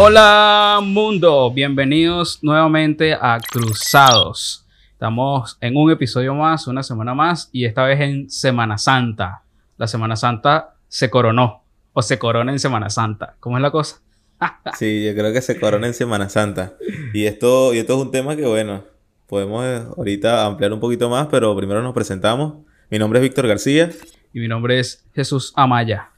Hola 0.00 0.78
mundo, 0.80 1.52
bienvenidos 1.52 2.38
nuevamente 2.44 3.14
a 3.14 3.40
Cruzados. 3.40 4.64
Estamos 4.92 5.58
en 5.60 5.76
un 5.76 5.90
episodio 5.90 6.36
más, 6.36 6.68
una 6.68 6.84
semana 6.84 7.14
más, 7.14 7.50
y 7.50 7.64
esta 7.64 7.82
vez 7.82 8.00
en 8.00 8.30
Semana 8.30 8.78
Santa. 8.78 9.42
La 9.76 9.88
Semana 9.88 10.14
Santa 10.14 10.76
se 10.86 11.10
coronó, 11.10 11.64
o 11.94 12.00
se 12.00 12.16
corona 12.16 12.52
en 12.52 12.60
Semana 12.60 12.90
Santa. 12.90 13.34
¿Cómo 13.40 13.56
es 13.56 13.62
la 13.62 13.72
cosa? 13.72 14.00
sí, 14.78 15.04
yo 15.04 15.14
creo 15.14 15.32
que 15.32 15.42
se 15.42 15.58
corona 15.58 15.88
en 15.88 15.94
Semana 15.94 16.28
Santa. 16.28 16.74
Y 17.12 17.24
esto, 17.24 17.74
y 17.74 17.78
esto 17.78 17.96
es 17.96 18.00
un 18.00 18.12
tema 18.12 18.36
que, 18.36 18.46
bueno, 18.46 18.84
podemos 19.26 19.64
eh, 19.64 19.82
ahorita 19.96 20.46
ampliar 20.46 20.72
un 20.72 20.78
poquito 20.78 21.10
más, 21.10 21.26
pero 21.26 21.56
primero 21.56 21.82
nos 21.82 21.92
presentamos. 21.92 22.64
Mi 22.88 23.00
nombre 23.00 23.18
es 23.18 23.24
Víctor 23.24 23.48
García. 23.48 23.90
Y 24.32 24.38
mi 24.38 24.46
nombre 24.46 24.78
es 24.78 25.04
Jesús 25.12 25.52
Amaya. 25.56 26.10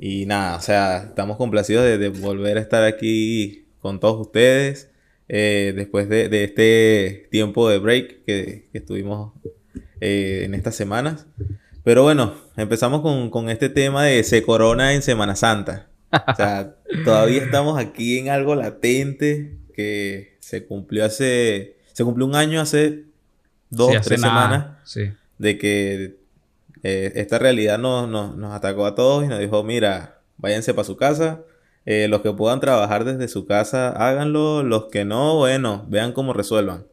Y 0.00 0.26
nada, 0.26 0.56
o 0.56 0.60
sea, 0.60 0.98
estamos 1.08 1.36
complacidos 1.36 1.84
de, 1.84 2.08
volver 2.08 2.56
a 2.56 2.60
estar 2.60 2.84
aquí 2.84 3.66
con 3.80 3.98
todos 3.98 4.20
ustedes. 4.20 4.90
Eh, 5.28 5.74
después 5.76 6.08
de, 6.08 6.44
este 6.44 7.28
tiempo 7.30 7.68
de 7.68 7.78
break 7.78 8.24
que, 8.24 8.68
estuvimos 8.72 9.32
eh, 10.00 10.42
en 10.44 10.54
estas 10.54 10.76
semanas. 10.76 11.26
Pero 11.82 12.04
bueno, 12.04 12.34
empezamos 12.56 13.02
con, 13.30 13.50
este 13.50 13.68
tema 13.68 14.04
de 14.04 14.22
se 14.22 14.42
corona 14.42 14.94
en 14.94 15.02
Semana 15.02 15.34
Santa. 15.34 15.88
O 16.12 16.34
sea, 16.36 16.76
todavía 17.04 17.42
estamos 17.42 17.78
aquí 17.78 18.18
en 18.18 18.28
algo 18.28 18.54
latente 18.54 19.58
que 19.74 20.36
se 20.38 20.64
cumplió 20.64 21.04
hace. 21.04 21.76
Se 21.92 22.04
cumplió 22.04 22.26
un 22.26 22.36
año 22.36 22.60
hace 22.60 23.04
dos, 23.70 23.96
o 23.96 24.00
tres 24.00 24.20
semanas. 24.20 24.94
De 25.38 25.58
que 25.58 26.16
eh, 26.82 27.12
esta 27.16 27.38
realidad 27.38 27.78
nos, 27.78 28.08
nos, 28.08 28.54
atacó 28.54 28.86
a 28.86 28.94
todos 28.94 29.24
y 29.24 29.28
nos 29.28 29.38
dijo, 29.38 29.62
mira, 29.64 30.20
váyanse 30.36 30.74
para 30.74 30.84
su 30.84 30.96
casa. 30.96 31.42
Eh, 31.86 32.06
los 32.08 32.20
que 32.20 32.32
puedan 32.32 32.60
trabajar 32.60 33.04
desde 33.04 33.28
su 33.28 33.46
casa, 33.46 33.90
háganlo. 33.90 34.62
Los 34.62 34.86
que 34.86 35.04
no, 35.04 35.36
bueno, 35.36 35.86
vean 35.88 36.12
cómo 36.12 36.32
resuelvan. 36.32 36.86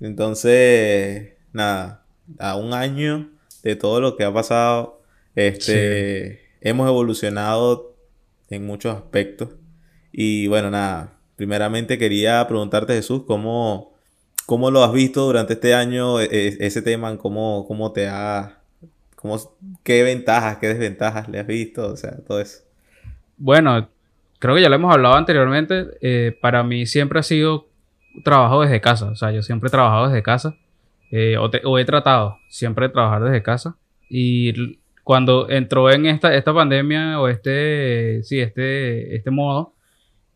Entonces, 0.00 1.34
nada, 1.52 2.04
a 2.38 2.56
un 2.56 2.74
año 2.74 3.30
de 3.62 3.76
todo 3.76 4.00
lo 4.00 4.16
que 4.16 4.24
ha 4.24 4.32
pasado, 4.32 5.00
este, 5.34 6.40
hemos 6.60 6.88
evolucionado 6.88 7.94
en 8.50 8.66
muchos 8.66 8.94
aspectos. 8.96 9.50
Y 10.12 10.48
bueno, 10.48 10.70
nada, 10.70 11.14
primeramente 11.36 11.98
quería 11.98 12.46
preguntarte, 12.48 12.94
Jesús, 12.94 13.22
¿cómo, 13.26 13.94
cómo 14.44 14.70
lo 14.70 14.82
has 14.82 14.92
visto 14.92 15.24
durante 15.24 15.54
este 15.54 15.74
año, 15.74 16.20
e, 16.20 16.24
e, 16.24 16.56
ese 16.66 16.82
tema, 16.82 17.16
cómo, 17.16 17.64
cómo 17.66 17.92
te 17.92 18.08
ha 18.08 18.61
¿Qué 19.82 20.02
ventajas, 20.02 20.58
qué 20.58 20.68
desventajas 20.68 21.28
le 21.28 21.40
has 21.40 21.46
visto? 21.46 21.92
O 21.92 21.96
sea, 21.96 22.16
todo 22.26 22.40
eso. 22.40 22.62
Bueno, 23.36 23.88
creo 24.38 24.54
que 24.54 24.62
ya 24.62 24.68
lo 24.68 24.74
hemos 24.74 24.92
hablado 24.92 25.14
anteriormente. 25.14 25.86
Eh, 26.00 26.36
para 26.40 26.62
mí 26.62 26.86
siempre 26.86 27.20
ha 27.20 27.22
sido 27.22 27.68
trabajo 28.24 28.62
desde 28.62 28.80
casa. 28.80 29.06
O 29.06 29.16
sea, 29.16 29.30
yo 29.30 29.42
siempre 29.42 29.68
he 29.68 29.70
trabajado 29.70 30.08
desde 30.08 30.22
casa. 30.22 30.56
Eh, 31.10 31.36
o, 31.38 31.78
he 31.78 31.84
tratado 31.84 32.38
siempre 32.48 32.88
de 32.88 32.92
trabajar 32.92 33.22
desde 33.24 33.42
casa. 33.42 33.76
Y 34.08 34.78
cuando 35.04 35.48
entró 35.48 35.90
en 35.90 36.06
esta, 36.06 36.34
esta 36.34 36.52
pandemia 36.52 37.20
o 37.20 37.28
este, 37.28 38.22
sí, 38.24 38.40
este, 38.40 39.14
este 39.14 39.30
modo, 39.30 39.74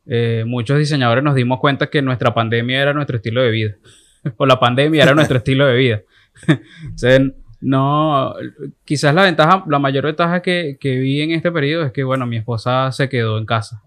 eh, 0.07 0.45
muchos 0.47 0.79
diseñadores 0.79 1.25
nos 1.25 1.35
dimos 1.35 1.59
cuenta 1.61 1.89
que 1.89 2.03
nuestra 2.03 2.33
pandemia 2.33 2.81
era 2.81 2.93
nuestro 2.93 3.17
estilo 3.17 3.43
de 3.43 3.51
vida. 3.51 3.77
o 4.37 4.47
la 4.47 4.61
pandemia 4.61 5.03
era 5.03 5.15
nuestro 5.15 5.37
estilo 5.39 5.67
de 5.67 5.77
vida. 5.77 6.03
o 6.49 6.99
sea, 6.99 7.19
no, 7.67 8.33
quizás 8.85 9.13
la 9.13 9.25
ventaja, 9.25 9.65
la 9.67 9.81
mayor 9.81 10.05
ventaja 10.05 10.41
que, 10.41 10.79
vi 10.81 11.21
en 11.21 11.33
este 11.33 11.51
periodo 11.51 11.85
es 11.85 11.91
que, 11.91 12.05
bueno, 12.05 12.25
mi 12.25 12.37
esposa 12.37 12.93
se 12.93 13.09
quedó 13.09 13.39
en 13.39 13.45
casa 13.45 13.83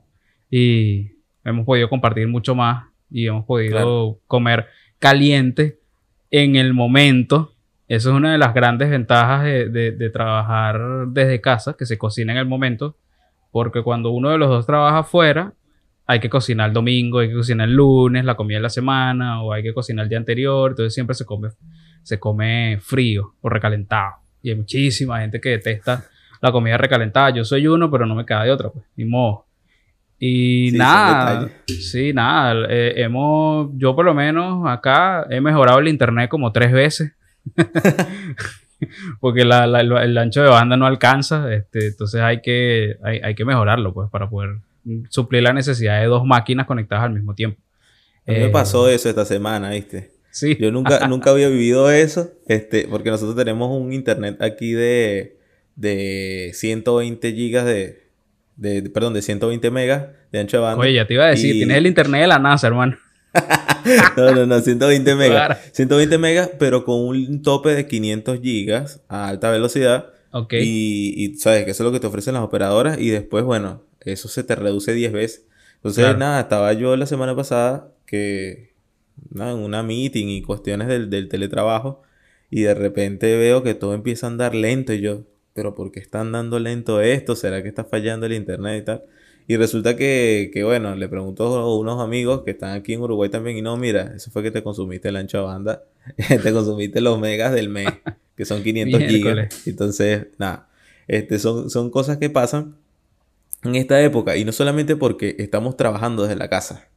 y 0.51 1.13
hemos 1.45 1.65
podido 1.65 1.87
compartir 1.87 2.27
mucho 2.27 2.55
más 2.55 2.87
y 3.09 3.27
hemos 3.27 3.45
podido 3.45 4.19
comer 4.27 4.67
caliente 4.99 5.79
en 6.29 6.57
el 6.57 6.73
momento. 6.73 7.53
Eso 7.87 8.09
es 8.09 8.15
una 8.17 8.33
de 8.33 8.37
las 8.37 8.53
grandes 8.53 8.89
ventajas 8.89 9.45
de, 9.45 10.09
trabajar 10.11 11.07
desde 11.07 11.39
casa, 11.39 11.77
que 11.79 11.85
se 11.85 11.97
cocina 11.97 12.33
en 12.33 12.39
el 12.39 12.47
momento, 12.47 12.97
porque 13.49 13.81
cuando 13.81 14.09
uno 14.09 14.29
de 14.29 14.39
los 14.39 14.49
dos 14.49 14.65
trabaja 14.65 14.97
afuera, 14.97 15.53
hay 16.05 16.19
que 16.19 16.29
cocinar 16.29 16.67
el 16.67 16.73
domingo, 16.73 17.19
hay 17.19 17.29
que 17.29 17.35
cocinar 17.35 17.69
el 17.69 17.75
lunes, 17.75 18.25
la 18.25 18.35
comida 18.35 18.57
de 18.57 18.63
la 18.63 18.69
semana, 18.69 19.41
o 19.41 19.53
hay 19.53 19.63
que 19.63 19.73
cocinar 19.73 20.03
el 20.03 20.09
día 20.09 20.17
anterior, 20.17 20.71
entonces 20.71 20.93
siempre 20.93 21.15
se 21.15 21.23
come 21.23 21.47
se 22.09 22.19
come 22.19 22.79
frío 22.81 23.35
o 23.39 23.49
recalentado. 23.49 24.15
Y 24.41 24.49
hay 24.49 24.55
muchísima 24.55 25.19
gente 25.19 25.39
que 25.39 25.49
detesta 25.49 26.05
la 26.41 26.51
comida 26.51 26.75
recalentada. 26.75 27.29
Yo 27.29 27.45
soy 27.45 27.67
uno, 27.67 27.91
pero 27.91 28.07
no 28.07 28.15
me 28.15 28.25
queda 28.25 28.43
de 28.43 28.51
otra, 28.51 28.71
pues, 28.71 28.83
ni 28.95 29.05
modo. 29.05 29.45
Y 30.17 30.71
nada, 30.73 31.47
sí, 31.67 32.11
nada, 32.11 32.65
eh, 32.67 32.93
hemos, 32.97 33.69
yo 33.75 33.95
por 33.95 34.05
lo 34.05 34.13
menos 34.13 34.67
acá 34.67 35.27
he 35.29 35.39
mejorado 35.39 35.79
el 35.79 35.87
internet 35.87 36.29
como 36.29 36.51
tres 36.51 36.71
veces. 36.71 37.13
Porque 39.19 39.41
el 39.41 40.17
ancho 40.17 40.41
de 40.41 40.49
banda 40.49 40.77
no 40.77 40.87
alcanza, 40.87 41.53
este, 41.53 41.89
entonces 41.89 42.21
hay 42.21 42.41
que, 42.41 42.95
hay, 43.03 43.35
que 43.35 43.45
mejorarlo, 43.45 43.93
pues, 43.93 44.09
para 44.09 44.29
poder 44.29 44.57
suplir 45.09 45.43
la 45.43 45.53
necesidad 45.53 46.01
de 46.01 46.07
dos 46.07 46.25
máquinas 46.25 46.65
conectadas 46.65 47.05
al 47.05 47.13
mismo 47.13 47.35
tiempo. 47.35 47.61
A 48.27 48.31
mí 48.31 48.39
me 48.39 48.49
pasó 48.49 48.89
eh, 48.89 48.95
eso 48.95 49.09
esta 49.09 49.25
semana, 49.25 49.69
¿viste? 49.69 50.18
Yo 50.59 50.71
nunca, 50.71 51.07
nunca 51.07 51.31
había 51.31 51.49
vivido 51.49 51.89
eso, 51.91 52.31
este, 52.47 52.87
porque 52.87 53.09
nosotros 53.09 53.35
tenemos 53.35 53.69
un 53.71 53.93
internet 53.93 54.41
aquí 54.41 54.73
de, 54.73 55.37
de 55.75 56.51
120 56.53 57.33
gigas 57.33 57.65
de, 57.65 58.03
de, 58.55 58.83
perdón, 58.89 59.13
de 59.13 59.21
120 59.21 59.71
megas 59.71 60.07
de 60.31 60.39
ancho 60.39 60.57
de 60.57 60.63
banda. 60.63 60.81
Oye, 60.81 60.93
ya 60.93 61.07
te 61.07 61.15
iba 61.15 61.25
a 61.25 61.29
decir, 61.29 61.53
tienes 61.53 61.77
el 61.77 61.87
internet 61.87 62.21
de 62.21 62.27
la 62.27 62.39
NASA, 62.39 62.67
hermano. 62.67 62.97
no, 64.17 64.31
no, 64.33 64.45
no, 64.45 64.59
120 64.59 65.15
megas. 65.15 65.57
120 65.73 66.17
megas, 66.17 66.51
pero 66.59 66.83
con 66.83 66.99
un 66.99 67.41
tope 67.41 67.69
de 67.69 67.87
500 67.87 68.39
gigas 68.41 69.01
a 69.07 69.27
alta 69.27 69.49
velocidad. 69.51 70.13
Ok. 70.31 70.53
Y, 70.53 71.13
y 71.17 71.35
sabes 71.35 71.65
que 71.65 71.71
eso 71.71 71.83
es 71.83 71.85
lo 71.85 71.91
que 71.91 71.99
te 71.99 72.07
ofrecen 72.07 72.35
las 72.35 72.43
operadoras 72.43 72.99
y 72.99 73.09
después, 73.09 73.43
bueno, 73.43 73.83
eso 74.01 74.27
se 74.27 74.43
te 74.43 74.55
reduce 74.55 74.93
10 74.93 75.11
veces. 75.11 75.45
Entonces, 75.75 76.17
nada, 76.17 76.41
estaba 76.41 76.73
yo 76.73 76.95
la 76.97 77.05
semana 77.05 77.35
pasada 77.35 77.91
que 78.05 78.68
en 79.35 79.57
una 79.59 79.83
meeting 79.83 80.27
y 80.27 80.41
cuestiones 80.41 80.87
del, 80.87 81.09
del, 81.09 81.29
teletrabajo 81.29 82.01
y 82.49 82.61
de 82.61 82.73
repente 82.73 83.37
veo 83.37 83.63
que 83.63 83.73
todo 83.73 83.93
empieza 83.93 84.27
a 84.27 84.29
andar 84.29 84.55
lento 84.55 84.93
y 84.93 85.01
yo, 85.01 85.23
pero 85.53 85.75
¿por 85.75 85.91
qué 85.91 85.99
está 85.99 86.21
andando 86.21 86.59
lento 86.59 87.01
esto? 87.01 87.35
¿Será 87.35 87.61
que 87.61 87.69
está 87.69 87.83
fallando 87.83 88.25
el 88.25 88.33
internet 88.33 88.81
y 88.81 88.85
tal? 88.85 89.03
Y 89.49 89.57
resulta 89.57 89.95
que, 89.95 90.51
que, 90.53 90.63
bueno, 90.63 90.95
le 90.95 91.09
pregunto 91.09 91.43
a 91.45 91.75
unos 91.75 91.99
amigos 91.99 92.43
que 92.43 92.51
están 92.51 92.77
aquí 92.77 92.93
en 92.93 93.01
Uruguay 93.01 93.29
también 93.29 93.57
y 93.57 93.63
no, 93.63 93.77
mira, 93.77 94.13
eso 94.15 94.29
fue 94.29 94.43
que 94.43 94.51
te 94.51 94.61
consumiste 94.61 95.09
el 95.09 95.15
ancho 95.15 95.39
de 95.39 95.43
banda, 95.43 95.83
te 96.27 96.51
consumiste 96.53 97.01
los 97.01 97.19
megas 97.19 97.51
del 97.51 97.67
mes, 97.67 97.89
que 98.35 98.45
son 98.45 98.61
500 98.63 99.01
gigas. 99.01 99.67
Entonces, 99.67 100.27
nada, 100.37 100.69
este, 101.07 101.39
son, 101.39 101.71
son 101.71 101.89
cosas 101.89 102.17
que 102.17 102.29
pasan 102.29 102.75
en 103.63 103.75
esta 103.75 103.99
época 104.03 104.37
y 104.37 104.45
no 104.45 104.51
solamente 104.51 104.95
porque 104.95 105.35
estamos 105.39 105.75
trabajando 105.75 106.21
desde 106.21 106.35
la 106.35 106.47
casa, 106.47 106.87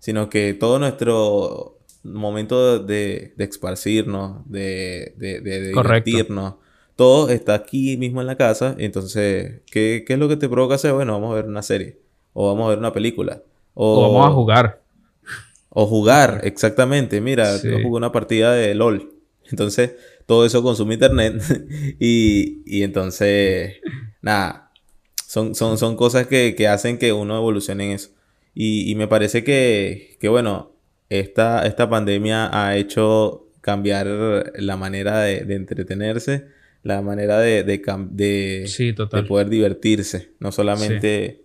sino 0.00 0.28
que 0.28 0.54
todo 0.54 0.80
nuestro 0.80 1.78
momento 2.02 2.80
de, 2.80 3.34
de 3.36 3.44
esparcirnos, 3.44 4.42
de, 4.50 5.14
de, 5.16 5.40
de 5.40 5.68
divertirnos, 5.68 6.54
todo 6.96 7.28
está 7.28 7.54
aquí 7.54 7.96
mismo 7.96 8.20
en 8.20 8.26
la 8.26 8.36
casa. 8.36 8.74
Entonces, 8.78 9.60
¿qué, 9.70 10.04
¿qué, 10.06 10.14
es 10.14 10.18
lo 10.18 10.28
que 10.28 10.36
te 10.36 10.48
provoca 10.48 10.74
hacer? 10.74 10.92
Bueno, 10.94 11.12
vamos 11.12 11.32
a 11.32 11.36
ver 11.36 11.46
una 11.46 11.62
serie, 11.62 12.00
o 12.32 12.48
vamos 12.48 12.66
a 12.66 12.70
ver 12.70 12.78
una 12.78 12.92
película, 12.92 13.42
o, 13.74 14.02
vamos 14.02 14.26
a 14.26 14.32
jugar. 14.32 14.82
O 15.68 15.86
jugar, 15.86 16.40
exactamente. 16.44 17.20
Mira, 17.20 17.56
yo 17.62 17.76
jugué 17.76 17.96
una 17.96 18.10
partida 18.10 18.52
de 18.54 18.74
LOL. 18.74 19.12
Entonces, 19.50 19.94
todo 20.26 20.44
eso 20.44 20.62
consume 20.62 20.94
internet. 20.94 21.40
y, 22.00 22.62
y 22.66 22.82
entonces, 22.82 23.76
nada, 24.20 24.72
son, 25.26 25.54
son, 25.54 25.78
son 25.78 25.94
cosas 25.94 26.26
que, 26.26 26.54
que 26.56 26.66
hacen 26.66 26.98
que 26.98 27.12
uno 27.12 27.36
evolucione 27.36 27.84
en 27.84 27.90
eso. 27.92 28.10
Y, 28.54 28.94
me 28.96 29.08
parece 29.08 29.44
que, 29.44 30.18
bueno, 30.28 30.72
esta, 31.08 31.66
esta 31.66 31.88
pandemia 31.88 32.50
ha 32.52 32.76
hecho 32.76 33.48
cambiar 33.60 34.52
la 34.56 34.76
manera 34.76 35.20
de, 35.20 35.54
entretenerse, 35.54 36.48
la 36.82 37.02
manera 37.02 37.38
de, 37.38 37.62
de, 37.62 39.24
poder 39.28 39.48
divertirse, 39.48 40.32
no 40.40 40.50
solamente 40.50 41.44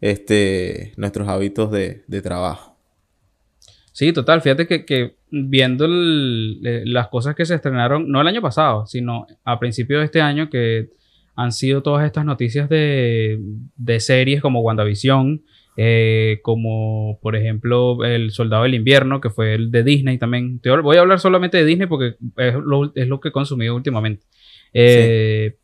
este, 0.00 0.92
nuestros 0.96 1.28
hábitos 1.28 1.70
de, 1.70 2.04
trabajo. 2.22 2.76
Sí, 3.92 4.12
total. 4.12 4.42
Fíjate 4.42 4.66
que, 4.66 5.16
viendo 5.30 5.86
las 5.88 7.08
cosas 7.08 7.34
que 7.34 7.46
se 7.46 7.54
estrenaron, 7.54 8.10
no 8.10 8.20
el 8.20 8.26
año 8.26 8.42
pasado, 8.42 8.86
sino 8.86 9.26
a 9.44 9.58
principios 9.58 10.00
de 10.00 10.04
este 10.06 10.20
año, 10.20 10.50
que 10.50 10.90
han 11.36 11.52
sido 11.52 11.82
todas 11.82 12.04
estas 12.04 12.24
noticias 12.24 12.68
de, 12.68 13.40
de 13.76 14.00
series 14.00 14.40
como 14.40 14.60
WandaVision, 14.60 15.42
eh, 15.76 16.38
como 16.42 17.18
por 17.20 17.36
ejemplo 17.36 18.04
El 18.04 18.30
Soldado 18.30 18.62
del 18.62 18.74
Invierno, 18.74 19.20
que 19.20 19.30
fue 19.30 19.54
el 19.54 19.70
de 19.70 19.82
Disney 19.82 20.18
también. 20.18 20.60
voy 20.82 20.96
a 20.96 21.00
hablar 21.00 21.20
solamente 21.20 21.56
de 21.56 21.64
Disney 21.64 21.86
porque 21.88 22.16
es 22.36 22.54
lo, 22.54 23.20
que 23.20 23.28
he 23.28 23.32
consumido 23.32 23.74
últimamente. 23.74 24.24
Eh, 24.72 25.56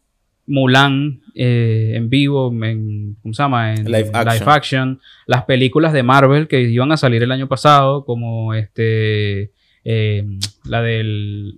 Mulan 0.47 1.21
eh, 1.37 1.93
en 1.95 2.11
vivo, 2.11 2.53
en, 2.65 3.17
¿cómo 3.23 3.35
se 3.35 3.43
llama? 3.43 3.73
En 3.75 3.85
Live 3.85 4.11
action. 4.13 4.49
action. 4.49 5.01
Las 5.27 5.45
películas 5.45 5.93
de 5.93 6.03
Marvel 6.03 6.49
que 6.49 6.61
iban 6.63 6.91
a 6.91 6.97
salir 6.97 7.23
el 7.23 7.31
año 7.31 7.47
pasado, 7.47 8.05
como 8.05 8.55
este, 8.55 9.53
la 9.85 10.83
del 10.83 11.55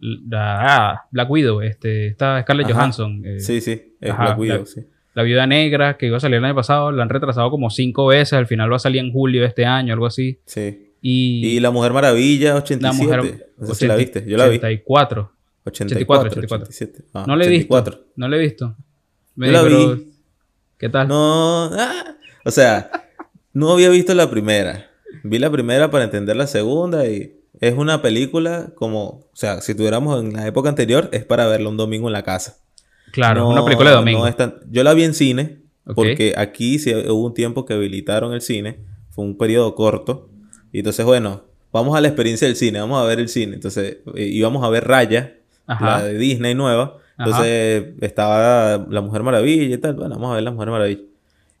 la- 0.00 0.58
ah, 0.92 1.06
Black 1.10 1.30
Widow, 1.30 1.60
este, 1.62 2.08
esta 2.08 2.40
Scarlett 2.42 2.66
Ajá. 2.66 2.74
Johansson. 2.74 3.22
Sí, 3.38 3.60
sí, 3.60 3.96
es 4.00 4.10
Ajá, 4.10 4.24
Black 4.24 4.38
Widow, 4.38 4.58
la- 4.60 4.66
sí. 4.66 4.80
La 5.16 5.22
Viuda 5.22 5.46
Negra, 5.46 5.96
que 5.96 6.06
iba 6.08 6.18
a 6.18 6.20
salir 6.20 6.36
el 6.36 6.44
año 6.44 6.54
pasado, 6.54 6.92
la 6.92 7.02
han 7.02 7.08
retrasado 7.08 7.50
como 7.50 7.70
cinco 7.70 8.06
veces. 8.06 8.34
Al 8.34 8.46
final 8.46 8.70
va 8.70 8.76
a 8.76 8.78
salir 8.78 9.00
en 9.00 9.10
julio 9.12 9.40
de 9.40 9.46
este 9.48 9.64
año, 9.64 9.94
algo 9.94 10.04
así. 10.04 10.40
Sí. 10.44 10.92
Y, 11.00 11.56
Y 11.56 11.60
La 11.60 11.70
Mujer 11.70 11.92
Maravilla 11.94 12.54
87. 12.56 12.82
La 12.82 12.92
Mujer- 12.92 13.48
no 13.56 13.66
sé 13.68 13.74
si 13.74 13.86
la 13.86 13.96
viste. 13.96 14.24
Yo 14.28 14.36
la 14.36 14.46
vi. 14.46 14.56
84. 14.58 15.32
84, 15.64 16.28
84. 16.30 16.64
87. 16.64 17.04
Ah, 17.14 17.24
No 17.26 17.34
le 17.34 17.46
he 17.46 17.48
visto. 17.48 17.74
84. 17.74 18.04
No 18.16 18.28
le 18.28 18.36
he 18.36 18.40
visto. 18.40 18.76
Me 19.36 19.46
Yo 19.46 19.52
la 19.52 19.62
pero- 19.62 19.94
vi. 19.96 20.12
¿Qué 20.78 20.88
tal? 20.90 21.08
No, 21.08 21.70
ah, 21.72 22.14
o 22.44 22.50
sea, 22.50 22.90
no 23.54 23.72
había 23.72 23.88
visto 23.88 24.12
la 24.14 24.28
primera. 24.30 24.90
Vi 25.22 25.38
la 25.38 25.50
primera 25.50 25.90
para 25.90 26.04
entender 26.04 26.36
la 26.36 26.46
segunda 26.46 27.06
y 27.06 27.40
es 27.60 27.72
una 27.74 28.02
película 28.02 28.72
como, 28.74 29.00
o 29.06 29.30
sea, 29.32 29.62
si 29.62 29.74
tuviéramos 29.74 30.22
en 30.22 30.34
la 30.34 30.46
época 30.46 30.68
anterior, 30.68 31.08
es 31.12 31.24
para 31.24 31.46
verla 31.46 31.70
un 31.70 31.78
domingo 31.78 32.08
en 32.08 32.12
la 32.12 32.22
casa. 32.22 32.58
Claro, 33.16 33.40
No- 33.40 33.48
una 33.50 33.64
película 33.64 33.90
de 33.90 33.96
domingo. 33.96 34.20
no 34.20 34.26
es 34.28 34.36
tan- 34.36 34.54
Yo 34.70 34.84
la 34.84 34.94
vi 34.94 35.02
en 35.04 35.14
cine, 35.14 35.58
porque 35.94 36.34
aquí 36.36 36.78
sí 36.78 36.94
hubo 36.94 37.26
un 37.26 37.34
tiempo 37.34 37.64
que 37.64 37.74
habilitaron 37.74 38.32
el 38.32 38.40
cine, 38.42 38.78
fue 39.10 39.24
un 39.24 39.36
periodo 39.38 39.74
corto, 39.74 40.28
y 40.72 40.78
entonces, 40.80 41.04
bueno, 41.04 41.44
vamos 41.72 41.96
a 41.96 42.00
la 42.00 42.08
experiencia 42.08 42.46
del 42.46 42.56
cine, 42.56 42.78
vamos 42.80 43.02
a 43.02 43.04
ver 43.06 43.18
el 43.18 43.28
cine. 43.28 43.54
Entonces, 43.54 43.98
eh, 44.14 44.24
íbamos 44.26 44.62
a 44.64 44.68
ver 44.68 44.86
Raya, 44.86 45.36
Ajá. 45.66 45.84
la 45.98 46.04
de 46.04 46.18
Disney 46.18 46.54
nueva. 46.54 46.98
Entonces, 47.18 47.94
estaba 48.02 48.86
La 48.90 49.00
Mujer 49.00 49.22
Maravilla 49.22 49.74
y 49.74 49.78
tal. 49.78 49.94
Bueno, 49.94 50.16
vamos 50.16 50.32
a 50.32 50.34
ver 50.34 50.42
La 50.42 50.50
Mujer 50.50 50.68
Maravilla. 50.70 51.00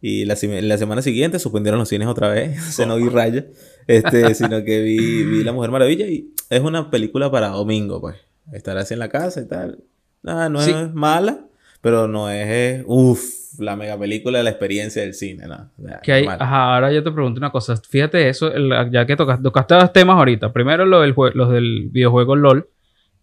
Y 0.02 0.26
la, 0.26 0.36
semana 0.36 1.00
siguiente 1.00 1.38
suspendieron 1.38 1.78
los 1.80 1.88
cines 1.88 2.06
otra 2.08 2.28
vez. 2.28 2.58
O 2.68 2.72
sea, 2.72 2.84
no 2.86 2.96
vi 2.96 3.08
Raya. 3.08 3.46
Este, 3.86 4.34
sino 4.34 4.62
que 4.64 4.82
vi, 4.82 5.24
vi 5.24 5.42
La 5.44 5.52
Mujer 5.52 5.70
Maravilla 5.70 6.06
y 6.06 6.30
es 6.50 6.60
una 6.60 6.90
película 6.90 7.30
para 7.30 7.48
domingo, 7.48 8.00
pues. 8.00 8.16
Estar 8.52 8.76
así 8.76 8.92
en 8.94 9.00
la 9.00 9.08
casa 9.08 9.40
y 9.40 9.46
tal. 9.48 9.78
Ah, 10.26 10.48
no 10.50 10.60
Sí. 10.60 10.72
es 10.72 10.92
mala, 10.92 11.46
pero 11.80 12.08
no 12.08 12.28
es, 12.30 12.82
uff, 12.86 13.58
la 13.60 13.76
mega 13.76 13.98
película 13.98 14.38
de 14.38 14.44
la 14.44 14.50
experiencia 14.50 15.02
del 15.02 15.14
cine, 15.14 15.46
no. 15.46 15.70
O 15.82 15.86
sea, 15.88 16.00
Que 16.00 16.12
hay, 16.12 16.26
ajá, 16.26 16.74
ahora 16.74 16.92
yo 16.92 17.02
te 17.02 17.10
pregunto 17.10 17.38
una 17.38 17.50
cosa. 17.50 17.76
Fíjate 17.76 18.28
eso, 18.28 18.52
el- 18.52 18.90
ya 18.90 19.06
que 19.06 19.16
tocas, 19.16 19.40
tocaste 19.42 19.74
dos 19.74 19.92
temas 19.92 20.16
ahorita. 20.16 20.52
Primero 20.52 20.84
lo 20.84 21.00
del 21.00 21.14
los 21.34 21.50
del 21.50 21.88
videojuego 21.90 22.36
LOL. 22.36 22.68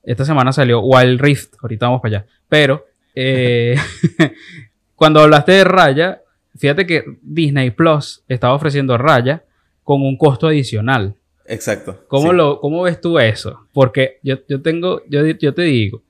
Esta 0.02 0.26
semana 0.26 0.52
salió 0.52 0.82
Wild 0.82 1.22
Rift. 1.22 1.54
Ahorita 1.62 1.86
vamos 1.88 2.02
para 2.02 2.18
allá. 2.18 2.26
Pero, 2.50 2.86
eh, 3.16 3.76
cuando 4.96 5.20
hablaste 5.22 5.52
de 5.54 5.64
Raya, 5.64 6.22
fíjate 6.58 6.86
que 6.86 7.04
Disney 7.22 7.72
Plus 7.72 8.24
estaba 8.28 8.54
ofreciendo 8.54 8.98
Raya 8.98 9.44
con 9.84 10.02
un 10.02 10.18
costo 10.18 10.48
adicional. 10.48 11.16
Exacto. 11.46 12.06
¿Cómo, 12.08 12.32
sí. 12.32 12.36
lo, 12.38 12.60
¿Cómo 12.62 12.84
ves 12.84 13.02
tú 13.02 13.20
eso? 13.20 13.68
Porque 13.74 14.20
yo, 14.24 14.38
yo 14.48 14.62
tengo, 14.62 15.02
yo, 15.10 15.26
yo 15.26 15.54
te 15.54 15.64
digo, 15.64 16.02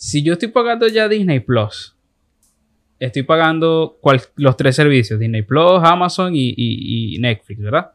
si 0.00 0.22
yo 0.22 0.32
estoy 0.32 0.48
pagando 0.48 0.88
ya 0.88 1.08
Disney 1.08 1.40
Plus, 1.40 1.94
estoy 2.98 3.22
pagando 3.22 3.98
los 4.36 4.56
tres 4.56 4.74
servicios, 4.74 5.20
Disney 5.20 5.42
Plus, 5.42 5.82
Amazon 5.84 6.32
y 6.34 7.18
Netflix, 7.20 7.60
¿verdad? 7.60 7.90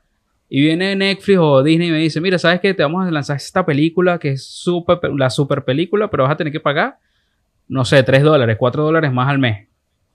Y 0.47 0.61
viene 0.61 0.95
Netflix 0.95 1.39
o 1.41 1.63
Disney 1.63 1.87
y 1.87 1.91
me 1.91 1.97
dice, 1.97 2.21
mira, 2.21 2.37
¿sabes 2.37 2.59
qué? 2.59 2.75
Te 2.75 2.83
vamos 2.83 3.07
a 3.07 3.09
lanzar 3.09 3.37
esta 3.37 3.65
película 3.65 4.19
que 4.19 4.29
es 4.29 4.45
super, 4.45 4.99
la 5.17 5.31
super 5.31 5.65
película, 5.65 6.11
pero 6.11 6.23
vas 6.23 6.33
a 6.33 6.37
tener 6.37 6.53
que 6.53 6.59
pagar, 6.59 6.99
no 7.67 7.83
sé, 7.85 8.03
3 8.03 8.21
dólares, 8.21 8.55
4 8.59 8.83
dólares 8.83 9.11
más 9.11 9.27
al 9.27 9.39
mes. 9.39 9.67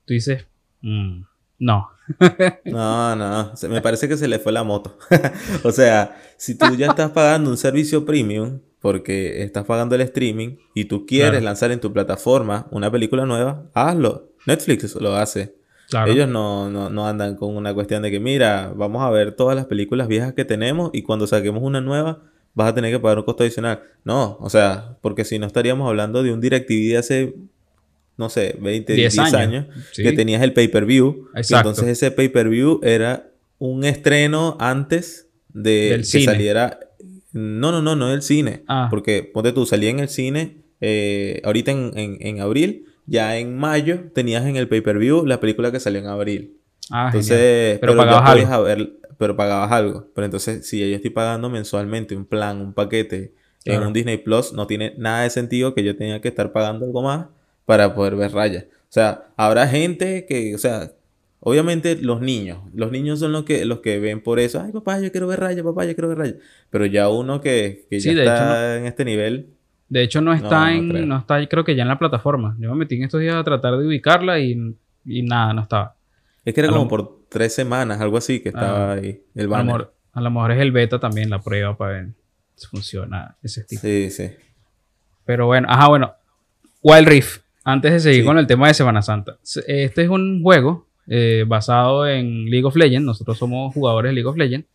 Tú 0.04 0.14
dices, 0.14 0.46
"Mm, 0.82 1.22
no. 1.60 1.88
No, 2.64 3.14
no, 3.14 3.56
se- 3.56 3.68
me 3.68 3.80
parece 3.80 4.08
que 4.08 4.16
se 4.16 4.26
le 4.26 4.38
fue 4.40 4.50
la 4.52 4.64
moto. 4.64 4.98
o 5.62 5.70
sea, 5.70 6.16
si 6.36 6.56
tú 6.56 6.74
ya 6.74 6.88
estás 6.88 7.10
pagando 7.12 7.50
un 7.50 7.56
servicio 7.56 8.04
premium, 8.04 8.58
porque 8.80 9.42
estás 9.42 9.64
pagando 9.64 9.94
el 9.94 10.00
streaming 10.00 10.56
y 10.74 10.86
tú 10.86 11.06
quieres 11.06 11.30
Claro. 11.32 11.44
lanzar 11.44 11.70
en 11.70 11.80
tu 11.80 11.92
plataforma 11.92 12.66
una 12.72 12.90
película 12.90 13.26
nueva, 13.26 13.64
hazlo. 13.74 14.30
Netflix 14.46 14.94
lo 14.96 15.14
hace. 15.14 15.54
Claro. 15.90 16.10
Ellos 16.10 16.28
no, 16.28 16.70
no, 16.70 16.88
no 16.88 17.06
andan 17.06 17.36
con 17.36 17.54
una 17.56 17.74
cuestión 17.74 18.02
de 18.02 18.10
que, 18.10 18.20
mira, 18.20 18.72
vamos 18.74 19.02
a 19.02 19.10
ver 19.10 19.32
todas 19.32 19.54
las 19.54 19.66
películas 19.66 20.08
viejas 20.08 20.32
que 20.32 20.44
tenemos 20.44 20.90
y 20.94 21.02
cuando 21.02 21.26
saquemos 21.26 21.62
una 21.62 21.80
nueva 21.80 22.22
vas 22.54 22.70
a 22.70 22.74
tener 22.74 22.90
que 22.92 22.98
pagar 22.98 23.18
un 23.18 23.24
costo 23.24 23.42
adicional. 23.42 23.82
No, 24.04 24.36
o 24.40 24.48
sea, 24.50 24.96
porque 25.02 25.24
si 25.24 25.38
no 25.38 25.46
estaríamos 25.46 25.86
hablando 25.88 26.22
de 26.22 26.32
un 26.32 26.40
DirecTV 26.40 26.88
de 26.92 26.96
hace, 26.96 27.34
no 28.20 28.28
sé, 28.28 28.56
20, 28.60 28.92
10, 28.94 29.12
10 29.14 29.18
años, 29.18 29.34
años. 29.34 29.66
Sí. 29.92 30.02
que 30.04 30.12
tenías 30.12 30.42
el 30.42 30.52
pay-per-view. 30.52 31.28
entonces 31.34 31.88
ese 31.88 32.10
pay-per-view 32.12 32.80
era 32.84 33.32
un 33.58 33.84
estreno 33.84 34.56
antes 34.60 35.28
de 35.52 35.70
Del 35.90 36.00
que 36.02 36.04
cine. 36.04 36.24
saliera. 36.26 36.78
No, 37.32 37.72
no, 37.72 37.80
no, 37.82 37.96
no 37.96 38.08
del 38.08 38.22
cine. 38.22 38.62
Ah. 38.68 38.86
Porque, 38.90 39.22
ponte 39.24 39.52
tú, 39.52 39.66
salía 39.66 39.90
en 39.90 39.98
el 40.00 40.08
cine 40.08 40.58
eh, 40.80 41.40
ahorita 41.44 41.70
en, 41.72 41.92
en, 41.96 42.18
en 42.20 42.40
abril. 42.40 42.86
Ya 43.06 43.36
en 43.38 43.56
mayo 43.56 44.10
tenías 44.14 44.44
en 44.46 44.56
el 44.56 44.68
pay-per-view 44.68 45.26
la 45.26 45.40
película 45.40 45.72
que 45.72 45.80
salió 45.80 45.98
en 46.00 46.06
abril. 46.06 46.58
Ah, 46.90 47.06
Entonces. 47.06 47.78
Pero 47.80 47.92
ya 47.94 47.98
pagabas 47.98 48.30
algo. 48.30 48.52
haber- 48.54 48.92
pero 49.18 49.36
pagabas 49.36 49.70
algo. 49.72 50.08
Pero 50.14 50.24
entonces, 50.24 50.66
si 50.66 50.78
yo 50.80 50.96
estoy 50.96 51.10
pagando 51.10 51.50
mensualmente 51.50 52.14
un 52.16 52.24
plan, 52.24 52.60
un 52.60 52.72
paquete 52.72 53.34
en 53.66 53.82
un 53.82 53.92
Disney 53.92 54.16
Plus, 54.16 54.52
no 54.54 54.66
tiene 54.66 54.94
nada 54.96 55.24
de 55.24 55.30
sentido 55.30 55.74
que 55.74 55.84
yo 55.84 55.94
tenga 55.96 56.20
que 56.22 56.28
estar 56.28 56.50
pagando 56.52 56.86
algo 56.86 57.02
más 57.02 57.26
para 57.70 57.94
poder 57.94 58.16
ver 58.16 58.32
rayas. 58.32 58.64
O 58.64 58.92
sea, 58.92 59.28
habrá 59.36 59.68
gente 59.68 60.26
que, 60.26 60.56
o 60.56 60.58
sea, 60.58 60.90
obviamente 61.38 61.94
los 62.02 62.20
niños, 62.20 62.58
los 62.74 62.90
niños 62.90 63.20
son 63.20 63.30
los 63.30 63.44
que, 63.44 63.64
los 63.64 63.78
que 63.78 64.00
ven 64.00 64.20
por 64.20 64.40
eso, 64.40 64.60
ay 64.60 64.72
papá, 64.72 64.98
yo 64.98 65.12
quiero 65.12 65.28
ver 65.28 65.38
rayas, 65.38 65.62
papá, 65.64 65.84
yo 65.84 65.94
quiero 65.94 66.08
ver 66.08 66.18
rayas. 66.18 66.34
Pero 66.70 66.86
ya 66.86 67.08
uno 67.08 67.40
que, 67.40 67.86
que 67.88 68.00
ya 68.00 68.10
Sí, 68.10 68.16
de 68.16 68.24
está 68.24 68.76
en 68.76 68.86
este 68.86 69.04
nivel, 69.04 69.50
De 69.88 70.02
hecho, 70.02 70.20
no 70.20 70.32
está 70.34 70.48
No, 70.48 70.66
no 70.66 70.68
en. 70.72 70.88
creo. 70.90 71.06
No 71.06 71.18
está, 71.18 71.46
creo 71.48 71.62
que 71.62 71.76
ya 71.76 71.82
en 71.82 71.88
la 71.88 71.98
plataforma. 72.00 72.56
Yo 72.58 72.70
me 72.70 72.76
metí 72.76 72.96
en 72.96 73.04
estos 73.04 73.20
días 73.20 73.36
a 73.36 73.44
tratar 73.44 73.76
de 73.78 73.86
ubicarla 73.86 74.40
y, 74.40 74.74
y 75.04 75.22
nada, 75.22 75.52
no 75.52 75.62
estaba. 75.62 75.94
es 76.44 76.52
que 76.52 76.60
era 76.60 76.68
A 76.70 76.72
lo- 76.72 76.78
como 76.78 76.88
por 76.88 77.20
tres 77.28 77.54
semanas, 77.54 78.00
algo 78.00 78.16
así, 78.16 78.40
que 78.40 78.48
estaba 78.48 78.90
Ah. 78.90 78.94
ahí, 78.94 79.22
el 79.36 79.52
A 79.54 79.62
lo, 79.62 79.92
a 80.12 80.20
lo 80.20 80.30
mejor 80.32 80.50
es 80.50 80.60
el 80.60 80.72
beta 80.72 80.98
también, 80.98 81.30
la 81.30 81.38
prueba 81.40 81.76
para 81.76 81.92
ver 81.92 82.06
si 82.56 82.66
funciona 82.66 83.36
ese 83.44 83.60
estilo. 83.60 83.80
Sí, 83.80 84.10
sí. 84.10 84.30
Pero 85.24 85.46
bueno, 85.46 85.68
ajá, 85.70 85.86
bueno. 85.88 86.12
Wild 86.82 87.06
Rift. 87.06 87.42
Antes 87.64 87.92
de 87.92 88.00
seguir 88.00 88.20
Sí. 88.22 88.26
con 88.26 88.38
el 88.38 88.46
tema 88.46 88.68
de 88.68 88.74
Semana 88.74 89.02
Santa. 89.02 89.38
Este 89.66 90.02
es 90.02 90.08
un 90.08 90.42
juego 90.42 90.86
eh, 91.06 91.44
basado 91.46 92.06
en 92.08 92.46
League 92.50 92.64
of 92.64 92.76
Legends. 92.76 93.04
Nosotros 93.04 93.36
somos 93.38 93.74
jugadores 93.74 94.10
de 94.10 94.14
League 94.14 94.28
of 94.28 94.36
Legends. 94.36 94.66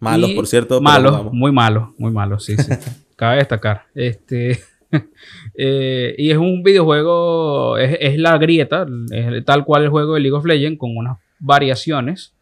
Malos, 0.00 0.30
por 0.32 0.46
cierto, 0.46 0.80
Malos, 0.80 1.32
muy 1.32 1.52
malos, 1.52 1.90
muy 1.98 2.10
malos, 2.10 2.44
sí, 2.44 2.56
sí. 2.56 2.72
Cabe 3.16 3.36
destacar. 3.36 3.84
Este, 3.94 4.58
eh, 5.56 6.14
y 6.18 6.30
es 6.30 6.36
un 6.36 6.62
videojuego, 6.62 7.78
es, 7.78 7.96
es 8.00 8.18
la 8.18 8.36
grieta, 8.38 8.86
es 9.12 9.44
tal 9.44 9.64
cual 9.64 9.84
el 9.84 9.88
juego 9.90 10.14
de 10.14 10.20
League 10.20 10.36
of 10.36 10.44
Legends 10.44 10.78
con 10.78 10.96
unas 10.96 11.18
variaciones. 11.38 12.34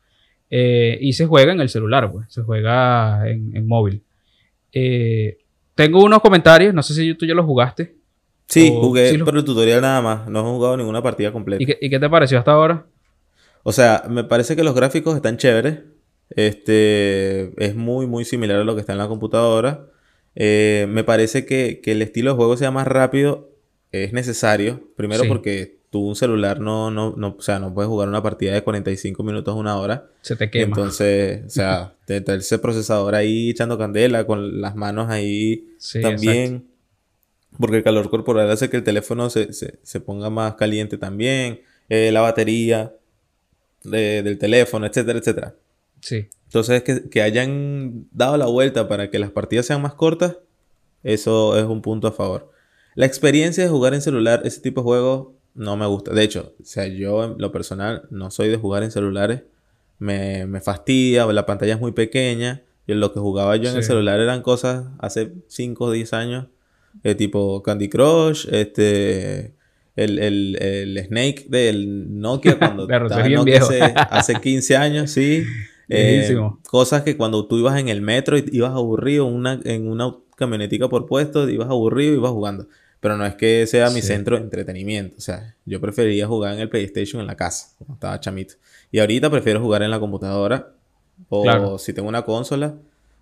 eh, 0.51 0.99
y 1.01 1.13
se 1.15 1.27
juega 1.27 1.53
en 1.53 1.61
el 1.61 1.69
celular, 1.69 2.11
pues, 2.11 2.27
se 2.33 2.43
juega 2.43 3.29
en, 3.29 3.57
en 3.57 3.67
móvil. 3.67 4.03
Tengo 5.75 6.03
unos 6.05 6.21
comentarios, 6.21 6.75
no 6.75 6.83
sé 6.83 6.95
si 6.95 7.15
tú 7.15 7.27
ya 7.27 7.35
los 7.35 7.47
jugaste. 7.47 7.95
Sí, 8.53 8.71
o- 8.75 8.81
jugué, 8.83 9.11
sí 9.11 9.19
pero 9.25 9.39
el 9.39 9.45
tutorial 9.45 9.81
nada 9.81 10.01
más. 10.03 10.29
No 10.29 10.41
he 10.41 10.43
jugado 10.43 10.77
ninguna 10.77 11.03
partida 11.03 11.33
completa. 11.33 11.63
¿Y 11.63 11.67
qué, 11.67 11.79
y 11.81 11.89
qué 11.91 11.99
te 11.99 12.09
pareció 12.11 12.39
hasta 12.39 12.53
ahora? 12.53 12.87
O 13.63 13.73
sea, 13.73 14.05
me 14.09 14.25
parece 14.25 14.57
que 14.57 14.65
los 14.65 14.75
gráficos 14.75 15.15
están 15.17 15.37
chéveres. 15.37 15.79
Este 16.47 17.53
es 17.65 17.75
muy, 17.75 18.07
muy 18.07 18.25
similar 18.25 18.59
a 18.61 18.65
lo 18.65 18.75
que 18.75 18.81
está 18.81 18.93
en 18.93 18.99
la 18.99 19.09
computadora. 19.09 19.87
Eh, 20.35 20.87
me 20.89 21.05
parece 21.05 21.45
que, 21.47 21.81
que 21.83 21.93
el 21.93 22.03
estilo 22.03 22.31
de 22.31 22.37
juego 22.37 22.57
sea 22.57 22.71
más 22.71 22.87
rápido 22.87 23.51
es 23.93 24.13
necesario. 24.13 24.89
Primero 24.97 25.23
Sí. 25.23 25.29
porque 25.29 25.79
tú 25.91 26.09
un 26.09 26.17
celular 26.17 26.59
no, 26.61 26.91
no, 26.91 27.15
no, 27.17 27.37
o 27.39 27.43
sea, 27.43 27.59
no 27.59 27.75
puedes 27.75 27.89
jugar 27.89 28.09
una 28.09 28.23
partida 28.23 28.55
de 28.55 28.63
45 28.63 29.23
minutos 29.23 29.55
a 29.55 29.59
una 29.59 29.77
hora. 29.79 30.07
Se 30.23 30.37
te 30.37 30.51
quema. 30.51 30.65
Entonces, 30.69 31.43
o 31.47 31.51
sea, 31.51 31.93
te- 32.07 32.21
te- 32.23 32.37
ese 32.37 32.59
procesador 32.59 33.15
ahí 33.15 33.51
echando 33.51 33.77
candela, 33.79 34.25
con 34.27 34.61
las 34.61 34.75
manos 34.75 35.11
ahí 35.11 35.69
Sí, 35.79 36.01
también. 36.01 36.67
Porque 37.59 37.77
el 37.79 37.83
calor 37.83 38.09
corporal 38.11 38.51
hace 38.51 38.71
que 38.71 38.77
el 38.79 38.85
teléfono 38.85 39.29
se, 39.31 39.53
se- 39.53 39.79
se 39.83 40.01
ponga 40.01 40.31
más 40.31 40.55
caliente 40.55 40.97
también. 40.99 41.61
eh, 41.89 42.11
la 42.13 42.21
batería 42.23 42.95
de- 43.85 44.23
del 44.23 44.39
teléfono, 44.39 44.87
etcétera, 44.87 45.19
etcétera. 45.19 45.55
Sí. 46.01 46.29
Entonces, 46.47 46.83
que, 46.83 47.09
que 47.11 47.21
hayan 47.23 48.07
dado 48.13 48.37
la 48.39 48.47
vuelta 48.47 48.89
para 48.89 49.11
que 49.11 49.19
las 49.19 49.31
partidas 49.31 49.67
sean 49.67 49.83
más 49.83 49.95
cortas, 49.95 50.37
eso 51.03 51.59
es 51.59 51.65
un 51.65 51.83
punto 51.83 52.09
a 52.09 52.13
favor. 52.13 52.51
La 52.95 53.07
experiencia 53.07 53.63
de 53.65 53.69
jugar 53.71 53.95
en 53.95 54.01
celular, 54.03 54.43
ese 54.45 54.61
tipo 54.61 54.81
de 54.81 54.85
juegos, 54.85 55.29
no 55.55 55.77
me 55.77 55.85
gusta. 55.87 56.13
De 56.15 56.23
hecho, 56.23 56.55
o 56.61 56.65
sea, 56.65 56.87
yo 56.87 57.25
en 57.25 57.35
lo 57.39 57.53
personal 57.53 58.03
no 58.11 58.31
soy 58.31 58.49
de 58.49 58.57
jugar 58.57 58.83
en 58.85 58.91
celulares. 58.91 59.43
Me, 59.99 60.47
me 60.47 60.61
fastidia, 60.61 61.27
la 61.27 61.45
pantalla 61.47 61.75
es 61.75 61.81
muy 61.81 61.93
pequeña. 61.93 62.63
Y 62.87 62.95
lo 62.95 63.13
que 63.13 63.21
jugaba 63.21 63.57
yo 63.57 63.69
en 63.71 63.77
el 63.77 63.85
celular 63.85 64.19
eran 64.21 64.43
cosas 64.43 64.87
hace 64.99 65.33
5 65.49 65.85
o 65.87 65.91
10 65.91 66.13
años, 66.15 66.47
eh, 67.05 67.15
tipo 67.15 67.63
Candy 67.63 67.89
Crush, 67.89 68.47
este, 68.51 69.55
el, 69.97 70.19
el, 70.19 70.57
el 70.63 70.99
Snake 71.07 71.47
del 71.49 72.21
Nokia 72.21 72.59
cuando 72.59 72.83
estaba 72.91 73.27
en 73.27 73.33
Nokia 73.35 73.59
hace, 73.61 73.81
hace 73.83 74.35
15 74.41 74.77
años, 74.77 75.11
sí. 75.11 75.45
Eh, 75.95 76.39
cosas 76.71 77.03
que 77.03 77.19
cuando 77.19 77.47
tú 77.47 77.59
ibas 77.59 77.79
en 77.79 77.89
el 77.91 78.01
metro 78.01 78.39
y 78.39 78.45
ibas 78.51 78.71
aburrido, 78.73 79.27
una, 79.27 79.61
en 79.65 79.89
una 79.89 80.15
camionetica 80.37 80.89
por 80.89 81.05
puesto, 81.05 81.47
ibas 81.51 81.69
aburrido 81.69 82.15
y 82.15 82.17
ibas 82.17 82.31
jugando. 82.31 82.67
Pero 83.01 83.19
no 83.19 83.27
es 83.27 83.35
que 83.35 83.67
sea 83.67 83.91
mi 83.91 84.01
Sí. 84.01 84.07
centro 84.07 84.37
de 84.39 84.43
entretenimiento. 84.45 85.17
O 85.19 85.21
sea, 85.21 85.55
yo 85.67 85.83
prefería 85.83 86.27
jugar 86.27 86.55
en 86.55 86.61
el 86.61 86.71
PlayStation 86.71 87.21
en 87.21 87.27
la 87.27 87.37
casa, 87.37 87.75
cuando 87.77 87.95
estaba 87.95 88.19
chamito. 88.21 88.55
Y 88.91 89.01
ahorita 89.01 89.29
prefiero 89.29 89.61
jugar 89.61 89.83
en 89.83 89.91
la 89.91 90.01
computadora. 90.01 90.73
O 91.29 91.43
Claro. 91.43 91.77
si 91.79 91.93
tengo 91.93 92.09
una 92.09 92.23
consola, 92.23 92.75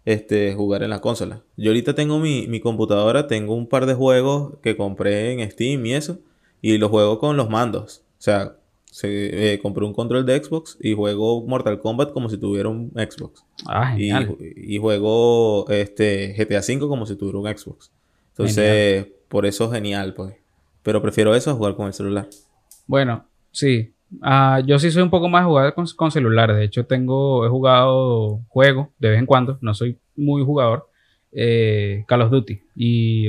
este, 0.04 0.54
jugar 0.54 0.82
en 0.82 0.90
la 0.90 1.00
consola. 1.00 1.42
Yo 1.56 1.70
ahorita 1.70 1.94
tengo 1.94 2.18
mi, 2.18 2.46
mi 2.48 2.60
computadora, 2.60 3.26
tengo 3.26 3.54
un 3.54 3.66
par 3.66 3.86
de 3.86 3.94
juegos 3.94 4.54
que 4.62 4.76
compré 4.76 5.32
en 5.32 5.50
Steam 5.50 5.84
y 5.86 5.94
eso. 5.94 6.18
Y 6.62 6.78
los 6.78 6.90
juego 6.90 7.18
con 7.18 7.36
los 7.36 7.48
mandos. 7.48 8.02
O 8.18 8.22
sea, 8.22 8.56
se, 8.90 9.54
eh, 9.54 9.58
compré 9.60 9.84
un 9.84 9.94
control 9.94 10.26
de 10.26 10.42
Xbox 10.42 10.76
y 10.80 10.94
juego 10.94 11.46
Mortal 11.46 11.80
Kombat 11.80 12.12
como 12.12 12.28
si 12.28 12.36
tuviera 12.36 12.68
un 12.68 12.90
Xbox. 12.94 13.44
Ah, 13.66 13.94
Y, 13.96 14.08
genial. 14.08 14.36
y 14.40 14.78
juego 14.78 15.68
este, 15.68 16.34
GTA 16.36 16.60
V 16.60 16.80
como 16.88 17.06
si 17.06 17.16
tuviera 17.16 17.38
un 17.38 17.58
Xbox. 17.58 17.90
Entonces, 18.32 19.06
por 19.28 19.46
eso 19.46 19.64
es 19.66 19.72
genial, 19.72 20.14
pues. 20.14 20.34
Pero 20.82 21.00
prefiero 21.02 21.34
eso 21.34 21.50
a 21.50 21.54
jugar 21.54 21.76
con 21.76 21.86
el 21.86 21.92
celular. 21.92 22.28
Bueno, 22.86 23.24
sí. 23.52 23.92
Ah, 24.22 24.60
yo 24.64 24.78
sí 24.78 24.90
soy 24.90 25.02
un 25.02 25.10
poco 25.10 25.28
más 25.28 25.44
jugar 25.44 25.72
con, 25.74 25.86
con 25.96 26.10
celulares. 26.10 26.56
De 26.56 26.64
hecho, 26.64 26.84
tengo, 26.86 27.46
he 27.46 27.48
jugado 27.48 28.40
juegos 28.48 28.88
de 28.98 29.10
vez 29.10 29.18
en 29.18 29.26
cuando. 29.26 29.58
No 29.60 29.72
soy 29.74 29.98
muy 30.16 30.44
jugador. 30.44 30.88
eh, 31.32 32.04
Call 32.08 32.22
of 32.22 32.30
Duty. 32.30 32.60
Y 32.74 33.28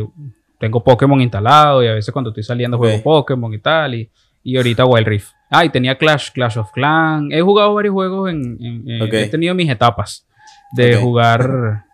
tengo 0.57 0.83
Pokémon 0.83 1.21
instalado. 1.21 1.83
Y 1.83 1.87
a 1.87 1.93
veces 1.93 2.11
cuando 2.11 2.31
estoy 2.31 2.43
saliendo 2.43 2.77
juego 2.77 2.97
Ok. 2.97 3.03
Pokémon 3.03 3.53
y 3.53 3.59
tal. 3.59 3.93
Y, 3.95 4.09
y 4.43 4.57
ahorita 4.57 4.85
Wild 4.85 5.07
Rift. 5.07 5.31
Ah, 5.51 5.65
y 5.65 5.69
tenía 5.69 5.95
Clash, 5.97 6.31
Clash 6.31 6.57
of 6.57 6.71
Clans. 6.71 7.31
He 7.31 7.41
jugado 7.41 7.73
varios 7.75 7.93
juegos 7.93 8.29
en... 8.31 8.57
en- 8.59 8.89
en- 8.89 9.01
Ok. 9.03 9.13
He 9.13 9.27
tenido 9.27 9.53
mis 9.53 9.69
etapas 9.69 10.27
de 10.73 10.95
jugar... 10.95 11.83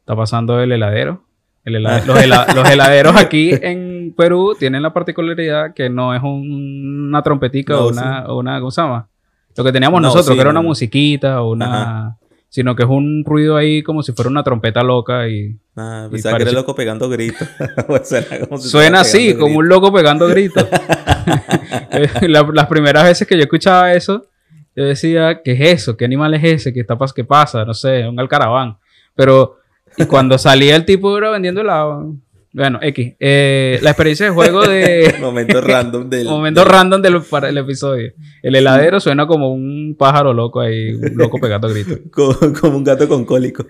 Está 0.00 0.16
pasando 0.16 0.60
el 0.60 0.72
heladero. 0.72 1.24
El 1.64 1.76
hela- 1.76 2.04
los, 2.06 2.16
hela- 2.18 2.46
los 2.54 2.68
heladeros 2.68 3.16
aquí 3.16 3.50
en 3.60 4.14
Perú 4.16 4.54
tienen 4.58 4.82
la 4.82 4.92
particularidad 4.92 5.74
que 5.74 5.90
no 5.90 6.14
es 6.14 6.22
un- 6.22 7.06
una 7.08 7.22
trompetica 7.22 7.74
No, 7.74 7.80
o 7.84 7.88
una, 7.88 8.24
o 8.26 8.38
una, 8.38 8.58
¿cómo 8.60 8.70
se 8.70 8.80
llama? 8.82 9.08
Lo 9.56 9.64
que 9.64 9.72
teníamos 9.72 10.00
No, 10.00 10.06
nosotros, 10.08 10.26
sí, 10.28 10.34
que 10.34 10.40
era 10.40 10.50
una 10.50 10.62
musiquita 10.62 11.42
o 11.42 11.50
una... 11.52 12.16
Sino 12.52 12.74
que 12.74 12.82
es 12.82 12.88
un 12.88 13.22
ruido 13.24 13.56
ahí 13.56 13.80
como 13.84 14.02
si 14.02 14.12
fuera 14.12 14.28
una 14.28 14.42
trompeta 14.42 14.82
loca 14.82 15.28
y... 15.28 15.56
Ah, 15.76 16.08
pensaba 16.10 16.36
que 16.36 16.42
era 16.42 16.50
loco 16.52 16.74
pegando 16.74 17.08
gritos. 17.08 17.46
Suena 18.02 18.40
como 18.48 18.58
si 18.58 18.68
Suena 18.68 19.00
estuviera 19.02 19.30
así, 19.32 19.34
como 19.38 19.58
un 19.58 19.68
loco 19.68 19.92
pegando 19.92 20.26
gritos. 20.26 20.66
La- 22.22 22.48
las 22.52 22.66
primeras 22.66 23.04
veces 23.04 23.26
que 23.28 23.36
yo 23.36 23.42
escuchaba 23.42 23.92
eso, 23.92 24.26
yo 24.74 24.84
decía, 24.84 25.42
¿qué 25.44 25.52
es 25.52 25.60
eso? 25.82 25.96
¿Qué 25.96 26.04
animal 26.04 26.34
es 26.34 26.42
ese? 26.44 26.72
¿Qué, 26.72 26.80
está, 26.80 26.96
qué 27.14 27.24
pasa? 27.24 27.64
No 27.64 27.74
sé, 27.74 28.06
un 28.08 28.18
alcaraván. 28.18 28.78
Pero 29.14 29.58
y 30.00 30.06
cuando 30.06 30.38
salía 30.38 30.76
el 30.76 30.84
tipo 30.84 31.16
era 31.16 31.30
vendiendo 31.30 31.60
helado. 31.60 32.14
Bueno, 32.52 32.80
X. 32.82 33.14
Eh, 33.20 33.78
la 33.82 33.90
experiencia 33.90 34.26
de 34.26 34.32
juego 34.32 34.62
de... 34.66 35.14
Momento 35.20 35.60
random 35.60 36.10
del. 36.10 36.24
Momento 36.26 36.60
del- 36.64 36.68
random 36.70 37.00
del, 37.02 37.22
para 37.22 37.48
el 37.48 37.58
episodio. 37.58 38.12
El 38.42 38.56
heladero 38.56 38.98
suena 38.98 39.26
como 39.26 39.52
un 39.52 39.94
pájaro 39.96 40.32
loco 40.32 40.60
ahí, 40.60 40.92
un 40.94 41.12
loco 41.16 41.38
pegando 41.40 41.68
gritos. 41.68 41.98
Como, 42.10 42.34
como 42.60 42.76
un 42.78 42.84
gato 42.84 43.08
con 43.08 43.24
cólico. 43.24 43.64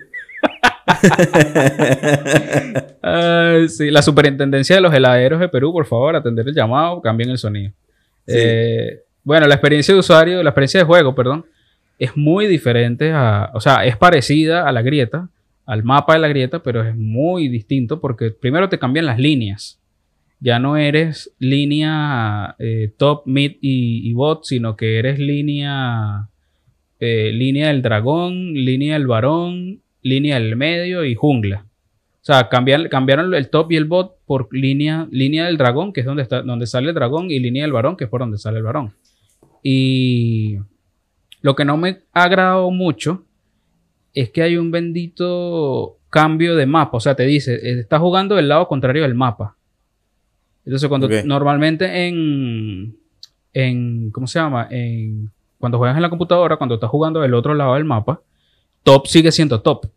Ay, 3.01 3.69
sí, 3.69 3.91
la 3.91 4.01
superintendencia 4.01 4.75
de 4.75 4.81
los 4.81 4.93
heladeros 4.93 5.39
de 5.39 5.49
Perú, 5.49 5.71
por 5.71 5.85
favor, 5.85 6.15
atender 6.15 6.47
el 6.47 6.55
llamado, 6.55 7.01
cambien 7.01 7.29
el 7.29 7.37
sonido. 7.37 7.71
Sí. 8.27 8.33
Eh, 8.37 8.99
bueno, 9.23 9.47
la 9.47 9.55
experiencia 9.55 9.93
de 9.93 9.99
usuario, 9.99 10.41
la 10.43 10.49
experiencia 10.49 10.79
de 10.79 10.85
juego, 10.85 11.13
perdón, 11.13 11.45
es 11.99 12.15
muy 12.17 12.47
diferente 12.47 13.11
a, 13.11 13.51
o 13.53 13.61
sea, 13.61 13.85
es 13.85 13.95
parecida 13.97 14.67
a 14.67 14.71
la 14.71 14.81
grieta, 14.81 15.29
al 15.71 15.85
mapa 15.85 16.15
de 16.15 16.19
la 16.19 16.27
grieta, 16.27 16.61
pero 16.61 16.83
es 16.83 16.97
muy 16.97 17.47
distinto 17.47 18.01
porque 18.01 18.31
primero 18.31 18.67
te 18.67 18.77
cambian 18.77 19.05
las 19.05 19.17
líneas. 19.17 19.79
Ya 20.41 20.59
no 20.59 20.75
eres 20.75 21.33
línea 21.39 22.57
eh, 22.59 22.93
top, 22.97 23.21
mid 23.25 23.53
y, 23.61 24.11
bot, 24.11 24.43
sino 24.43 24.75
que 24.75 24.99
eres 24.99 25.17
línea, 25.17 26.27
eh, 26.99 27.31
línea 27.31 27.69
del 27.69 27.81
dragón, 27.81 28.53
línea 28.53 28.95
del 28.95 29.07
varón, 29.07 29.81
línea 30.01 30.37
del 30.37 30.57
medio 30.57 31.05
y 31.05 31.15
jungla. 31.15 31.65
O 32.15 32.23
sea, 32.25 32.49
cambiaron 32.49 33.33
el 33.33 33.49
top 33.49 33.71
y 33.71 33.77
el 33.77 33.85
bot 33.85 34.17
por 34.25 34.53
línea, 34.53 35.07
línea 35.09 35.45
del 35.45 35.57
dragón, 35.57 35.93
que 35.93 36.01
es 36.01 36.05
donde, 36.05 36.23
está, 36.23 36.41
donde 36.41 36.67
sale 36.67 36.89
el 36.89 36.95
dragón, 36.95 37.31
y 37.31 37.39
línea 37.39 37.63
del 37.63 37.71
varón, 37.71 37.95
que 37.95 38.03
es 38.03 38.09
por 38.09 38.19
donde 38.19 38.39
sale 38.39 38.57
el 38.57 38.63
varón. 38.63 38.93
Y 39.63 40.57
lo 41.39 41.55
que 41.55 41.63
no 41.63 41.77
me 41.77 41.99
ha 42.11 42.23
agradado 42.23 42.71
mucho 42.71 43.23
es 44.13 44.29
que 44.29 44.43
hay 44.43 44.57
un 44.57 44.71
bendito 44.71 45.97
cambio 46.09 46.55
de 46.55 46.65
mapa. 46.65 46.97
O 46.97 46.99
sea, 46.99 47.15
te 47.15 47.23
dice, 47.23 47.55
eh, 47.55 47.79
estás 47.79 47.99
jugando 47.99 48.35
del 48.35 48.47
lado 48.47 48.67
contrario 48.67 49.03
del 49.03 49.15
mapa. 49.15 49.55
Entonces, 50.65 50.87
cuando 50.89 51.09
normalmente 51.25 52.07
en, 52.07 52.95
en, 53.53 54.11
¿cómo 54.11 54.27
se 54.27 54.39
llama? 54.39 54.67
En, 54.69 55.31
cuando 55.57 55.77
juegas 55.77 55.95
en 55.95 56.03
la 56.03 56.09
computadora, 56.09 56.57
cuando 56.57 56.75
estás 56.75 56.89
jugando 56.89 57.19
del 57.21 57.33
otro 57.33 57.53
lado 57.53 57.73
del 57.75 57.85
mapa, 57.85 58.21
top 58.83 59.07
sigue 59.07 59.31
siendo 59.31 59.61
top. 59.61 59.87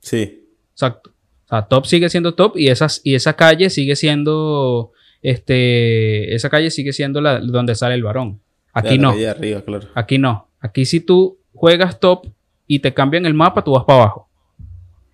Sí. 0.00 0.46
Exacto. 0.72 1.10
O 1.44 1.48
sea, 1.48 1.62
top 1.62 1.86
sigue 1.86 2.08
siendo 2.08 2.34
top 2.34 2.56
y, 2.56 2.68
esas, 2.68 3.00
y 3.04 3.14
esa 3.14 3.34
calle 3.34 3.68
sigue 3.68 3.96
siendo, 3.96 4.92
este, 5.20 6.34
esa 6.34 6.48
calle 6.48 6.70
sigue 6.70 6.92
siendo 6.92 7.20
la, 7.20 7.40
donde 7.40 7.74
sale 7.74 7.94
el 7.94 8.02
varón. 8.02 8.40
Aquí 8.72 8.96
no. 8.96 9.10
arriba, 9.10 9.60
claro. 9.60 9.88
Aquí 9.94 10.16
no. 10.16 10.48
Aquí 10.60 10.86
si 10.86 11.00
tú 11.00 11.38
juegas 11.52 12.00
top 12.00 12.26
y 12.74 12.78
te 12.80 12.92
cambian 12.94 13.26
el 13.26 13.34
mapa, 13.34 13.62
tú 13.62 13.72
vas 13.72 13.84
para 13.84 14.02
abajo. 14.02 14.28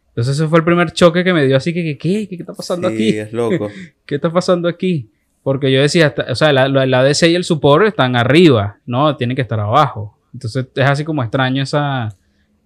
Entonces 0.09 0.37
ese 0.37 0.49
fue 0.49 0.59
el 0.59 0.65
primer 0.65 0.93
choque 0.93 1.23
que 1.25 1.33
me 1.33 1.47
dio 1.47 1.57
así 1.57 1.73
que, 1.73 1.83
que, 1.85 1.97
¿qué? 1.99 2.29
¿Qué 2.29 2.37
está 2.37 2.53
pasando 2.55 2.89
Sí, 2.89 2.95
aquí? 2.95 3.19
es 3.19 3.33
loco. 3.33 3.69
¿Qué 4.07 4.17
está 4.17 4.31
pasando 4.33 4.69
aquí? 4.69 5.11
Porque 5.43 5.71
yo 5.73 5.81
decía, 5.81 6.15
o 6.29 6.35
sea, 6.35 6.53
la, 6.53 6.69
la, 6.69 6.85
la 6.87 7.03
DC 7.05 7.31
y 7.31 7.35
el 7.35 7.45
support 7.45 7.87
están 7.87 8.17
arriba, 8.17 8.79
no, 8.85 9.17
tienen 9.17 9.35
que 9.37 9.43
estar 9.43 9.61
abajo. 9.61 10.19
Entonces 10.35 10.67
es 10.75 10.85
así 10.85 11.05
como 11.05 11.23
extraño 11.23 11.63
esa, 11.63 12.09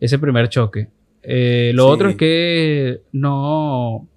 ese 0.00 0.18
primer 0.18 0.48
choque. 0.48 0.88
Eh, 1.22 1.70
lo 1.74 1.86
Sí. 1.88 1.92
otro 1.92 2.08
es 2.08 2.16
que 2.16 3.00
no 3.12 4.08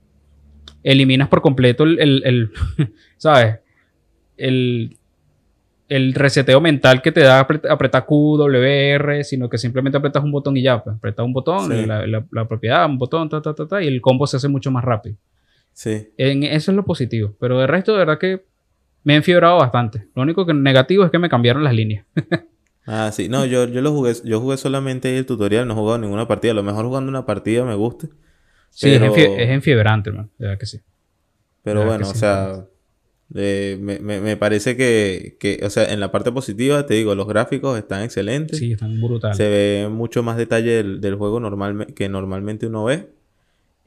eliminas 0.84 1.28
por 1.28 1.42
completo 1.42 1.84
el, 1.84 2.00
el- 2.00 2.24
el- 2.26 2.52
¿sabes? 3.18 3.58
El, 4.38 4.98
el 5.90 6.14
reseteo 6.14 6.60
mental 6.62 7.02
que 7.02 7.12
te 7.12 7.22
da 7.22 7.46
apret- 7.48 7.70
apretar 7.70 8.06
Q, 8.06 8.38
W, 8.38 8.90
R, 8.96 9.24
sino 9.24 9.50
que 9.50 9.58
simplemente 9.58 9.98
apretas 9.98 10.24
un 10.24 10.32
botón 10.32 10.58
y 10.58 10.62
ya, 10.64 10.84
pues, 10.84 10.96
apretas 10.96 11.26
un 11.26 11.34
botón, 11.34 11.70
Sí. 11.72 11.86
la, 11.86 12.06
la- 12.08 12.26
la 12.32 12.48
propiedad, 12.48 12.86
un 12.86 12.98
botón, 12.98 13.30
ta, 13.30 13.42
ta, 13.42 13.54
ta, 13.54 13.68
ta, 13.68 13.82
y 13.84 13.88
el 13.88 14.02
combo 14.02 14.26
se 14.28 14.38
hace 14.38 14.48
mucho 14.48 14.72
más 14.72 14.84
rápido. 14.84 15.16
Sí. 15.74 16.10
En 16.18 16.44
eso 16.44 16.72
es 16.72 16.76
lo 16.76 16.86
positivo. 16.86 17.34
Pero 17.40 17.60
de 17.60 17.68
resto, 17.68 17.92
de 17.94 18.00
verdad 18.00 18.18
que 18.18 18.46
me 19.04 19.14
he 19.14 19.18
enfiebrado 19.18 19.58
bastante. 19.58 20.08
Lo 20.16 20.24
único 20.24 20.46
que 20.46 20.54
negativo 20.54 21.04
es 21.06 21.12
que 21.12 21.20
me 21.20 21.30
cambiaron 21.30 21.64
las 21.64 21.74
líneas. 21.74 22.06
Ah, 22.88 23.10
sí. 23.12 23.30
No, 23.30 23.48
yo, 23.48 23.68
yo 23.68 23.82
lo 23.82 23.92
jugué, 23.92 24.14
yo 24.26 24.40
jugué 24.40 24.58
solamente 24.58 25.18
el 25.18 25.26
tutorial, 25.26 25.68
no 25.68 25.74
he 25.74 25.76
jugado 25.76 25.98
ninguna 25.98 26.28
partida. 26.28 26.52
A 26.52 26.54
lo 26.54 26.62
mejor 26.62 26.86
jugando 26.86 27.10
una 27.10 27.26
partida 27.26 27.66
me 27.66 27.74
guste. 27.74 28.10
Sí, 28.70 28.92
es, 28.94 29.02
enfie- 29.02 29.36
es 29.40 29.50
enfiebrante, 29.50 30.12
hermano. 30.12 30.30
De 30.38 30.46
verdad 30.46 30.60
que 30.60 30.68
sí. 30.68 30.82
Pero 31.64 31.84
bueno, 31.84 32.08
o 32.08 32.14
sea, 32.14 32.64
eh, 33.34 33.78
me, 33.82 34.00
me, 34.00 34.22
me 34.22 34.38
parece 34.38 34.78
que, 34.78 35.38
que, 35.40 35.60
o 35.64 35.70
sea, 35.70 35.92
en 35.92 36.00
la 36.00 36.12
parte 36.12 36.32
positiva, 36.32 36.86
te 36.86 36.94
digo, 36.94 37.16
los 37.16 37.28
gráficos 37.28 37.78
están 37.78 38.04
excelentes. 38.04 38.60
Sí, 38.60 38.74
están 38.74 39.02
brutales. 39.02 39.38
Se 39.38 39.48
ve 39.50 39.90
mucho 39.90 40.22
más 40.24 40.38
detalle 40.38 40.72
del, 40.72 41.02
del 41.02 41.16
juego 41.16 41.40
normal, 41.40 41.88
que 41.96 42.08
normalmente 42.10 42.68
uno 42.68 42.84
ve. 42.86 43.10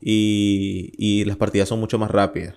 Y, 0.00 0.92
y 0.96 1.24
las 1.24 1.36
partidas 1.36 1.68
son 1.68 1.80
mucho 1.80 1.98
más 1.98 2.10
rápidas. 2.10 2.54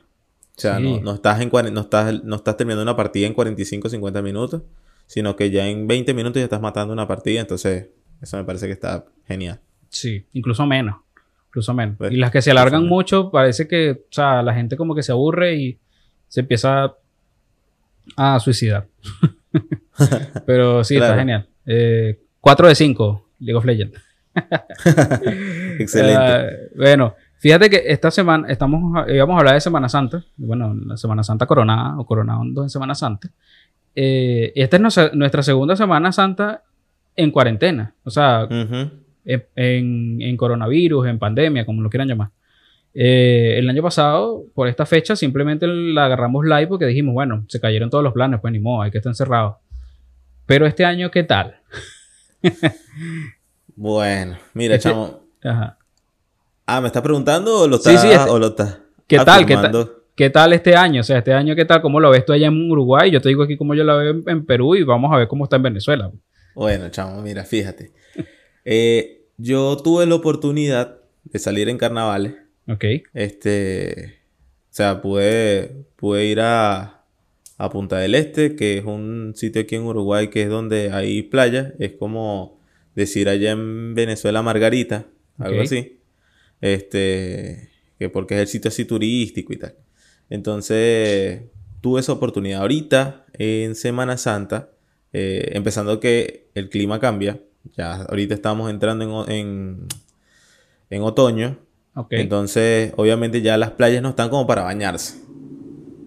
O 0.57 0.61
sea, 0.61 0.77
Sí. 0.77 0.83
no, 0.83 1.01
no 1.01 1.13
estás 1.13 1.41
en 1.41 1.49
no 1.73 1.81
estás, 1.81 2.23
no 2.23 2.35
estás 2.35 2.57
terminando 2.57 2.83
una 2.83 2.95
partida 2.95 3.25
en 3.27 3.33
45 3.33 3.89
50 3.89 4.21
minutos, 4.21 4.61
sino 5.07 5.35
que 5.35 5.49
ya 5.49 5.67
en 5.67 5.87
20 5.87 6.13
minutos 6.13 6.39
ya 6.39 6.43
estás 6.43 6.61
matando 6.61 6.93
una 6.93 7.07
partida. 7.07 7.41
Entonces, 7.41 7.87
eso 8.21 8.37
me 8.37 8.43
parece 8.43 8.67
que 8.67 8.73
está 8.73 9.05
genial. 9.27 9.59
Sí, 9.89 10.25
incluso 10.33 10.65
menos. 10.65 10.97
Incluso 11.47 11.73
menos. 11.73 11.95
Pues, 11.97 12.11
y 12.13 12.17
las 12.17 12.31
que 12.31 12.41
se 12.41 12.51
alargan 12.51 12.85
mucho, 12.87 13.31
parece 13.31 13.67
que, 13.67 13.91
o 13.91 13.97
sea, 14.13 14.41
la 14.43 14.53
gente 14.53 14.77
como 14.77 14.93
que 14.95 15.03
se 15.03 15.11
aburre 15.11 15.55
y 15.55 15.79
se 16.31 16.39
empieza 16.39 16.93
a 18.15 18.39
suicidar. 18.39 18.87
Pero 20.45 20.81
sí, 20.85 20.95
está 20.95 21.17
genial. 21.19 21.47
Eh, 21.65 22.19
4 22.39 22.67
de 22.69 22.75
5, 22.75 23.27
League 23.41 23.57
of 23.57 23.65
Legends. 23.65 23.99
Excelente. 25.79 26.47
Eh, 26.47 26.69
bueno, 26.75 27.15
fíjate 27.37 27.69
que 27.69 27.83
esta 27.87 28.09
semana 28.11 28.47
estamos, 28.47 29.05
íbamos 29.09 29.35
a 29.35 29.39
hablar 29.39 29.53
de 29.55 29.61
Semana 29.61 29.89
Santa. 29.89 30.23
Bueno, 30.37 30.73
la 30.85 30.95
Semana 30.97 31.21
Santa 31.23 31.45
coronada 31.45 31.99
o 31.99 32.05
coronando 32.05 32.63
en 32.63 32.69
Semana 32.69 32.95
Santa. 32.95 33.29
Eh, 33.93 34.53
esta 34.55 34.77
es 34.77 34.81
nuestra, 34.81 35.11
nuestra 35.13 35.43
segunda 35.43 35.75
Semana 35.75 36.11
Santa 36.11 36.63
en 37.15 37.29
cuarentena. 37.31 37.93
O 38.05 38.09
sea, 38.09 38.47
en, 39.25 39.43
en- 39.55 40.21
en 40.21 40.37
coronavirus, 40.37 41.07
en 41.07 41.19
pandemia, 41.19 41.65
como 41.65 41.81
lo 41.81 41.89
quieran 41.89 42.07
llamar. 42.07 42.29
Eh, 42.93 43.55
el 43.57 43.69
año 43.69 43.81
pasado, 43.81 44.43
por 44.53 44.67
esta 44.67 44.85
fecha, 44.85 45.15
simplemente 45.15 45.65
la 45.67 46.05
agarramos 46.05 46.45
live 46.45 46.67
porque 46.67 46.85
dijimos, 46.85 47.13
bueno, 47.13 47.45
se 47.47 47.59
cayeron 47.59 47.89
todos 47.89 48.03
los 48.03 48.13
planes, 48.13 48.39
pues 48.41 48.51
ni 48.51 48.59
modo, 48.59 48.81
hay 48.81 48.91
que 48.91 48.97
estar 48.97 49.11
encerrados. 49.11 49.55
Pero 50.45 50.65
este 50.65 50.83
año, 50.83 51.09
¿qué 51.11 51.23
tal? 51.23 51.59
bueno, 53.75 54.37
mira, 54.53 54.75
Este- 54.75 54.89
chamo. 54.89 55.21
Ajá. 55.43 55.77
Ah, 56.65 56.81
¿me 56.81 56.87
estás 56.87 57.01
preguntando 57.01 57.61
o 57.61 57.67
lo 57.67 57.77
estás, 57.77 58.01
sí, 58.01 58.07
este- 58.09 58.29
o 58.29 58.39
lo 58.39 58.47
estás 58.47 58.79
¿Qué 59.07 59.17
tal? 59.17 59.45
¿Qué 59.45 59.55
tal? 59.55 59.91
¿Qué 60.15 60.29
tal 60.29 60.53
este 60.53 60.75
año? 60.75 61.01
O 61.01 61.03
sea, 61.03 61.17
este 61.17 61.33
año, 61.33 61.55
¿qué 61.55 61.65
tal? 61.65 61.81
¿Cómo 61.81 61.99
lo 61.99 62.09
ves 62.11 62.25
tú 62.25 62.33
allá 62.33 62.47
en 62.47 62.71
Uruguay? 62.71 63.09
Yo 63.11 63.21
te 63.21 63.29
digo 63.29 63.43
aquí 63.43 63.57
cómo 63.57 63.73
yo 63.73 63.83
la 63.83 63.95
veo 63.95 64.11
en, 64.11 64.23
en 64.27 64.45
Perú 64.45 64.75
y 64.75 64.83
vamos 64.83 65.11
a 65.11 65.17
ver 65.17 65.27
cómo 65.27 65.45
está 65.45 65.55
en 65.55 65.63
Venezuela. 65.63 66.11
Bueno, 66.53 66.89
chamo, 66.89 67.21
mira, 67.21 67.43
fíjate. 67.43 67.91
Eh, 68.63 69.23
yo 69.37 69.77
tuve 69.77 70.05
la 70.05 70.15
oportunidad 70.15 70.97
de 71.23 71.39
salir 71.39 71.69
en 71.69 71.77
carnavales. 71.77 72.35
Ok. 72.71 72.85
Este, 73.13 74.19
o 74.71 74.73
sea, 74.73 75.01
pude, 75.01 75.85
pude 75.95 76.25
ir 76.25 76.39
a, 76.39 77.03
a 77.57 77.69
Punta 77.69 77.97
del 77.97 78.15
Este, 78.15 78.55
que 78.55 78.77
es 78.77 78.85
un 78.85 79.33
sitio 79.35 79.61
aquí 79.61 79.75
en 79.75 79.83
Uruguay 79.83 80.29
que 80.29 80.43
es 80.43 80.49
donde 80.49 80.91
hay 80.91 81.21
playa. 81.23 81.73
Es 81.79 81.93
como 81.93 82.59
decir 82.95 83.29
allá 83.29 83.51
en 83.51 83.93
Venezuela 83.95 84.41
Margarita, 84.41 85.05
algo 85.37 85.61
así. 85.61 85.99
Este, 86.61 87.69
que 87.99 88.09
porque 88.09 88.35
es 88.35 88.41
el 88.41 88.47
sitio 88.47 88.69
así 88.69 88.85
turístico 88.85 89.53
y 89.53 89.57
tal. 89.57 89.75
Entonces, 90.29 91.41
tuve 91.81 91.99
esa 91.99 92.13
oportunidad. 92.13 92.61
Ahorita, 92.61 93.25
en 93.33 93.75
Semana 93.75 94.17
Santa, 94.17 94.69
eh, 95.11 95.51
empezando 95.53 95.99
que 95.99 96.47
el 96.55 96.69
clima 96.69 96.99
cambia. 96.99 97.41
Ya 97.75 98.03
ahorita 98.03 98.33
estamos 98.33 98.71
entrando 98.71 99.27
en, 99.27 99.31
en, 99.31 99.87
en 100.89 101.01
otoño. 101.01 101.59
Entonces, 102.21 102.93
obviamente 102.97 103.41
ya 103.41 103.57
las 103.57 103.71
playas 103.71 104.01
no 104.01 104.09
están 104.09 104.29
como 104.29 104.47
para 104.47 104.63
bañarse. 104.63 105.17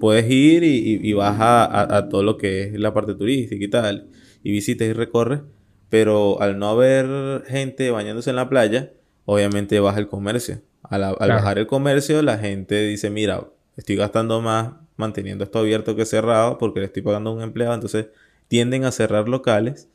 Puedes 0.00 0.28
ir 0.30 0.64
y, 0.64 0.76
y- 0.78 1.00
y 1.02 1.12
vas 1.12 1.40
a, 1.40 1.64
a- 1.64 1.96
a 1.98 2.08
todo 2.08 2.22
lo 2.22 2.36
que 2.36 2.64
es 2.64 2.72
la 2.78 2.92
parte 2.92 3.14
turística 3.14 3.64
y 3.64 3.68
tal, 3.68 4.08
y 4.42 4.50
visitas 4.50 4.86
y 4.88 4.92
recorres, 4.92 5.40
pero 5.88 6.40
al 6.42 6.58
no 6.58 6.68
haber 6.68 7.44
gente 7.46 7.90
bañándose 7.90 8.30
en 8.30 8.36
la 8.36 8.48
playa, 8.48 8.92
obviamente 9.24 9.78
baja 9.80 9.98
el 10.00 10.08
comercio. 10.08 10.60
Al, 10.82 11.02
al 11.04 11.16
Claro. 11.16 11.34
bajar 11.36 11.58
el 11.58 11.66
comercio, 11.66 12.20
la 12.22 12.36
gente 12.38 12.82
dice, 12.86 13.08
mira, 13.10 13.46
estoy 13.76 13.96
gastando 13.96 14.40
más 14.40 14.72
manteniendo 14.96 15.44
esto 15.44 15.58
abierto 15.58 15.96
que 15.96 16.04
cerrado 16.06 16.58
porque 16.58 16.80
le 16.80 16.86
estoy 16.86 17.02
pagando 17.02 17.30
a 17.30 17.34
un 17.34 17.42
empleado, 17.42 17.74
entonces 17.74 18.06
tienden 18.48 18.84
a 18.84 18.92
cerrar 18.92 19.28
locales 19.28 19.88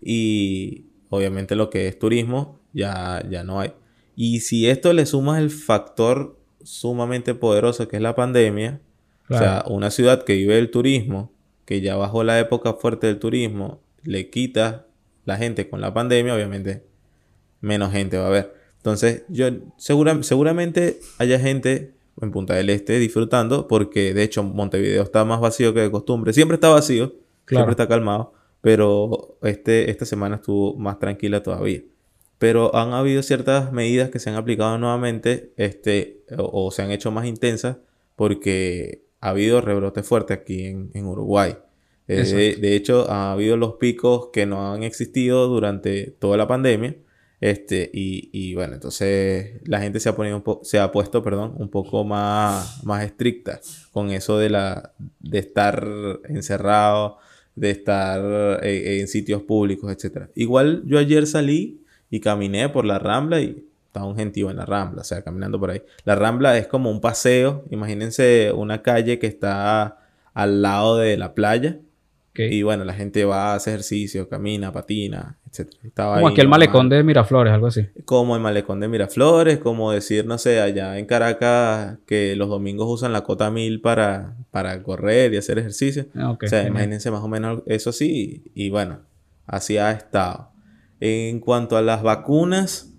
y 0.00 0.86
obviamente 1.10 1.56
lo 1.56 1.68
que 1.70 1.88
es 1.88 1.98
turismo 1.98 2.60
ya, 2.72 3.22
ya 3.28 3.42
no 3.42 3.60
hay. 3.60 3.72
Y 4.16 4.40
si 4.40 4.66
esto 4.68 4.92
le 4.92 5.06
sumas 5.06 5.38
el 5.40 5.50
factor 5.50 6.36
sumamente 6.64 7.34
poderoso 7.34 7.86
que 7.86 7.96
es 7.96 8.02
la 8.02 8.14
pandemia, 8.16 8.80
o 9.28 9.36
sea, 9.38 9.64
una 9.68 9.90
ciudad 9.90 10.24
que 10.24 10.34
vive 10.34 10.54
del 10.56 10.70
turismo, 10.70 11.30
que 11.64 11.80
ya 11.80 11.96
bajó 11.96 12.24
la 12.24 12.38
época 12.40 12.74
fuerte 12.74 13.06
del 13.08 13.18
turismo, 13.18 13.80
le 14.02 14.30
quita 14.30 14.86
la 15.24 15.36
gente 15.36 15.68
con 15.68 15.80
la 15.80 15.92
pandemia, 15.92 16.34
obviamente 16.34 16.84
menos 17.60 17.92
gente 17.92 18.16
va 18.18 18.24
a 18.24 18.28
haber. 18.28 18.54
Entonces, 18.78 19.24
yo 19.28 19.48
segura- 19.76 20.22
seguramente 20.22 20.98
haya 21.18 21.38
gente 21.40 21.94
en 22.22 22.30
Punta 22.30 22.54
del 22.54 22.70
Este 22.70 22.98
disfrutando, 22.98 23.66
porque 23.68 24.14
de 24.14 24.22
hecho 24.22 24.42
Montevideo 24.42 25.02
está 25.02 25.24
más 25.24 25.40
vacío 25.40 25.74
que 25.74 25.80
de 25.80 25.90
costumbre. 25.90 26.32
Siempre 26.32 26.54
está 26.54 26.68
vacío, 26.70 27.08
Claro. 27.44 27.64
siempre 27.64 27.72
está 27.72 27.88
calmado, 27.88 28.32
pero 28.60 29.36
este, 29.42 29.90
esta 29.90 30.04
semana 30.06 30.36
estuvo 30.36 30.76
más 30.76 30.98
tranquila 30.98 31.42
todavía. 31.42 31.82
Pero 32.38 32.74
han 32.76 32.92
habido 32.92 33.22
ciertas 33.22 33.72
medidas 33.72 34.10
que 34.10 34.18
se 34.18 34.30
han 34.30 34.36
aplicado 34.36 34.76
nuevamente, 34.78 35.52
este, 35.56 36.24
o, 36.36 36.66
o 36.66 36.70
se 36.70 36.82
han 36.82 36.90
hecho 36.90 37.10
más 37.10 37.26
intensas, 37.26 37.78
porque 38.14 39.04
ha 39.20 39.30
habido 39.30 39.60
rebrote 39.60 40.02
fuerte 40.02 40.34
aquí 40.34 40.64
en, 40.64 40.90
en 40.94 41.06
Uruguay. 41.06 41.56
Eh, 42.08 42.56
de, 42.60 42.76
hecho, 42.76 43.10
ha 43.10 43.32
habido 43.32 43.56
los 43.56 43.74
picos 43.74 44.28
que 44.32 44.46
no 44.46 44.72
han 44.72 44.82
existido 44.82 45.48
durante 45.48 46.12
toda 46.18 46.36
la 46.36 46.46
pandemia. 46.46 46.96
Este, 47.40 47.90
y, 47.92 48.30
y 48.32 48.54
bueno, 48.54 48.74
entonces 48.74 49.60
la 49.64 49.80
gente 49.80 50.00
se 50.00 50.08
ha, 50.08 50.16
ponido 50.16 50.42
un 50.44 50.58
se 50.64 50.78
ha 50.78 50.90
puesto, 50.90 51.22
perdón, 51.22 51.54
un 51.58 51.68
poco 51.68 52.02
más, 52.02 52.82
más 52.84 53.04
estricta 53.04 53.60
con 53.92 54.10
eso 54.10 54.38
de 54.38 54.48
la 54.48 54.94
de 55.20 55.38
estar 55.40 55.86
encerrado, 56.28 57.18
de 57.54 57.70
estar 57.70 58.64
eh, 58.64 59.00
en 59.00 59.08
sitios 59.08 59.42
públicos, 59.42 59.92
etcétera. 59.92 60.30
Igual 60.34 60.82
yo 60.86 60.98
ayer 60.98 61.26
salí 61.26 61.82
y 62.10 62.20
caminé 62.20 62.68
por 62.68 62.84
la 62.84 62.98
Rambla 62.98 63.40
y 63.40 63.64
estaba 63.86 64.06
un 64.06 64.16
gentío 64.16 64.50
en 64.50 64.56
la 64.56 64.66
Rambla, 64.66 65.00
o 65.00 65.04
sea, 65.04 65.22
caminando 65.22 65.58
por 65.58 65.70
ahí. 65.70 65.82
La 66.04 66.14
Rambla 66.14 66.56
es 66.58 66.66
como 66.66 66.90
un 66.90 67.00
paseo, 67.00 67.64
imagínense 67.70 68.52
una 68.52 68.82
calle 68.82 69.18
que 69.18 69.26
está 69.26 69.98
al 70.34 70.60
lado 70.62 70.98
de 70.98 71.16
la 71.16 71.32
playa 71.34 71.78
Ok. 72.32 72.40
y 72.50 72.62
bueno, 72.62 72.84
la 72.84 72.92
gente 72.92 73.24
va 73.24 73.52
a 73.52 73.54
hacer 73.54 73.72
ejercicio, 73.74 74.28
camina, 74.28 74.70
patina. 74.70 75.38
Estaba 75.82 76.16
Como 76.16 76.28
ahí 76.28 76.32
aquí 76.34 76.40
el 76.42 76.48
malecón 76.48 76.90
de 76.90 77.02
Miraflores, 77.02 77.50
algo 77.54 77.68
así. 77.68 77.86
Como 78.04 78.36
el 78.36 78.42
malecón 78.42 78.78
de 78.80 78.88
Miraflores, 78.88 79.56
como 79.56 79.90
decir, 79.90 80.26
no 80.26 80.36
sé, 80.36 80.60
allá 80.60 80.98
en 80.98 81.06
Caracas 81.06 81.96
que 82.06 82.36
los 82.36 82.50
domingos 82.50 82.86
usan 82.90 83.14
la 83.14 83.22
cota 83.22 83.50
mil 83.50 83.80
para, 83.80 84.36
para 84.50 84.82
correr 84.82 85.32
y 85.32 85.38
hacer 85.38 85.58
ejercicio. 85.58 86.04
Ah, 86.14 86.32
ok, 86.32 86.42
o 86.42 86.46
sea, 86.48 86.58
genial. 86.58 86.72
imagínense 86.74 87.10
más 87.10 87.22
o 87.22 87.28
menos 87.28 87.62
eso 87.64 87.90
sí. 87.92 88.44
Y, 88.54 88.68
bueno, 88.68 88.98
así 89.46 89.78
ha 89.78 89.90
estado. 89.92 90.50
En 91.00 91.40
cuanto 91.40 91.76
a 91.76 91.82
las 91.82 92.02
vacunas, 92.02 92.92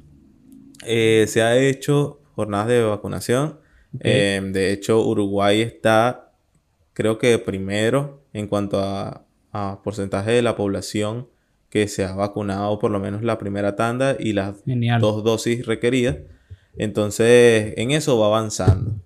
eh, 0.85 1.25
se 1.27 1.41
ha 1.41 1.57
hecho 1.57 2.21
jornadas 2.35 2.67
de 2.67 2.83
vacunación. 2.83 3.59
Ok. 3.95 4.01
Eh, 4.03 4.41
de 4.53 4.71
hecho, 4.71 5.05
Uruguay 5.05 5.61
está, 5.61 6.33
creo 6.93 7.17
que 7.17 7.37
primero 7.39 8.23
en 8.33 8.47
cuanto 8.47 8.79
a, 8.79 9.25
a 9.51 9.81
porcentaje 9.83 10.31
de 10.31 10.41
la 10.41 10.55
población 10.55 11.27
que 11.69 11.87
se 11.87 12.05
ha 12.05 12.13
vacunado 12.13 12.79
por 12.79 12.91
lo 12.91 12.99
menos 12.99 13.23
la 13.23 13.37
primera 13.37 13.75
tanda 13.75 14.15
y 14.19 14.33
las 14.33 14.63
Genial. 14.63 15.01
dos 15.01 15.23
dosis 15.23 15.65
requeridas. 15.65 16.17
Entonces, 16.77 17.73
en 17.77 17.91
eso 17.91 18.19
va 18.19 18.27
avanzando. 18.27 19.01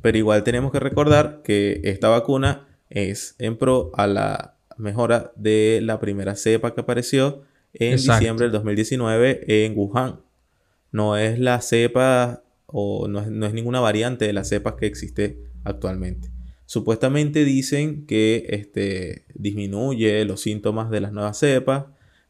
Pero 0.00 0.18
igual 0.18 0.42
tenemos 0.42 0.72
que 0.72 0.80
recordar 0.80 1.42
que 1.44 1.80
esta 1.84 2.08
vacuna 2.08 2.66
es 2.90 3.36
en 3.38 3.56
pro 3.56 3.92
a 3.94 4.06
la 4.06 4.56
mejora 4.78 5.32
de 5.36 5.80
la 5.82 6.00
primera 6.00 6.34
cepa 6.34 6.74
que 6.74 6.80
apareció 6.80 7.42
en 7.74 7.92
Exacto. 7.92 8.20
diciembre 8.20 8.44
del 8.46 8.52
2019 8.52 9.64
en 9.64 9.76
Wuhan. 9.76 10.20
No 10.90 11.16
es 11.16 11.38
la 11.38 11.60
cepa 11.60 12.42
o 12.66 13.08
no 13.08 13.20
es, 13.20 13.28
no 13.28 13.46
es 13.46 13.54
ninguna 13.54 13.80
variante 13.80 14.26
de 14.26 14.32
la 14.32 14.44
cepa 14.44 14.76
que 14.76 14.86
existe 14.86 15.38
actualmente. 15.64 16.30
Supuestamente 16.66 17.44
dicen 17.44 18.06
que 18.06 18.46
este, 18.48 19.26
disminuye 19.34 20.24
los 20.24 20.40
síntomas 20.40 20.90
de 20.90 21.00
las 21.00 21.12
nuevas 21.12 21.38
cepas, 21.38 21.84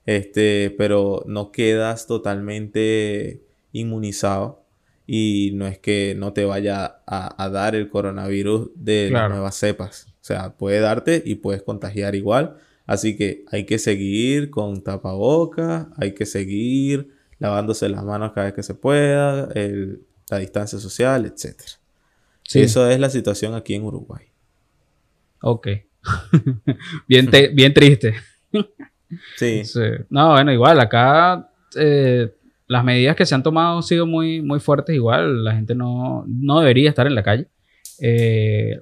este, 0.05 0.75
pero 0.77 1.23
no 1.27 1.53
quedas 1.53 2.07
totalmente 2.07 3.45
inmunizado 3.71 4.65
y 5.07 5.53
no 5.55 5.67
es 5.67 5.79
que 5.79 6.15
no 6.17 6.33
te 6.33 6.45
vaya 6.45 7.03
a, 7.07 7.43
a 7.43 7.51
dar 7.51 7.75
el 7.75 7.89
coronavirus 7.89 8.71
de 8.75 9.11
las 9.11 9.31
nuevas 9.31 9.55
cepas. 9.55 10.07
O 10.09 10.25
sea, 10.25 10.57
puede 10.57 10.81
darte 10.81 11.23
y 11.25 11.37
puedes 11.37 11.63
contagiar 11.63 12.15
igual. 12.15 12.57
Así 12.93 13.17
que 13.17 13.45
hay 13.51 13.65
que 13.65 13.79
seguir 13.79 14.51
con 14.51 14.83
tapabocas, 14.85 15.87
hay 15.97 16.13
que 16.13 16.27
seguir 16.27 17.09
lavándose 17.39 17.89
las 17.89 18.05
manos 18.05 18.33
cada 18.33 18.47
vez 18.49 18.55
que 18.55 18.63
se 18.63 18.75
pueda, 18.75 19.49
el- 19.55 20.03
la 20.31 20.39
distancia 20.39 20.79
social, 20.79 21.25
etc. 21.25 21.55
Sí. 22.43 22.61
Eso 22.61 22.89
es 22.91 23.01
la 23.01 23.09
situación 23.09 23.55
aquí 23.55 23.75
en 23.75 23.85
Uruguay. 23.85 24.27
Ok. 25.41 25.69
bien, 27.09 27.31
te- 27.31 27.49
bien 27.49 27.73
triste. 27.73 28.15
Sí, 29.37 29.65
Sí. 29.65 29.81
No, 30.09 30.31
bueno, 30.33 30.53
igual, 30.53 30.81
acá 30.81 31.51
eh, 31.77 32.31
las 32.67 32.83
medidas 32.83 33.15
que 33.17 33.27
se 33.27 33.35
han 33.35 33.43
tomado 33.43 33.77
han 33.77 33.83
sido 33.83 34.07
muy, 34.07 34.41
muy 34.43 34.59
fuertes. 34.59 34.95
Igual, 34.95 35.45
la 35.45 35.55
gente 35.55 35.75
no, 35.75 36.25
no 36.27 36.61
debería 36.61 36.89
estar 36.91 37.07
en 37.07 37.15
la 37.15 37.23
calle. 37.23 37.47
Eh, 38.01 38.81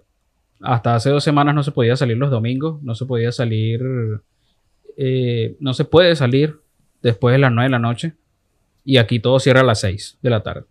hasta 0.60 0.94
hace 0.94 1.10
dos 1.10 1.24
semanas 1.24 1.54
no 1.54 1.62
se 1.62 1.72
podía 1.72 1.96
salir 1.96 2.16
los 2.16 2.30
domingos, 2.30 2.82
no 2.82 2.94
se 2.94 3.06
podía 3.06 3.32
salir, 3.32 3.82
eh, 4.96 5.56
no 5.60 5.72
se 5.74 5.84
puede 5.84 6.14
salir 6.16 6.58
después 7.02 7.32
de 7.32 7.38
las 7.38 7.52
9 7.52 7.66
de 7.66 7.70
la 7.70 7.78
noche. 7.78 8.14
Y 8.84 8.96
aquí 8.96 9.20
todo 9.20 9.38
cierra 9.38 9.60
a 9.60 9.64
las 9.64 9.80
6 9.80 10.18
de 10.20 10.30
la 10.30 10.42
tarde. 10.42 10.62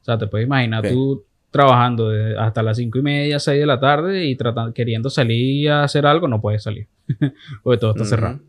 O 0.00 0.04
sea, 0.04 0.18
te 0.18 0.26
puedes 0.26 0.46
imaginar 0.46 0.88
tú 0.88 1.24
trabajando 1.50 2.10
hasta 2.38 2.62
las 2.62 2.76
5 2.76 2.98
y 2.98 3.02
media, 3.02 3.38
6 3.38 3.60
de 3.60 3.66
la 3.66 3.78
tarde 3.78 4.26
y 4.26 4.36
tratando, 4.36 4.74
queriendo 4.74 5.10
salir 5.10 5.70
a 5.70 5.84
hacer 5.84 6.06
algo, 6.06 6.28
no 6.28 6.40
puedes 6.40 6.62
salir. 6.62 6.88
Porque 7.62 7.80
todo 7.80 7.92
está 7.92 8.04
cerrado. 8.04 8.40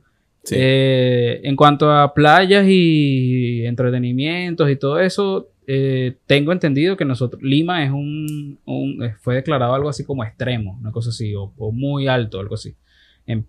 Sí. 0.44 0.56
Eh, 0.58 1.42
en 1.44 1.56
cuanto 1.56 1.92
a 1.92 2.14
playas 2.14 2.66
y 2.68 3.66
entretenimientos 3.66 4.70
y 4.70 4.76
todo 4.76 5.00
eso, 5.00 5.50
eh, 5.68 6.18
tengo 6.28 6.52
entendido 6.52 6.96
que 6.96 7.06
nosotros, 7.06 7.42
Lima 7.42 7.84
es 7.84 7.92
un, 7.92 8.60
eh, 9.02 9.16
fue 9.20 9.36
declarado 9.36 9.74
algo 9.74 9.90
así 9.90 10.04
como 10.04 10.24
extremo, 10.24 10.78
una 10.80 10.92
cosa 10.92 11.10
así, 11.10 11.34
o, 11.36 11.52
muy 11.72 12.08
alto, 12.08 12.40
algo 12.40 12.56
así, 12.56 12.76
en, 13.26 13.46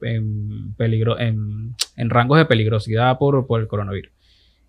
rangos 2.09 2.39
de 2.39 2.47
peligrosidad 2.47 3.19
por, 3.19 3.47
el 3.61 3.67
coronavirus. 3.67 4.13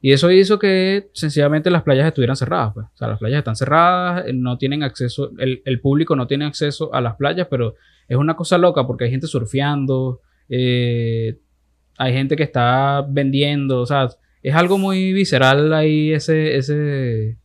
Y 0.01 0.11
eso 0.11 0.29
hizo 0.29 0.59
que 0.59 1.09
sencillamente 1.13 1.71
las 1.71 1.83
playas 1.83 2.07
estuvieran 2.07 2.35
cerradas. 2.35 2.73
Pues. 2.73 2.85
O 2.85 2.97
sea, 2.97 3.07
las 3.07 3.17
playas 3.17 3.39
están 3.39 3.55
cerradas, 3.55 4.27
eh, 4.27 4.33
no 4.33 4.57
tienen 4.57 4.83
acceso, 4.83 5.31
el, 5.37 5.79
público 5.79 6.15
no 6.15 6.27
tiene 6.27 6.45
acceso 6.45 6.93
a 6.93 7.01
las 7.01 7.15
playas, 7.15 7.47
pero 7.49 7.75
es 8.07 8.17
una 8.17 8.35
cosa 8.35 8.57
loca 8.57 8.85
porque 8.85 9.05
hay 9.05 9.11
gente 9.11 9.27
surfeando, 9.27 10.21
hay 10.49 12.13
gente 12.13 12.35
que 12.35 12.43
está 12.43 13.05
vendiendo, 13.07 13.81
o 13.81 13.85
sea, 13.85 14.09
es 14.43 14.55
algo 14.55 14.77
muy 14.77 15.13
visceral 15.13 15.73
ahí 15.73 16.13
ese, 16.13 16.57
ese, 16.57 17.37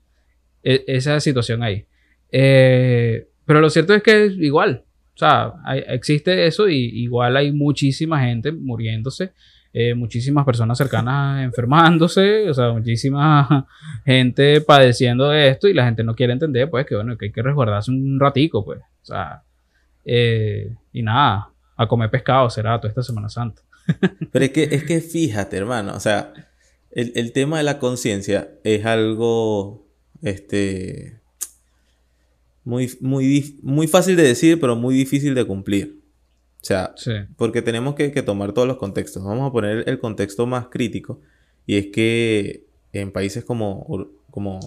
e, 0.63 0.85
esa 0.87 1.21
situación 1.21 1.63
ahí. 1.63 1.87
Eh, 2.31 3.29
pero 3.45 3.61
lo 3.61 3.71
cierto 3.71 3.95
es 3.95 4.03
que 4.03 4.27
igual, 4.39 4.85
o 5.15 5.19
sea, 5.19 5.53
existe 5.89 6.47
eso 6.47 6.69
y 6.69 7.03
igual 7.03 7.37
hay 7.37 7.53
muchísima 7.53 8.21
gente 8.25 8.53
muriéndose. 8.53 9.33
Eh, 9.75 9.95
muchísimas 9.95 10.45
personas 10.45 10.77
cercanas 10.77 11.45
enfermándose, 11.45 12.49
o 12.49 12.55
sea, 12.55 12.73
muchísima 12.73 13.67
gente 14.05 14.61
padeciendo 14.61 15.31
de 15.31 15.49
esto 15.49 15.67
y 15.67 15.73
la 15.73 15.87
gente 15.87 16.05
no 16.05 16.15
quiere 16.15 16.35
entender, 16.35 16.69
pues, 16.69 16.85
que 16.85 16.95
bueno, 16.95 17.17
que 17.17 17.27
hay 17.27 17.33
que 17.33 17.43
resguardarse 17.43 17.91
un 17.91 18.21
ratico, 18.21 18.65
pues, 18.65 18.81
o 18.81 19.05
sea, 19.05 19.43
eh, 20.05 20.75
y 20.93 21.03
nada, 21.03 21.49
a 21.77 21.89
comer 21.89 22.11
pescado 22.11 22.51
será 22.51 22.79
toda 22.79 22.91
esta 22.91 23.03
Semana 23.03 23.31
Santa. 23.31 23.63
Pero 24.33 24.45
es 24.45 24.51
que, 24.51 24.65
es 24.65 24.85
que 24.85 25.01
fíjate, 25.01 25.57
hermano, 25.57 25.95
o 25.95 26.01
sea, 26.01 26.33
el, 26.93 27.13
el 27.15 27.33
tema 27.33 27.59
de 27.59 27.65
la 27.65 27.79
conciencia 27.79 28.55
es 28.65 28.85
algo, 28.85 29.87
este, 30.23 31.21
muy, 32.65 32.91
muy, 33.01 33.59
muy 33.63 33.87
fácil 33.89 34.17
de 34.17 34.23
decir, 34.23 34.61
pero 34.61 34.77
muy 34.77 34.95
difícil 34.95 35.35
de 35.35 35.45
cumplir. 35.45 36.03
O 36.63 36.65
sea, 36.65 36.95
porque 37.37 37.61
tenemos 37.61 37.97
que, 37.97 38.11
tomar 38.23 38.53
todos 38.53 38.69
los 38.69 38.77
contextos. 38.77 39.25
Vamos 39.25 39.49
a 39.49 39.53
poner 39.53 39.83
el 39.89 39.99
contexto 39.99 40.47
más 40.47 40.69
crítico. 40.69 41.21
Y 41.67 41.77
es 41.77 41.87
que 41.89 42.67
en 42.93 43.11
países 43.11 43.45
como, 43.45 44.09
como 44.31 44.61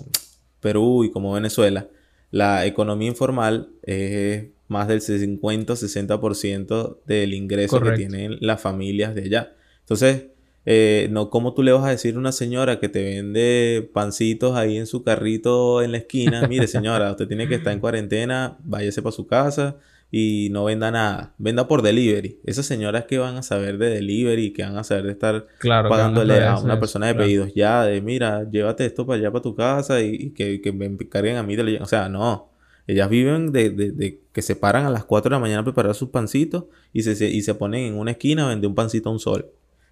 Perú 0.60 1.06
y 1.06 1.12
como 1.12 1.32
Venezuela, 1.32 1.88
la 2.32 2.66
economía 2.66 3.08
informal 3.08 3.70
es 3.84 4.48
más 4.68 4.90
del 4.90 5.00
50-60% 5.00 6.98
del 7.06 7.34
ingreso 7.34 7.80
que 7.80 7.92
tienen 7.92 8.40
las 8.42 8.60
familias 8.60 9.16
de 9.16 9.22
allá. 9.22 9.56
Entonces, 9.80 10.26
eh, 10.66 11.08
no, 11.12 11.30
¿cómo 11.30 11.54
tú 11.54 11.62
le 11.62 11.72
vas 11.72 11.86
a 11.86 11.90
decir 11.90 12.16
a 12.16 12.20
una 12.20 12.32
señora 12.32 12.80
que 12.80 12.90
te 12.90 13.04
vende 13.04 13.90
pancitos 13.94 14.56
ahí 14.56 14.78
en 14.78 14.88
su 14.88 15.04
carrito 15.04 15.82
en 15.82 15.92
la 15.92 15.98
esquina? 15.98 16.48
Mire, 16.48 16.68
señora, 16.68 17.12
usted 17.12 17.28
tiene 17.28 17.48
que 17.48 17.56
estar 17.56 17.72
en 17.72 17.80
cuarentena, 17.80 18.58
váyase 18.64 19.02
para 19.02 19.12
su 19.12 19.28
casa 19.28 19.78
y 20.12 20.50
no 20.52 20.66
venda 20.66 20.92
nada. 20.92 21.34
Venda 21.38 21.68
por 21.68 21.82
delivery. 21.82 22.40
Esas 22.46 22.66
señoras 22.66 23.06
que 23.06 23.18
van 23.18 23.36
a 23.36 23.44
saber 23.44 23.78
de 23.78 23.90
delivery, 23.90 24.54
que 24.54 24.64
van 24.64 24.78
a 24.78 24.84
saber 24.84 25.04
de 25.06 25.12
estar 25.12 25.48
pagándole 25.62 26.44
a 26.44 26.58
una 26.58 26.80
persona 26.80 27.08
de 27.08 27.16
pedidos 27.16 27.54
ya, 27.54 27.84
de 27.84 28.02
mira, 28.02 28.50
llévate 28.50 28.86
esto 28.86 29.06
para 29.06 29.20
allá 29.20 29.32
para 29.32 29.42
tu 29.42 29.56
casa 29.56 30.02
y, 30.02 30.32
que, 30.32 30.62
que, 30.62 30.72
me 30.72 30.98
carguen 31.10 31.38
a 31.38 31.44
mí. 31.44 31.56
De 31.56 31.80
o 31.80 31.86
sea, 31.86 32.10
no. 32.10 32.50
Ellas 32.88 33.10
viven 33.10 33.52
de, 33.52 33.72
de, 33.72 34.22
que 34.32 34.42
se 34.42 34.56
paran 34.56 34.86
a 34.86 34.90
las 34.90 35.06
4 35.06 35.30
de 35.30 35.36
la 35.36 35.40
mañana 35.40 35.62
a 35.62 35.64
preparar 35.64 35.96
sus 35.96 36.10
pancitos 36.10 36.66
y 36.94 37.02
se, 37.02 37.28
y 37.28 37.42
se 37.42 37.56
ponen 37.56 37.86
en 37.86 37.98
una 37.98 38.12
esquina 38.12 38.46
a 38.46 38.50
vender 38.50 38.68
un 38.68 38.76
pancito 38.76 39.10
a 39.10 39.12
un 39.12 39.20
sol. 39.20 39.48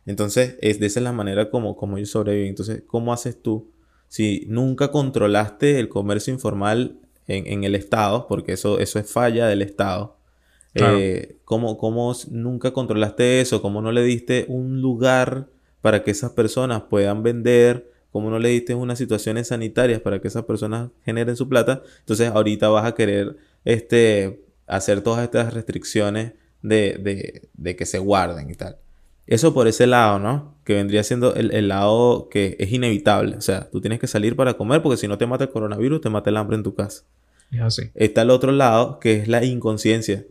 Entonces, 0.06 0.58
es, 0.62 0.80
de 0.80 0.88
esa 0.88 1.00
es 1.00 1.04
la 1.04 1.14
manera 1.14 1.50
como, 1.50 1.76
como 1.76 1.98
ellos 1.98 2.12
sobreviven. 2.12 2.50
Entonces, 2.50 2.84
¿cómo 2.86 3.14
haces 3.14 3.42
tú? 3.42 3.72
Si 4.08 4.46
nunca 4.48 4.90
controlaste 4.90 5.80
el 5.80 5.90
comercio 5.90 6.34
informal 6.34 7.00
en, 7.28 7.64
el 7.64 7.76
Estado, 7.76 8.28
porque 8.28 8.54
eso, 8.54 8.80
eso 8.80 9.00
es 9.00 9.10
falla 9.10 9.48
del 9.48 9.62
Estado. 9.62 10.18
Eh, 10.76 11.38
¿cómo, 11.46 11.78
¿Cómo 11.78 12.14
nunca 12.32 12.72
controlaste 12.72 13.42
eso? 13.42 13.62
¿Cómo 13.62 13.82
no 13.82 13.92
le 13.92 14.04
diste 14.04 14.46
un 14.48 14.82
lugar 14.82 15.48
para 15.82 16.04
que 16.04 16.12
esas 16.12 16.32
personas 16.32 16.84
puedan 16.90 17.24
vender? 17.24 17.92
¿Cómo 18.12 18.30
no 18.30 18.40
le 18.40 18.50
diste 18.50 18.76
unas 18.76 18.98
situaciones 18.98 19.48
sanitarias 19.48 20.02
para 20.02 20.20
que 20.20 20.28
esas 20.28 20.44
personas 20.46 20.90
generen 21.06 21.36
su 21.36 21.48
plata? 21.48 21.82
Entonces 22.00 22.30
ahorita 22.30 22.70
vas 22.70 22.86
a 22.86 22.96
querer 22.96 23.38
este, 23.66 24.44
hacer 24.68 25.02
todas 25.02 25.24
estas 25.24 25.54
restricciones 25.54 26.34
de, 26.62 27.00
de, 27.00 27.50
de 27.54 27.76
que 27.76 27.86
se 27.86 28.00
guarden 28.00 28.50
y 28.50 28.56
tal. 28.56 28.78
Eso 29.26 29.54
por 29.54 29.68
ese 29.68 29.88
lado, 29.88 30.20
¿no? 30.20 30.56
Que 30.66 30.76
vendría 30.76 31.04
siendo 31.04 31.34
el, 31.36 31.52
el, 31.54 31.70
lado 31.70 32.28
que 32.30 32.58
es 32.60 32.72
inevitable. 32.72 33.38
O 33.38 33.42
sea, 33.42 33.70
tú 33.70 33.80
tienes 33.80 34.00
que 34.00 34.08
salir 34.08 34.36
para 34.36 34.56
comer 34.56 34.82
porque 34.82 34.98
si 34.98 35.08
no 35.08 35.18
te 35.18 35.26
mata 35.26 35.46
el 35.46 35.50
coronavirus, 35.50 36.02
te 36.02 36.10
mata 36.10 36.30
el 36.30 36.38
hambre 36.38 36.58
en 36.58 36.64
tu 36.64 36.76
casa. 36.76 37.04
Es 37.52 37.62
así. 37.62 37.84
Está 37.96 38.24
el 38.24 38.32
otro 38.32 38.52
lado, 38.52 39.00
que 39.00 39.14
es 39.18 39.28
la 39.28 39.44
inconsciencia. 39.44 40.26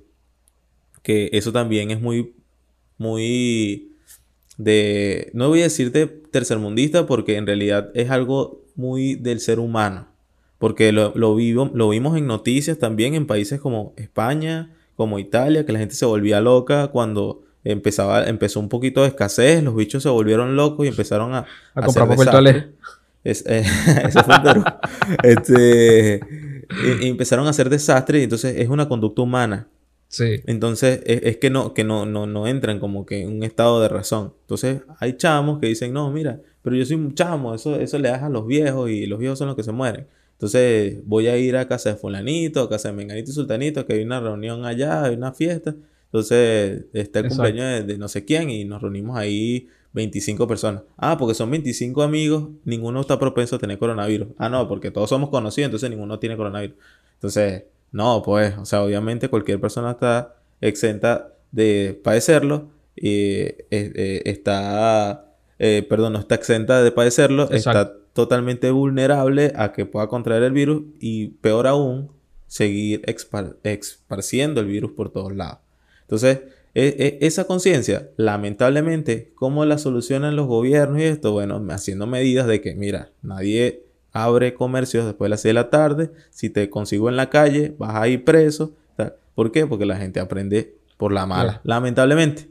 Que 1.02 1.30
eso 1.32 1.52
también 1.52 1.90
es 1.90 2.00
muy, 2.00 2.34
muy 2.98 3.92
de, 4.58 5.30
no 5.32 5.48
voy 5.48 5.60
a 5.60 5.64
decirte 5.64 6.06
tercermundista 6.06 7.06
porque 7.06 7.36
en 7.36 7.46
realidad 7.46 7.90
es 7.94 8.10
algo 8.10 8.62
muy 8.74 9.14
del 9.14 9.40
ser 9.40 9.58
humano. 9.58 10.08
Porque 10.58 10.92
lo, 10.92 11.12
lo, 11.16 11.34
vivo, 11.34 11.70
lo 11.74 11.88
vimos 11.88 12.16
en 12.16 12.26
noticias 12.26 12.78
también 12.78 13.14
en 13.14 13.26
países 13.26 13.58
como 13.58 13.94
España, 13.96 14.70
como 14.94 15.18
Italia, 15.18 15.66
que 15.66 15.72
la 15.72 15.78
gente 15.78 15.94
se 15.94 16.06
volvía 16.06 16.40
loca 16.40 16.88
cuando 16.88 17.42
empezaba, 17.64 18.26
empezó 18.26 18.60
un 18.60 18.68
poquito 18.68 19.02
de 19.02 19.08
escasez, 19.08 19.62
los 19.62 19.74
bichos 19.74 20.02
se 20.02 20.08
volvieron 20.08 20.56
locos 20.56 20.86
y 20.86 20.88
empezaron 20.88 21.34
a, 21.34 21.46
a, 21.74 21.82
comprar 21.82 22.08
papel 22.08 22.28
toalé. 22.28 22.72
Es, 23.24 23.44
eh, 23.46 23.64
eso 24.04 24.24
fue 24.24 24.34
Perú. 24.42 24.64
este, 25.22 26.20
y, 27.00 27.08
empezaron 27.08 27.46
a 27.46 27.50
hacer 27.50 27.70
desastres 27.70 28.20
y 28.20 28.24
entonces 28.24 28.56
es 28.58 28.68
una 28.68 28.88
conducta 28.88 29.22
humana. 29.22 29.68
Sí. 30.08 30.42
Entonces 30.46 31.00
es, 31.06 31.38
que, 31.38 31.48
no, 31.48 31.72
que 31.72 31.84
no, 31.84 32.04
no, 32.04 32.26
no 32.26 32.46
entran 32.46 32.80
como 32.80 33.06
que 33.06 33.22
en 33.22 33.32
un 33.36 33.42
estado 33.44 33.80
de 33.80 33.88
razón. 33.88 34.34
Entonces 34.42 34.82
hay 34.98 35.16
chamos 35.16 35.58
que 35.58 35.68
dicen, 35.68 35.92
no, 35.92 36.10
mira, 36.10 36.40
pero 36.60 36.76
yo 36.76 36.84
soy 36.84 36.96
un 36.96 37.14
chamo, 37.14 37.54
eso, 37.54 37.80
eso 37.80 37.98
le 37.98 38.10
das 38.10 38.22
a 38.22 38.28
los 38.28 38.46
viejos 38.46 38.90
y 38.90 39.06
los 39.06 39.18
viejos 39.18 39.38
son 39.38 39.48
los 39.48 39.56
que 39.56 39.62
se 39.62 39.72
mueren. 39.72 40.06
Entonces 40.32 40.98
voy 41.06 41.28
a 41.28 41.38
ir 41.38 41.56
a 41.56 41.66
casa 41.66 41.90
de 41.90 41.96
fulanito, 41.96 42.62
a 42.62 42.68
casa 42.68 42.88
de 42.88 42.94
menganito 42.94 43.30
y 43.30 43.34
sultanito, 43.34 43.86
que 43.86 43.94
hay 43.94 44.02
una 44.02 44.20
reunión 44.20 44.66
allá, 44.66 45.04
hay 45.04 45.14
una 45.14 45.32
fiesta. 45.32 45.74
Entonces, 46.12 46.84
está 46.92 47.20
el 47.20 47.28
cumpleaños 47.28 47.86
de, 47.86 47.96
no 47.96 48.06
sé 48.06 48.26
quién 48.26 48.50
y 48.50 48.66
nos 48.66 48.82
reunimos 48.82 49.16
ahí 49.16 49.68
25 49.94 50.46
personas. 50.46 50.82
Ah, 50.98 51.16
porque 51.16 51.34
son 51.34 51.50
25 51.50 52.02
amigos, 52.02 52.50
ninguno 52.64 53.00
está 53.00 53.18
propenso 53.18 53.56
a 53.56 53.58
tener 53.58 53.78
coronavirus. 53.78 54.28
Ah, 54.36 54.50
no, 54.50 54.68
porque 54.68 54.90
todos 54.90 55.08
somos 55.08 55.30
conocidos, 55.30 55.66
entonces 55.66 55.88
ninguno 55.88 56.18
tiene 56.18 56.36
coronavirus. 56.36 56.76
Entonces, 57.14 57.64
no, 57.92 58.22
pues, 58.22 58.56
o 58.58 58.66
sea, 58.66 58.82
obviamente 58.82 59.28
cualquier 59.28 59.58
persona 59.58 59.92
está 59.92 60.34
exenta 60.60 61.32
de 61.50 61.98
padecerlo 62.04 62.68
y 62.94 63.40
eh, 63.40 63.66
eh, 63.70 64.22
está, 64.26 65.32
eh, 65.58 65.86
perdón, 65.88 66.14
no 66.14 66.18
está 66.18 66.34
exenta 66.34 66.82
de 66.82 66.92
padecerlo, 66.92 67.50
está 67.50 67.94
totalmente 68.12 68.70
vulnerable 68.70 69.52
a 69.56 69.72
que 69.72 69.86
pueda 69.86 70.08
contraer 70.08 70.42
el 70.42 70.52
virus 70.52 70.82
y 71.00 71.28
peor 71.28 71.66
aún, 71.66 72.10
seguir 72.48 73.02
esparciendo 73.06 74.60
el 74.60 74.66
virus 74.66 74.92
por 74.92 75.10
todos 75.10 75.34
lados. 75.34 75.58
Entonces, 76.02 76.40
e, 76.74 77.18
e, 77.20 77.26
esa 77.26 77.44
conciencia, 77.44 78.10
lamentablemente, 78.16 79.32
¿cómo 79.34 79.64
la 79.64 79.78
solucionan 79.78 80.36
los 80.36 80.46
gobiernos 80.46 81.00
y 81.00 81.04
esto? 81.04 81.32
Bueno, 81.32 81.62
haciendo 81.70 82.06
medidas 82.06 82.46
de 82.46 82.60
que, 82.60 82.74
mira, 82.74 83.10
nadie 83.22 83.84
abre 84.12 84.54
comercios 84.54 85.04
después 85.04 85.26
de 85.26 85.30
las 85.30 85.40
6 85.42 85.50
de 85.50 85.54
la 85.54 85.70
tarde, 85.70 86.10
si 86.30 86.50
te 86.50 86.70
consigo 86.70 87.08
en 87.08 87.16
la 87.16 87.28
calle, 87.30 87.74
vas 87.78 87.94
a 87.96 88.08
ir 88.08 88.24
preso. 88.24 88.74
¿Por 89.34 89.52
qué? 89.52 89.66
Porque 89.66 89.86
la 89.86 89.96
gente 89.96 90.20
aprende 90.20 90.76
por 90.96 91.12
la 91.12 91.26
mala, 91.26 91.60
lamentablemente. 91.64 92.48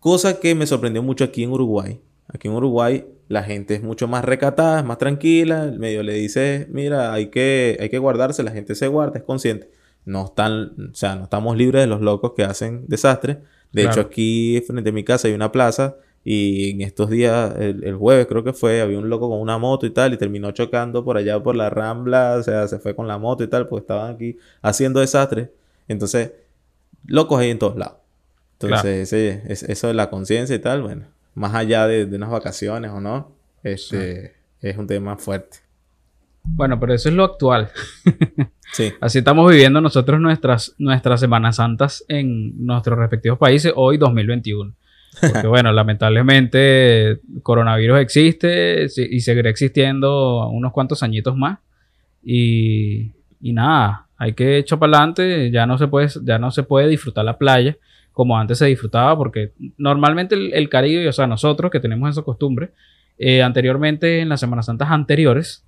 Cosa 0.00 0.40
que 0.40 0.54
me 0.54 0.66
sorprendió 0.66 1.02
mucho 1.02 1.24
aquí 1.24 1.44
en 1.44 1.50
Uruguay. 1.50 2.00
Aquí 2.28 2.48
en 2.48 2.54
Uruguay 2.54 3.06
la 3.28 3.44
gente 3.44 3.74
es 3.74 3.82
mucho 3.82 4.08
más 4.08 4.24
recatada, 4.24 4.80
es 4.80 4.84
más 4.84 4.98
tranquila, 4.98 5.64
el 5.64 5.78
medio 5.78 6.02
le 6.02 6.14
dice, 6.14 6.66
mira, 6.70 7.12
hay 7.12 7.26
que, 7.26 7.76
hay 7.80 7.88
que 7.88 7.98
guardarse, 7.98 8.42
la 8.42 8.50
gente 8.50 8.74
se 8.74 8.88
guarda, 8.88 9.18
es 9.18 9.24
consciente 9.24 9.70
no 10.04 10.26
están, 10.26 10.90
o 10.92 10.94
sea, 10.94 11.16
no 11.16 11.24
estamos 11.24 11.56
libres 11.56 11.82
de 11.82 11.86
los 11.86 12.00
locos 12.00 12.32
que 12.36 12.44
hacen 12.44 12.84
desastres. 12.86 13.38
De 13.72 13.84
hecho, 13.84 14.00
aquí 14.00 14.62
frente 14.66 14.90
a 14.90 14.92
mi 14.92 15.04
casa 15.04 15.28
hay 15.28 15.34
una 15.34 15.52
plaza 15.52 15.96
y 16.24 16.72
en 16.72 16.82
estos 16.82 17.08
días, 17.08 17.54
el, 17.58 17.94
jueves 17.96 18.26
creo 18.26 18.44
que 18.44 18.52
fue, 18.52 18.80
había 18.80 18.98
un 18.98 19.08
loco 19.08 19.30
con 19.30 19.40
una 19.40 19.58
moto 19.58 19.86
y 19.86 19.90
tal 19.90 20.12
y 20.12 20.18
terminó 20.18 20.50
chocando 20.50 21.04
por 21.04 21.16
allá 21.16 21.42
por 21.42 21.56
la 21.56 21.70
rambla, 21.70 22.36
o 22.38 22.42
sea, 22.42 22.68
se 22.68 22.78
fue 22.78 22.94
con 22.94 23.08
la 23.08 23.16
moto 23.16 23.42
y 23.42 23.46
tal, 23.46 23.68
porque 23.68 23.82
estaban 23.82 24.14
aquí 24.14 24.36
haciendo 24.60 25.00
desastres. 25.00 25.48
Entonces, 25.88 26.32
locos 27.06 27.40
hay 27.40 27.50
en 27.50 27.58
todos 27.58 27.76
lados. 27.76 27.98
Entonces, 28.58 29.12
eso 29.62 29.86
de 29.86 29.94
la 29.94 30.10
conciencia 30.10 30.54
y 30.54 30.58
tal, 30.58 30.82
bueno, 30.82 31.06
más 31.34 31.54
allá 31.54 31.86
de, 31.86 32.04
unas 32.04 32.30
vacaciones 32.30 32.90
o 32.90 33.00
no, 33.00 33.32
este, 33.62 34.34
es 34.60 34.76
un 34.76 34.86
tema 34.86 35.16
fuerte. 35.16 35.58
Bueno, 36.54 36.78
pero 36.78 36.94
eso 36.94 37.08
es 37.08 37.14
lo 37.14 37.24
actual. 37.24 37.70
sí. 38.72 38.92
Así 39.00 39.18
estamos 39.18 39.50
viviendo 39.50 39.80
nosotros 39.80 40.20
nuestras, 40.20 40.74
nuestras 40.78 41.20
Semanas 41.20 41.56
Santas 41.56 42.04
en 42.08 42.64
nuestros 42.64 42.98
respectivos 42.98 43.38
países 43.38 43.72
hoy 43.74 43.96
2021. 43.98 44.74
Porque 45.20 45.46
bueno, 45.48 45.72
lamentablemente 45.72 47.20
coronavirus 47.42 48.00
existe 48.00 48.86
y 48.96 49.20
seguirá 49.20 49.50
existiendo 49.50 50.48
unos 50.48 50.72
cuantos 50.72 51.02
añitos 51.02 51.36
más. 51.36 51.58
Y, 52.22 53.12
y 53.40 53.52
nada, 53.52 54.06
hay 54.16 54.34
que 54.34 54.58
echar 54.58 54.78
para 54.78 54.98
adelante. 54.98 55.50
Ya 55.50 55.66
no 55.66 55.78
se 55.78 55.88
puede, 55.88 56.08
ya 56.22 56.38
no 56.38 56.50
se 56.50 56.62
puede 56.62 56.88
disfrutar 56.88 57.24
la 57.24 57.38
playa 57.38 57.76
como 58.12 58.36
antes 58.36 58.58
se 58.58 58.66
disfrutaba, 58.66 59.16
porque 59.16 59.52
normalmente 59.78 60.34
el, 60.34 60.52
el 60.52 60.68
Caribe, 60.68 61.08
o 61.08 61.12
sea, 61.12 61.26
nosotros 61.26 61.70
que 61.70 61.80
tenemos 61.80 62.10
esa 62.10 62.22
costumbre, 62.22 62.70
Eh, 63.22 63.42
anteriormente, 63.42 64.20
en 64.20 64.30
las 64.30 64.40
Semanas 64.40 64.64
Santas 64.64 64.90
anteriores, 64.90 65.62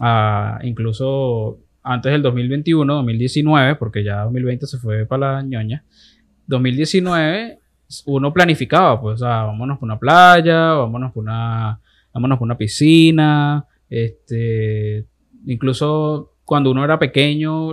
a- 0.00 0.58
incluso 0.62 1.58
antes 1.82 2.12
del 2.12 2.22
2021, 2.22 2.94
2019, 2.94 3.74
porque 3.76 4.02
ya 4.04 4.22
2020 4.22 4.66
se 4.66 4.78
fue 4.78 5.04
para 5.06 5.34
la 5.34 5.42
ñoña, 5.42 5.84
2019 6.46 7.58
uno 8.06 8.32
planificaba, 8.32 9.00
pues, 9.00 9.14
o 9.22 9.24
sea, 9.26 9.42
vámonos 9.44 9.78
por 9.78 9.86
una 9.86 9.98
playa, 9.98 10.72
vámonos 10.72 11.12
por 11.12 11.22
una, 11.22 11.78
vámonos 12.12 12.38
por 12.38 12.46
una 12.46 12.56
piscina, 12.56 13.66
este, 13.90 15.04
incluso 15.46 16.32
cuando 16.44 16.70
uno 16.70 16.84
era 16.84 16.98
pequeño, 16.98 17.70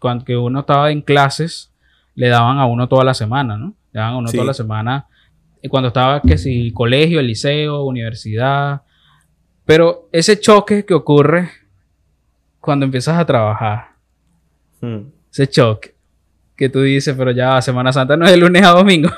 cuando 0.00 0.24
que 0.24 0.36
uno 0.36 0.60
estaba 0.60 0.90
en 0.90 1.02
clases, 1.02 1.72
le 2.14 2.28
daban 2.28 2.58
a 2.58 2.66
uno 2.66 2.88
toda 2.88 3.04
la 3.04 3.14
semana, 3.14 3.56
¿no? 3.56 3.74
Le 3.92 4.00
daban 4.00 4.14
a 4.14 4.18
uno 4.18 4.28
Sí. 4.28 4.36
toda 4.36 4.46
la 4.46 4.54
semana, 4.54 5.06
cuando 5.68 5.88
estaba, 5.88 6.20
que 6.20 6.36
si, 6.38 6.72
colegio, 6.72 7.20
el 7.20 7.26
liceo, 7.26 7.84
universidad, 7.84 8.82
pero 9.64 10.08
ese 10.12 10.38
choque 10.38 10.84
que 10.84 10.94
ocurre 10.94 11.50
cuando 12.60 12.84
empiezas 12.86 13.18
a 13.18 13.24
trabajar, 13.26 13.88
Hmm. 14.80 15.06
ese 15.32 15.46
choque, 15.48 15.94
que 16.56 16.68
tú 16.68 16.82
dices, 16.82 17.14
pero 17.16 17.30
ya 17.30 17.60
Semana 17.62 17.92
Santa 17.92 18.16
no 18.16 18.26
es 18.26 18.30
de 18.32 18.36
lunes 18.36 18.62
a 18.62 18.70
domingo. 18.70 19.10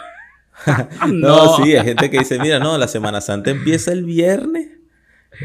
No, 1.12 1.56
sí, 1.58 1.76
hay 1.76 1.84
gente 1.84 2.08
que 2.10 2.20
dice, 2.20 2.38
mira, 2.38 2.58
no, 2.58 2.78
la 2.78 2.88
Semana 2.88 3.20
Santa 3.20 3.50
empieza 3.50 3.92
el 3.92 4.04
viernes, 4.04 4.68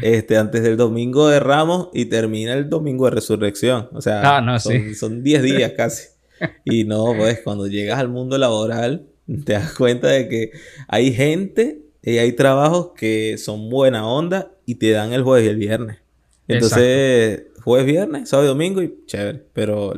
este, 0.02 0.38
antes 0.38 0.62
del 0.62 0.76
domingo 0.78 1.28
de 1.28 1.38
Ramos 1.38 1.88
y 1.92 2.06
termina 2.06 2.54
el 2.54 2.70
domingo 2.70 3.04
de 3.04 3.10
Resurrección. 3.12 3.88
O 3.92 4.00
sea, 4.00 4.36
Ah, 4.36 4.40
no, 4.40 4.58
son, 4.58 4.72
sí. 4.72 4.94
son 4.94 5.22
10 5.22 5.42
días 5.42 5.72
casi. 5.76 6.08
Y 6.64 6.84
no, 6.84 7.12
pues 7.16 7.40
cuando 7.44 7.66
llegas 7.66 7.98
al 7.98 8.08
mundo 8.08 8.38
laboral, 8.38 9.06
te 9.44 9.52
das 9.52 9.74
cuenta 9.74 10.08
de 10.08 10.28
que 10.28 10.50
hay 10.88 11.12
gente 11.12 11.82
y 12.02 12.16
hay 12.18 12.32
trabajos 12.32 12.92
que 12.96 13.36
son 13.38 13.68
buena 13.68 14.06
onda 14.06 14.51
y 14.66 14.76
te 14.76 14.90
dan 14.90 15.12
el 15.12 15.22
jueves 15.22 15.46
y 15.46 15.50
el 15.50 15.56
viernes. 15.56 15.98
Entonces, 16.48 17.44
jueves, 17.62 17.86
viernes, 17.86 18.28
sábado 18.28 18.46
y 18.46 18.48
domingo 18.48 18.82
y 18.82 18.94
chévere. 19.06 19.42
Pero 19.52 19.94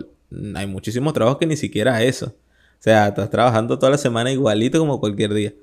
hay 0.55 0.67
muchísimos 0.67 1.13
trabajos 1.13 1.39
que 1.39 1.47
ni 1.47 1.57
siquiera 1.57 2.03
eso. 2.03 2.27
O 2.27 2.83
sea, 2.85 3.09
estás 3.09 3.31
trabajando 3.31 3.79
toda 3.79 3.91
la 3.91 3.99
semana 3.99 4.31
igualito 4.31 4.79
como 4.79 5.01
cualquier 5.01 5.33
día. 5.33 5.55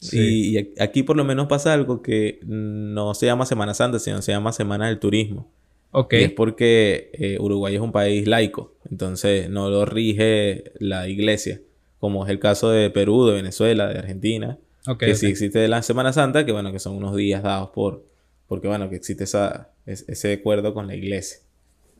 Sí. 0.00 0.56
Y, 0.56 0.80
aquí 0.80 1.02
por 1.02 1.16
lo 1.16 1.24
menos 1.24 1.46
pasa 1.46 1.72
algo 1.72 2.02
que 2.02 2.40
no 2.44 3.14
se 3.14 3.26
llama 3.26 3.46
Semana 3.46 3.74
Santa, 3.74 3.98
sino 3.98 4.22
se 4.22 4.32
llama 4.32 4.52
Semana 4.52 4.86
del 4.86 4.98
Turismo. 4.98 5.50
Ok, 5.90 6.12
Y 6.14 6.16
es 6.24 6.32
porque 6.32 7.10
eh, 7.14 7.38
Uruguay 7.40 7.74
es 7.74 7.80
un 7.80 7.92
país 7.92 8.26
laico, 8.28 8.74
entonces 8.90 9.48
no 9.48 9.70
lo 9.70 9.86
rige 9.86 10.72
la 10.78 11.08
iglesia, 11.08 11.62
como 11.98 12.24
es 12.26 12.30
el 12.30 12.38
caso 12.38 12.70
de 12.70 12.90
Perú, 12.90 13.26
de 13.26 13.32
Venezuela, 13.34 13.88
de 13.88 13.98
Argentina, 13.98 14.58
que 14.98 15.12
ok. 15.12 15.14
sí 15.14 15.26
existe 15.26 15.66
la 15.66 15.82
Semana 15.82 16.12
Santa, 16.12 16.44
que 16.44 16.52
bueno, 16.52 16.72
que 16.72 16.78
son 16.78 16.94
unos 16.94 17.16
días 17.16 17.42
dados 17.42 17.70
por, 17.70 18.04
porque 18.48 18.68
bueno, 18.68 18.88
que 18.90 18.96
existe 18.96 19.24
esa, 19.24 19.70
es- 19.86 20.04
ese 20.08 20.32
acuerdo 20.32 20.74
con 20.74 20.86
la 20.86 20.94
iglesia. 20.96 21.38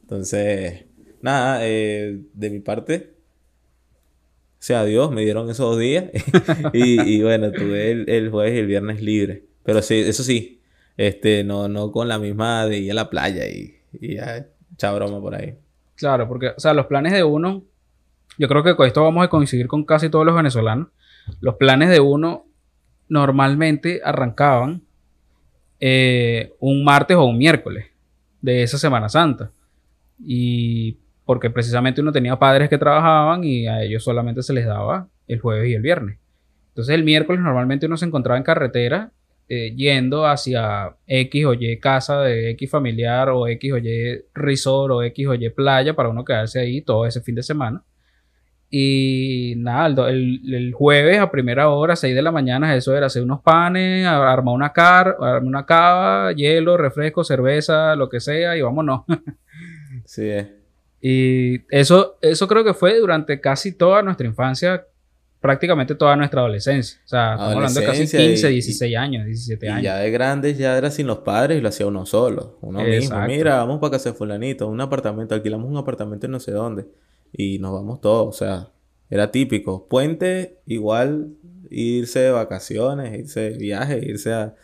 Entonces, 0.02 0.84
nada, 1.22 1.60
eh, 1.62 2.18
de 2.32 2.50
mi 2.50 2.60
parte, 2.60 3.14
sea 4.58 4.84
Dios, 4.84 5.10
me 5.12 5.22
dieron 5.22 5.48
esos 5.50 5.78
días 5.78 6.06
y, 6.72 7.00
y 7.16 7.22
bueno, 7.22 7.52
tuve 7.52 7.90
el, 7.92 8.08
el 8.08 8.30
jueves 8.30 8.54
y 8.54 8.58
el 8.58 8.66
viernes 8.66 9.00
libre. 9.02 9.44
Pero 9.62 9.82
sí, 9.82 9.96
eso 10.00 10.22
sí, 10.22 10.60
este, 10.96 11.44
no, 11.44 11.68
no 11.68 11.92
con 11.92 12.08
la 12.08 12.18
misma 12.18 12.66
de 12.66 12.78
ir 12.78 12.90
a 12.92 12.94
la 12.94 13.10
playa 13.10 13.46
y, 13.48 13.76
y 13.92 14.16
ya 14.16 14.46
echar 14.74 14.98
por 14.98 15.34
ahí. 15.34 15.54
Claro, 15.94 16.26
porque, 16.28 16.48
o 16.48 16.60
sea, 16.60 16.74
los 16.74 16.86
planes 16.86 17.12
de 17.12 17.22
uno, 17.24 17.64
yo 18.38 18.48
creo 18.48 18.62
que 18.62 18.76
con 18.76 18.86
esto 18.86 19.02
vamos 19.02 19.24
a 19.24 19.28
coincidir 19.28 19.66
con 19.66 19.84
casi 19.84 20.08
todos 20.08 20.24
los 20.24 20.34
venezolanos. 20.34 20.88
Los 21.40 21.56
planes 21.56 21.90
de 21.90 22.00
uno 22.00 22.46
normalmente 23.08 24.00
arrancaban 24.04 24.82
eh, 25.80 26.52
un 26.60 26.84
martes 26.84 27.16
o 27.16 27.24
un 27.24 27.38
miércoles 27.38 27.86
de 28.40 28.62
esa 28.62 28.78
Semana 28.78 29.08
Santa. 29.08 29.50
Y 30.18 30.98
porque 31.24 31.50
precisamente 31.50 32.00
uno 32.00 32.12
tenía 32.12 32.38
padres 32.38 32.68
que 32.68 32.78
trabajaban 32.78 33.44
y 33.44 33.66
a 33.66 33.82
ellos 33.82 34.02
solamente 34.02 34.42
se 34.42 34.52
les 34.52 34.66
daba 34.66 35.08
el 35.26 35.40
jueves 35.40 35.68
y 35.68 35.74
el 35.74 35.82
viernes. 35.82 36.18
Entonces 36.68 36.94
el 36.94 37.04
miércoles 37.04 37.42
normalmente 37.42 37.86
uno 37.86 37.96
se 37.96 38.06
encontraba 38.06 38.38
en 38.38 38.44
carretera 38.44 39.12
eh, 39.50 39.74
yendo 39.74 40.26
hacia 40.26 40.96
X 41.06 41.46
o 41.46 41.54
Y 41.54 41.78
casa 41.78 42.20
de 42.20 42.50
X 42.50 42.70
familiar 42.70 43.30
o 43.30 43.46
X 43.46 43.72
o 43.72 43.78
Y 43.78 44.24
resort 44.34 44.92
o 44.92 45.02
X 45.02 45.26
o 45.26 45.34
Y 45.34 45.48
playa 45.50 45.94
para 45.94 46.10
uno 46.10 46.22
quedarse 46.24 46.60
ahí 46.60 46.82
todo 46.82 47.06
ese 47.06 47.22
fin 47.22 47.34
de 47.34 47.42
semana. 47.42 47.82
Y 48.70 49.54
nada, 49.56 50.08
el, 50.10 50.40
el- 50.54 50.72
jueves 50.74 51.18
a 51.18 51.30
primera 51.30 51.70
hora, 51.70 51.96
6 51.96 52.14
de 52.14 52.20
la 52.22 52.30
mañana, 52.32 52.76
eso 52.76 52.94
era 52.94 53.06
hacer 53.06 53.22
unos 53.22 53.40
panes, 53.40 54.06
armar 54.06 54.54
una, 54.54 54.72
car, 54.74 55.16
armar 55.20 55.42
una 55.44 55.64
cava, 55.64 56.32
hielo, 56.32 56.76
refresco, 56.76 57.24
cerveza, 57.24 57.96
lo 57.96 58.08
que 58.10 58.20
sea, 58.20 58.56
y 58.56 58.62
vámonos. 58.62 59.02
Sí, 60.04 60.26
es. 60.28 60.46
Y 61.00 61.60
eso, 61.70 62.16
eso 62.22 62.48
creo 62.48 62.64
que 62.64 62.72
fue 62.74 62.98
durante 62.98 63.40
casi 63.40 63.72
toda 63.72 64.02
nuestra 64.02 64.26
infancia, 64.26 64.84
prácticamente 65.40 65.94
toda 65.94 66.16
nuestra 66.16 66.40
adolescencia. 66.40 66.98
O 67.04 67.08
sea, 67.08 67.32
estamos 67.34 67.54
hablando 67.54 67.80
de 67.80 67.86
casi 67.86 67.98
Adolescencia 68.02 68.48
15, 68.48 68.50
y- 68.50 68.54
16 68.54 68.96
años, 68.96 69.26
17 69.26 69.66
Y 69.66 69.68
años. 69.68 69.82
ya 69.82 69.96
de 69.98 70.10
grandes 70.10 70.56
ya 70.58 70.76
era 70.78 70.90
sin 70.90 71.06
los 71.06 71.18
padres 71.18 71.58
y 71.58 71.60
lo 71.60 71.68
hacía 71.68 71.86
uno 71.86 72.06
solo, 72.06 72.58
uno 72.62 72.80
mismo. 72.80 72.94
Exacto. 73.16 73.26
Mira, 73.28 73.56
vamos 73.58 73.80
para 73.80 73.92
casa 73.92 74.10
de 74.10 74.16
fulanito, 74.16 74.66
un 74.66 74.80
apartamento, 74.80 75.34
alquilamos 75.34 75.70
un 75.70 75.76
apartamento 75.76 76.26
en 76.26 76.32
no 76.32 76.40
sé 76.40 76.52
dónde 76.52 76.86
y 77.32 77.58
nos 77.58 77.72
vamos 77.72 78.00
todos, 78.00 78.28
o 78.28 78.32
sea, 78.32 78.68
era 79.10 79.30
típico. 79.30 79.88
Puente, 79.88 80.58
igual 80.66 81.34
irse 81.70 82.20
de 82.20 82.30
vacaciones, 82.30 83.18
irse 83.18 83.50
de 83.50 83.58
viaje, 83.58 84.00
irse 84.02 84.32
a, 84.32 84.54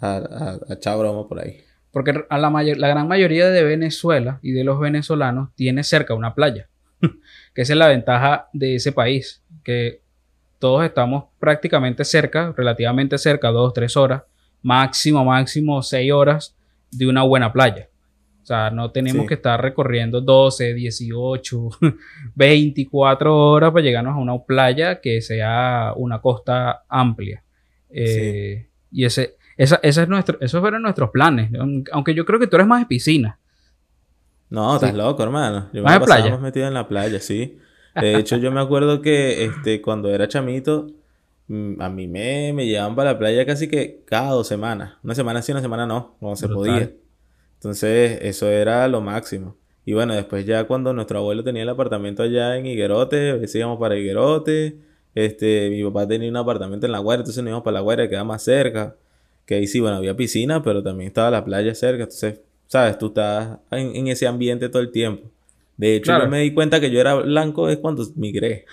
a, 0.00 0.16
a, 0.16 0.58
a 0.72 1.28
por 1.28 1.40
ahí. 1.40 1.58
Porque 1.90 2.12
a 2.28 2.38
la, 2.38 2.50
la 2.50 2.88
gran 2.88 3.08
mayoría 3.08 3.48
de 3.50 3.62
Venezuela 3.62 4.38
y 4.42 4.52
de 4.52 4.64
los 4.64 4.78
venezolanos 4.78 5.50
tiene 5.54 5.84
cerca 5.84 6.14
una 6.14 6.34
playa. 6.34 6.68
que 7.54 7.62
esa 7.62 7.72
es 7.72 7.78
la 7.78 7.88
ventaja 7.88 8.48
de 8.52 8.76
ese 8.76 8.92
país. 8.92 9.42
Que 9.64 10.02
todos 10.58 10.84
estamos 10.84 11.24
prácticamente 11.38 12.04
cerca, 12.04 12.52
relativamente 12.56 13.16
cerca, 13.18 13.48
dos, 13.48 13.72
tres 13.72 13.96
horas, 13.96 14.22
máximo, 14.62 15.24
máximo 15.24 15.82
seis 15.82 16.12
horas 16.12 16.56
de 16.90 17.06
una 17.06 17.22
buena 17.22 17.52
playa. 17.52 17.88
O 18.48 18.50
sea, 18.50 18.70
no 18.70 18.90
tenemos 18.90 19.22
Sí. 19.24 19.28
que 19.28 19.34
estar 19.34 19.60
recorriendo 19.60 20.22
12, 20.22 20.72
18, 20.72 21.68
24 22.34 23.36
horas 23.50 23.70
para 23.72 23.82
llegarnos 23.84 24.14
a 24.14 24.18
una 24.18 24.38
playa 24.38 25.00
que 25.02 25.20
sea 25.20 25.92
una 25.96 26.20
costa 26.22 26.84
amplia. 26.88 27.42
Eh, 27.90 28.66
Y 28.90 29.04
ese, 29.04 29.36
esa, 29.58 29.78
esa 29.82 30.02
es 30.04 30.08
nuestro, 30.08 30.38
esos 30.40 30.62
fueron 30.62 30.80
nuestros 30.80 31.10
planes. 31.10 31.50
Aunque 31.92 32.14
yo 32.14 32.24
creo 32.24 32.40
que 32.40 32.46
tú 32.46 32.56
eres 32.56 32.66
más 32.66 32.80
de 32.80 32.86
piscina. 32.86 33.38
No, 34.48 34.76
estás 34.76 34.92
Sí. 34.92 34.96
loco, 34.96 35.22
hermano. 35.22 35.68
Yo 35.74 35.82
¿Más 35.82 36.00
me 36.00 36.06
playa? 36.06 36.30
más 36.30 36.40
metido 36.40 36.66
en 36.68 36.72
la 36.72 36.88
playa, 36.88 37.20
sí. 37.20 37.58
De 37.94 38.16
hecho, 38.16 38.38
yo 38.38 38.50
me 38.50 38.60
acuerdo 38.62 39.02
que 39.02 39.44
este, 39.44 39.82
cuando 39.82 40.08
era 40.08 40.26
chamito, 40.26 40.86
mm, 41.48 41.82
a 41.82 41.90
mí 41.90 42.08
me, 42.08 42.54
me 42.54 42.64
llevaban 42.64 42.94
para 42.96 43.12
la 43.12 43.18
playa 43.18 43.44
casi 43.44 43.68
que 43.68 44.00
cada 44.06 44.30
dos 44.30 44.46
semanas. 44.48 44.94
Una 45.02 45.14
semana 45.14 45.42
sí, 45.42 45.52
una 45.52 45.60
semana 45.60 45.84
no, 45.86 46.16
cuando 46.18 46.36
se 46.36 46.48
podía. 46.48 46.90
Entonces, 47.58 48.18
eso 48.22 48.48
era 48.48 48.86
lo 48.88 49.00
máximo. 49.00 49.56
Y 49.84 49.92
bueno, 49.94 50.14
después 50.14 50.44
ya 50.46 50.64
cuando 50.64 50.92
nuestro 50.92 51.18
abuelo 51.18 51.42
tenía 51.42 51.62
el 51.62 51.68
apartamento 51.68 52.22
allá 52.22 52.56
en 52.56 52.66
Higuerote, 52.66 53.30
a 53.30 53.34
veces 53.34 53.56
íbamos 53.56 53.78
para 53.80 53.96
Higuerote. 53.96 54.76
Este, 55.14 55.68
mi 55.70 55.82
papá 55.84 56.06
tenía 56.06 56.28
un 56.30 56.36
apartamento 56.36 56.86
en 56.86 56.92
La 56.92 56.98
Guaira, 56.98 57.22
entonces 57.22 57.42
nos 57.42 57.48
íbamos 57.50 57.64
para 57.64 57.74
La 57.74 57.80
Guaira, 57.80 58.04
que 58.04 58.10
queda 58.10 58.24
más 58.24 58.42
cerca. 58.42 58.94
Que 59.46 59.54
ahí 59.56 59.66
sí, 59.66 59.80
bueno, 59.80 59.96
había 59.96 60.14
piscina, 60.14 60.62
pero 60.62 60.82
también 60.82 61.08
estaba 61.08 61.30
la 61.30 61.44
playa 61.44 61.74
cerca. 61.74 62.02
Entonces, 62.04 62.40
sabes, 62.66 62.98
tú 62.98 63.06
estás 63.08 63.58
en, 63.70 63.96
en 63.96 64.08
ese 64.08 64.26
ambiente 64.26 64.68
todo 64.68 64.82
el 64.82 64.90
tiempo. 64.92 65.28
De 65.78 65.96
hecho, 65.96 66.04
Claro. 66.12 66.24
yo 66.24 66.30
me 66.30 66.40
di 66.40 66.52
cuenta 66.52 66.80
que 66.80 66.90
yo 66.90 67.00
era 67.00 67.14
blanco 67.14 67.68
es 67.70 67.78
cuando 67.78 68.04
migré. 68.14 68.66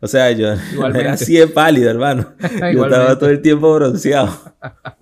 O 0.00 0.06
sea, 0.06 0.30
yo 0.30 0.54
Igualmente. 0.72 1.00
era 1.00 1.12
así 1.14 1.34
de 1.36 1.48
pálido, 1.48 1.90
hermano. 1.90 2.32
Yo 2.72 2.84
estaba 2.86 3.18
todo 3.18 3.28
el 3.28 3.42
tiempo 3.42 3.74
bronceado. 3.74 4.30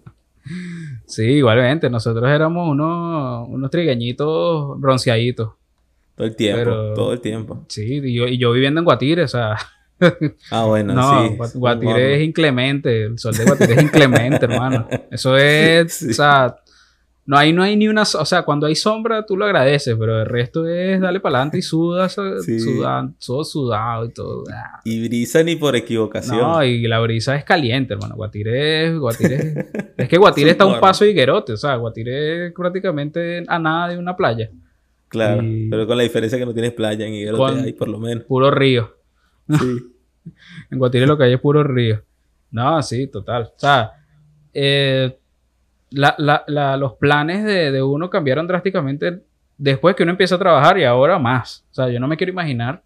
Sí, 1.09 1.23
igualmente. 1.25 1.91
Nosotros 1.91 2.29
éramos 2.31 2.69
unos, 2.69 3.49
unos 3.49 3.71
trigueñitos 3.71 4.79
bronceaditos. 4.81 5.51
Todo 6.15 6.27
el 6.27 6.37
tiempo, 6.37 6.59
Pero- 6.59 6.95
todo 6.95 7.13
el 7.13 7.21
tiempo. 7.21 7.65
Sí, 7.69 8.01
y 8.05 8.15
yo, 8.15 8.27
y 8.27 8.39
yo 8.39 8.53
viviendo 8.53 8.81
en 8.81 8.85
Guatire, 8.85 9.23
o 9.23 9.29
sea, 9.29 9.57
Ah, 10.53 10.65
bueno, 10.65 10.95
no, 10.95 11.29
sí. 11.47 11.59
Guatire 11.59 12.17
es 12.17 12.23
inclemente, 12.23 13.05
el 13.07 13.19
sol 13.19 13.37
de 13.37 13.45
Guatire 13.45 13.75
es 13.75 13.83
inclemente, 13.83 14.45
hermano. 14.45 14.87
Eso 15.11 15.37
es, 15.39 15.93
Sí. 15.95 16.11
o 16.11 16.13
sea, 16.13 16.57
no 17.29 17.37
hay, 17.37 17.53
no 17.53 17.63
hay 17.63 17.77
ni 17.77 17.89
una, 17.89 18.03
o 18.03 18.25
sea, 18.25 18.43
cuando 18.43 18.67
hay 18.67 18.75
sombra 18.75 19.27
tú 19.27 19.37
lo 19.37 19.45
agradeces, 19.45 19.95
pero 20.01 20.23
el 20.23 20.27
resto 20.27 20.67
es 20.67 20.99
darle 20.99 21.21
para 21.21 21.37
adelante 21.37 21.59
y 21.59 21.63
sudas, 21.63 22.17
Sí. 22.45 22.59
sudan- 22.59 23.15
todo 23.25 23.45
sudado 23.45 24.07
y 24.07 24.13
todo. 24.15 24.45
ah. 24.51 24.81
Y 24.83 25.07
brisa 25.07 25.43
ni 25.43 25.55
por 25.55 25.77
equivocación. 25.77 26.39
No, 26.39 26.65
y 26.65 26.89
la 26.89 26.99
brisa 27.01 27.37
es 27.37 27.45
caliente, 27.45 27.93
hermano. 27.93 28.17
Guatire 28.17 28.87
es, 28.87 28.99
Guatire 28.99 29.67
es, 29.99 30.09
que 30.09 30.17
Guatire 30.17 30.51
está 30.53 30.65
a 30.65 30.69
un 30.69 30.81
paso 30.81 31.05
de 31.05 31.11
Higuerote, 31.11 31.53
o 31.53 31.57
sea, 31.59 31.77
Guatire 31.77 32.47
es 32.47 32.53
prácticamente 32.55 33.45
a 33.47 33.59
nada 33.59 33.89
de 33.91 33.99
una 33.99 34.17
playa. 34.17 34.49
Claro, 35.09 35.43
y- 35.43 35.69
pero 35.69 35.87
con 35.87 35.99
la 35.99 36.03
diferencia 36.05 36.39
que 36.39 36.47
no 36.47 36.55
tienes 36.55 36.73
playa 36.73 37.07
en 37.07 37.13
Higuerote 37.13 37.61
hay 37.61 37.73
por 37.75 37.89
lo 37.89 37.99
menos. 37.99 38.25
Puro 38.25 38.51
río. 38.51 38.95
Sí. 39.51 39.57
En 40.71 40.79
Guatire 40.79 41.07
lo 41.07 41.17
que 41.17 41.25
hay 41.25 41.33
es 41.35 41.41
puro 41.41 41.63
río. 41.65 42.03
No, 42.51 42.83
sí, 42.83 43.07
total. 43.07 43.45
O 43.45 43.59
sea, 43.59 43.93
eh, 44.53 45.19
los 45.91 46.93
planes 46.95 47.45
de, 47.45 47.71
de, 47.73 47.83
uno 47.83 48.11
cambiaron 48.11 48.47
drásticamente 48.47 49.23
después 49.57 49.97
que 49.97 50.05
uno 50.05 50.13
empieza 50.13 50.37
a 50.37 50.39
trabajar 50.39 50.79
y 50.79 50.85
ahora 50.85 51.19
más. 51.19 51.65
O 51.71 51.75
sea, 51.75 51.89
yo 51.89 52.01
no 52.01 52.09
me 52.09 52.17
quiero 52.17 52.33
imaginar. 52.33 52.83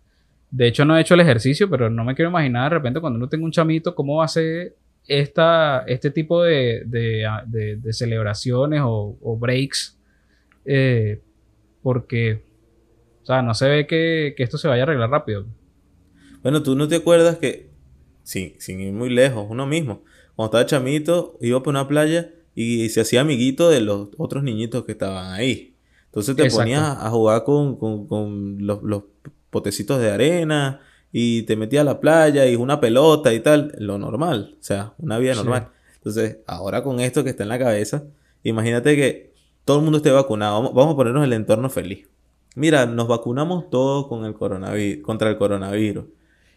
De 0.51 0.67
hecho, 0.67 0.85
no 0.85 0.97
he 0.97 1.01
hecho 1.01 1.15
el 1.15 1.21
ejercicio, 1.21 1.69
pero 1.71 1.89
no 1.89 2.05
me 2.05 2.15
quiero 2.15 2.31
imaginar 2.31 2.71
de 2.71 2.77
repente 2.77 3.01
cuando 3.01 3.17
uno 3.17 3.29
tenga 3.29 3.45
un 3.45 3.53
chamito, 3.53 3.95
cómo 3.95 4.17
va 4.17 4.29
ser 4.29 4.77
esta, 5.07 5.85
este 5.87 6.11
tipo 6.11 6.43
de, 6.43 6.83
de, 6.85 7.93
celebraciones 7.93 8.83
o, 8.85 9.37
breaks. 9.39 9.99
Eh, 10.65 11.21
porque, 11.83 12.45
o 13.23 13.27
sea, 13.27 13.43
no 13.43 13.55
se 13.55 13.69
ve 13.69 13.87
que, 13.87 14.35
que, 14.37 14.43
esto 14.43 14.59
se 14.59 14.69
vaya 14.69 14.83
a 14.83 14.85
arreglar 14.85 15.11
rápido. 15.11 15.47
Bueno, 16.43 16.63
tú 16.63 16.77
no 16.77 16.87
te 16.87 16.97
acuerdas 16.97 17.39
que, 17.39 17.71
sin, 18.23 18.61
sin 18.61 18.81
ir 18.81 18.93
muy 18.93 19.11
lejos, 19.11 19.47
uno 19.49 19.67
mismo, 19.67 20.05
cuando 20.37 20.59
estaba 20.59 20.67
chamito, 20.67 21.37
iba 21.41 21.63
por 21.63 21.71
una 21.71 21.89
playa 21.89 22.31
y 22.55 22.89
se 22.91 23.01
hacía 23.01 23.23
amiguito 23.23 23.71
de 23.71 23.81
los 23.81 24.09
otros 24.19 24.43
niñitos 24.43 24.85
que 24.85 24.93
estaban 24.93 25.33
ahí. 25.33 25.75
Entonces 26.07 26.37
te 26.37 26.51
ponías 26.51 26.83
a 26.83 27.09
jugar 27.11 27.45
con, 27.45 28.59
los, 28.61 29.05
potecitos 29.51 30.01
de 30.01 30.11
arena 30.11 30.81
y 31.11 31.43
te 31.43 31.57
metías 31.57 31.83
a 31.83 31.85
la 31.85 32.01
playa 32.01 32.47
y 32.47 32.57
una 32.57 32.81
pelota 32.81 33.35
y 33.35 33.41
tal, 33.41 33.75
lo 33.79 33.99
normal, 33.99 34.57
o 34.59 34.63
sea, 34.63 34.95
una 34.99 35.19
vida 35.19 35.35
normal. 35.35 35.69
Entonces, 35.97 36.39
ahora 36.47 36.83
con 36.83 37.01
esto 37.01 37.23
que 37.23 37.31
está 37.31 37.43
en 37.43 37.51
la 37.51 37.59
cabeza, 37.59 38.05
imagínate 38.43 38.97
que 38.97 39.33
todo 39.65 39.79
el 39.79 39.85
mundo 39.85 39.99
esté 39.99 40.11
vacunado, 40.11 40.73
vamos, 40.73 40.95
a 40.95 40.97
ponernos 40.97 41.25
el 41.25 41.33
entorno 41.33 41.71
feliz. 41.71 42.09
Mira, 42.57 42.87
nos 42.87 43.09
vacunamos 43.09 43.71
todos 43.71 44.09
con 44.09 44.25
el 44.25 44.35
coronavirus, 44.35 45.03
contra 45.03 45.31
el 45.31 45.39
coronavirus. 45.39 46.05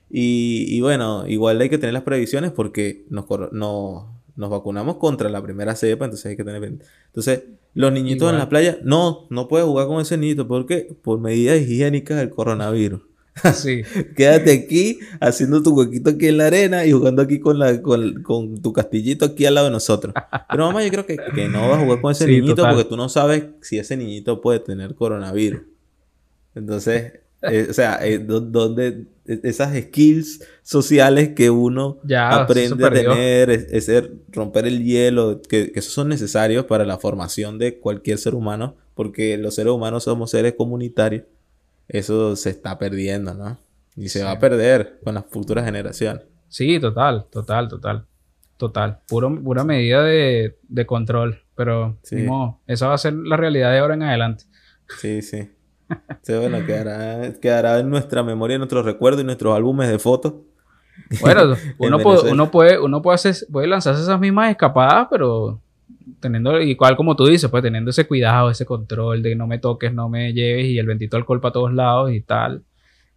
Y, 0.09 0.79
bueno, 0.81 1.25
igual 1.27 1.59
hay 1.61 1.69
que 1.69 1.77
tener 1.77 1.93
las 1.93 2.03
previsiones 2.03 2.51
porque 2.51 3.05
nos, 3.09 3.25
nos 3.51 4.05
vacunamos 4.35 4.97
contra 4.97 5.29
la 5.29 5.41
primera 5.41 5.75
cepa, 5.75 6.05
entonces 6.05 6.25
hay 6.27 6.37
que 6.37 6.43
tener... 6.43 6.63
Entonces, 6.63 7.43
los 7.73 7.91
niñitos 7.91 8.31
en 8.31 8.37
la 8.37 8.49
playa, 8.49 8.77
no, 8.83 9.27
no 9.29 9.47
puedes 9.47 9.67
jugar 9.67 9.87
con 9.87 10.01
ese 10.01 10.17
niñito. 10.17 10.47
¿Por 10.47 10.65
qué? 10.65 10.95
Por 11.01 11.19
medidas 11.19 11.59
higiénicas 11.59 12.17
del 12.17 12.29
coronavirus. 12.29 13.01
Sí. 13.53 13.81
Quédate 14.15 14.53
aquí 14.53 14.99
haciendo 15.19 15.61
tu 15.61 15.75
huequito 15.75 16.11
aquí 16.11 16.27
en 16.27 16.37
la 16.37 16.47
arena 16.47 16.85
y 16.85 16.93
jugando 16.93 17.21
aquí 17.21 17.41
con, 17.41 17.59
la, 17.59 17.81
con, 17.81 18.23
con 18.23 18.61
tu 18.61 18.71
castillito 18.71 19.25
aquí 19.25 19.45
al 19.45 19.55
lado 19.55 19.67
de 19.67 19.73
nosotros. 19.73 20.13
Pero 20.49 20.67
mamá, 20.67 20.83
yo 20.83 20.89
creo 20.89 21.05
que, 21.05 21.17
que 21.35 21.49
no 21.49 21.67
vas 21.67 21.79
a 21.79 21.83
jugar 21.83 22.01
con 22.01 22.11
ese 22.13 22.27
niñito 22.27 22.65
porque 22.65 22.85
tú 22.85 22.95
no 22.95 23.09
sabes 23.09 23.43
si 23.61 23.77
ese 23.77 23.97
niñito 23.97 24.39
puede 24.39 24.59
tener 24.59 24.95
coronavirus. 24.95 25.63
Entonces, 26.55 27.19
eh, 27.49 27.67
o 27.69 27.73
sea, 27.73 27.99
eh, 28.05 28.19
donde 28.19 29.07
e, 29.25 29.39
esas 29.43 29.77
skills 29.77 30.43
sociales 30.63 31.29
que 31.29 31.49
uno 31.49 31.99
aprende 32.29 32.85
a 32.85 32.89
tener, 32.91 33.49
es, 33.49 33.91
romper 34.29 34.65
el 34.65 34.83
hielo, 34.83 35.41
que, 35.41 35.71
que 35.71 35.79
esos 35.79 35.93
son 35.93 36.09
necesarios 36.09 36.65
para 36.65 36.85
la 36.85 36.97
formación 36.97 37.57
de 37.57 37.79
cualquier 37.79 38.17
ser 38.17 38.35
humano, 38.35 38.75
porque 38.93 39.37
los 39.37 39.55
seres 39.55 39.73
humanos 39.73 40.03
somos 40.03 40.31
seres 40.31 40.53
comunitarios. 40.57 41.23
Eso 41.87 42.35
se 42.35 42.49
está 42.49 42.79
perdiendo, 42.79 43.33
¿no? 43.33 43.59
Y 43.95 44.09
se 44.09 44.23
va 44.23 44.31
a 44.31 44.39
perder 44.39 44.99
con 45.03 45.15
las 45.15 45.25
futuras 45.25 45.65
generaciones. 45.65 46.23
Sí, 46.49 46.79
total, 46.79 47.25
total, 47.29 47.67
total. 47.67 48.05
Total. 48.57 48.99
Puro, 49.07 49.43
pura 49.43 49.63
medida 49.63 50.03
de, 50.03 50.57
de 50.67 50.85
control. 50.85 51.41
Pero, 51.55 51.97
sí. 52.03 52.25
esa 52.67 52.87
va 52.87 52.93
a 52.93 52.97
ser 52.97 53.13
la 53.13 53.37
realidad 53.37 53.71
de 53.71 53.79
ahora 53.79 53.93
en 53.93 54.03
adelante. 54.03 54.45
Sí, 54.99 55.21
sí. 55.21 55.49
Sí, 56.21 56.33
bueno, 56.33 56.65
quedará, 56.65 57.33
quedará 57.33 57.79
en 57.79 57.89
nuestra 57.89 58.23
memoria, 58.23 58.55
en 58.55 58.59
nuestros 58.59 58.85
recuerdos 58.85 59.21
y 59.21 59.25
nuestros 59.25 59.55
álbumes 59.55 59.89
de 59.89 59.99
fotos. 59.99 60.33
Bueno, 61.21 61.55
uno, 61.77 61.99
puede, 61.99 62.31
uno, 62.31 62.51
puede, 62.51 62.79
uno 62.79 63.01
puede, 63.01 63.15
hacer, 63.15 63.35
puede 63.51 63.67
lanzarse 63.67 64.01
esas 64.01 64.19
mismas 64.19 64.49
escapadas, 64.49 65.07
pero 65.09 65.61
teniendo, 66.19 66.59
igual 66.59 66.95
como 66.95 67.15
tú 67.15 67.25
dices, 67.25 67.49
pues 67.49 67.63
teniendo 67.63 67.91
ese 67.91 68.07
cuidado, 68.07 68.49
ese 68.49 68.65
control 68.65 69.21
de 69.21 69.35
no 69.35 69.47
me 69.47 69.59
toques, 69.59 69.93
no 69.93 70.09
me 70.09 70.33
lleves 70.33 70.65
y 70.65 70.79
el 70.79 70.87
bendito 70.87 71.17
alcohol 71.17 71.41
para 71.41 71.53
todos 71.53 71.73
lados 71.73 72.11
y 72.11 72.21
tal. 72.21 72.63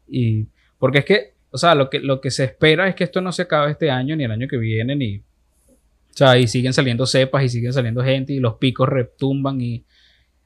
Y 0.06 0.46
porque 0.78 0.98
es 0.98 1.04
que, 1.04 1.34
o 1.50 1.58
sea, 1.58 1.74
lo 1.74 1.88
que, 1.88 2.00
lo 2.00 2.20
que 2.20 2.30
se 2.30 2.44
espera 2.44 2.88
es 2.88 2.94
que 2.94 3.04
esto 3.04 3.20
no 3.20 3.32
se 3.32 3.42
acabe 3.42 3.70
este 3.70 3.90
año 3.90 4.16
ni 4.16 4.24
el 4.24 4.30
año 4.30 4.48
que 4.48 4.58
viene, 4.58 4.96
ni. 4.96 5.18
O 5.18 6.18
sea, 6.18 6.36
y 6.36 6.48
siguen 6.48 6.72
saliendo 6.72 7.06
cepas 7.06 7.44
y 7.44 7.48
siguen 7.48 7.72
saliendo 7.72 8.02
gente 8.02 8.32
y 8.32 8.40
los 8.40 8.54
picos 8.54 8.88
retumban 8.88 9.60
y 9.60 9.84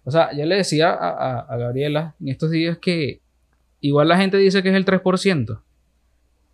o 0.04 0.10
sea, 0.10 0.36
yo 0.36 0.44
le 0.46 0.56
decía 0.56 0.90
a, 0.92 1.56
Gabriela 1.56 2.14
en 2.20 2.28
estos 2.28 2.50
días 2.50 2.78
que 2.78 3.20
igual 3.80 4.08
la 4.08 4.16
gente 4.16 4.36
dice 4.36 4.62
que 4.62 4.70
es 4.70 4.74
el 4.74 4.84
3%. 4.84 5.60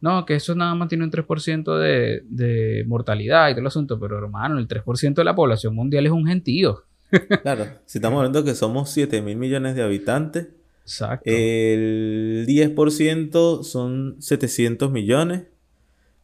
No, 0.01 0.25
que 0.27 0.35
eso 0.35 0.55
nada 0.55 0.75
más 0.75 0.89
tiene 0.89 1.05
un 1.05 1.11
3% 1.11 1.79
de, 1.79 2.23
de 2.29 2.85
mortalidad 2.87 3.49
y 3.49 3.53
todo 3.53 3.63
el 3.63 3.67
asunto, 3.67 3.99
pero 3.99 4.19
hermano, 4.19 4.59
el 4.59 4.69
3% 4.69 5.15
de 5.15 5.25
la 5.25 5.35
población 5.35 5.75
mundial 5.75 6.07
es 6.07 6.13
un 6.13 6.27
gentío. 6.27 6.85
claro, 7.43 7.67
si 7.87 7.99
estamos 7.99 8.19
hablando 8.19 8.45
que 8.45 8.55
somos 8.55 8.91
7 8.91 9.23
mil 9.23 9.37
millones 9.37 9.75
de 9.75 9.83
habitantes, 9.83 10.49
Exacto. 10.83 11.25
el 11.31 12.45
10% 12.47 13.63
son 13.63 14.17
700 14.21 14.91
millones, 14.91 15.45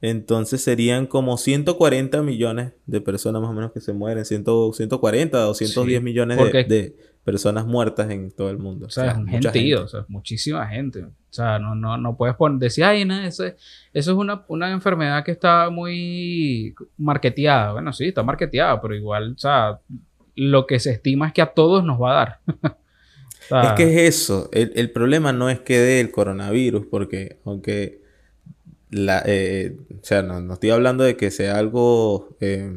entonces 0.00 0.62
serían 0.62 1.06
como 1.06 1.38
140 1.38 2.22
millones 2.22 2.72
de 2.86 3.00
personas 3.00 3.40
más 3.40 3.50
o 3.50 3.54
menos 3.54 3.72
que 3.72 3.80
se 3.80 3.92
mueren, 3.92 4.24
140, 4.24 5.38
210 5.38 6.02
millones 6.02 6.38
de, 6.68 6.96
personas 7.24 7.64
muertas 7.66 8.10
en 8.10 8.30
todo 8.30 8.50
el 8.50 8.58
mundo. 8.58 8.86
O 8.86 8.90
sea, 8.90 9.12
es 9.12 9.16
un 9.16 9.26
gentío, 9.26 9.84
o 9.84 9.88
sea, 9.88 10.04
muchísima 10.08 10.66
gente. 10.66 11.04
O 11.04 11.12
sea, 11.30 11.58
no, 11.58 11.74
no, 11.74 11.96
no 11.96 12.16
puedes 12.18 12.36
poner, 12.36 12.58
decir, 12.58 12.84
ay, 12.84 13.06
no, 13.06 13.18
eso, 13.18 13.44
eso 13.46 13.56
es 13.94 14.08
una, 14.08 14.44
una, 14.48 14.70
enfermedad 14.70 15.24
que 15.24 15.32
está 15.32 15.70
muy 15.70 16.74
marketeada. 16.98 17.72
Bueno, 17.72 17.92
sí, 17.94 18.08
está 18.08 18.22
marketeada, 18.22 18.80
pero 18.80 18.94
igual, 18.94 19.32
o 19.32 19.38
sea, 19.38 19.80
lo 20.36 20.66
que 20.66 20.78
se 20.80 20.90
estima 20.90 21.28
es 21.28 21.32
que 21.32 21.42
a 21.42 21.54
todos 21.54 21.82
nos 21.82 22.00
va 22.00 22.12
a 22.12 22.14
dar. 22.14 22.40
es 23.64 23.72
que 23.72 23.84
es 23.84 24.16
eso. 24.16 24.50
El, 24.52 24.72
el, 24.74 24.90
problema 24.90 25.32
no 25.32 25.48
es 25.48 25.60
que 25.60 25.78
dé 25.78 26.00
el 26.00 26.10
coronavirus, 26.10 26.86
porque 26.90 27.38
aunque 27.46 28.03
la, 28.94 29.22
eh, 29.26 29.76
o 29.90 30.04
sea, 30.04 30.22
no, 30.22 30.40
no, 30.40 30.54
estoy 30.54 30.70
hablando 30.70 31.04
de 31.04 31.16
que 31.16 31.30
sea 31.30 31.58
algo... 31.58 32.36
Eh, 32.40 32.72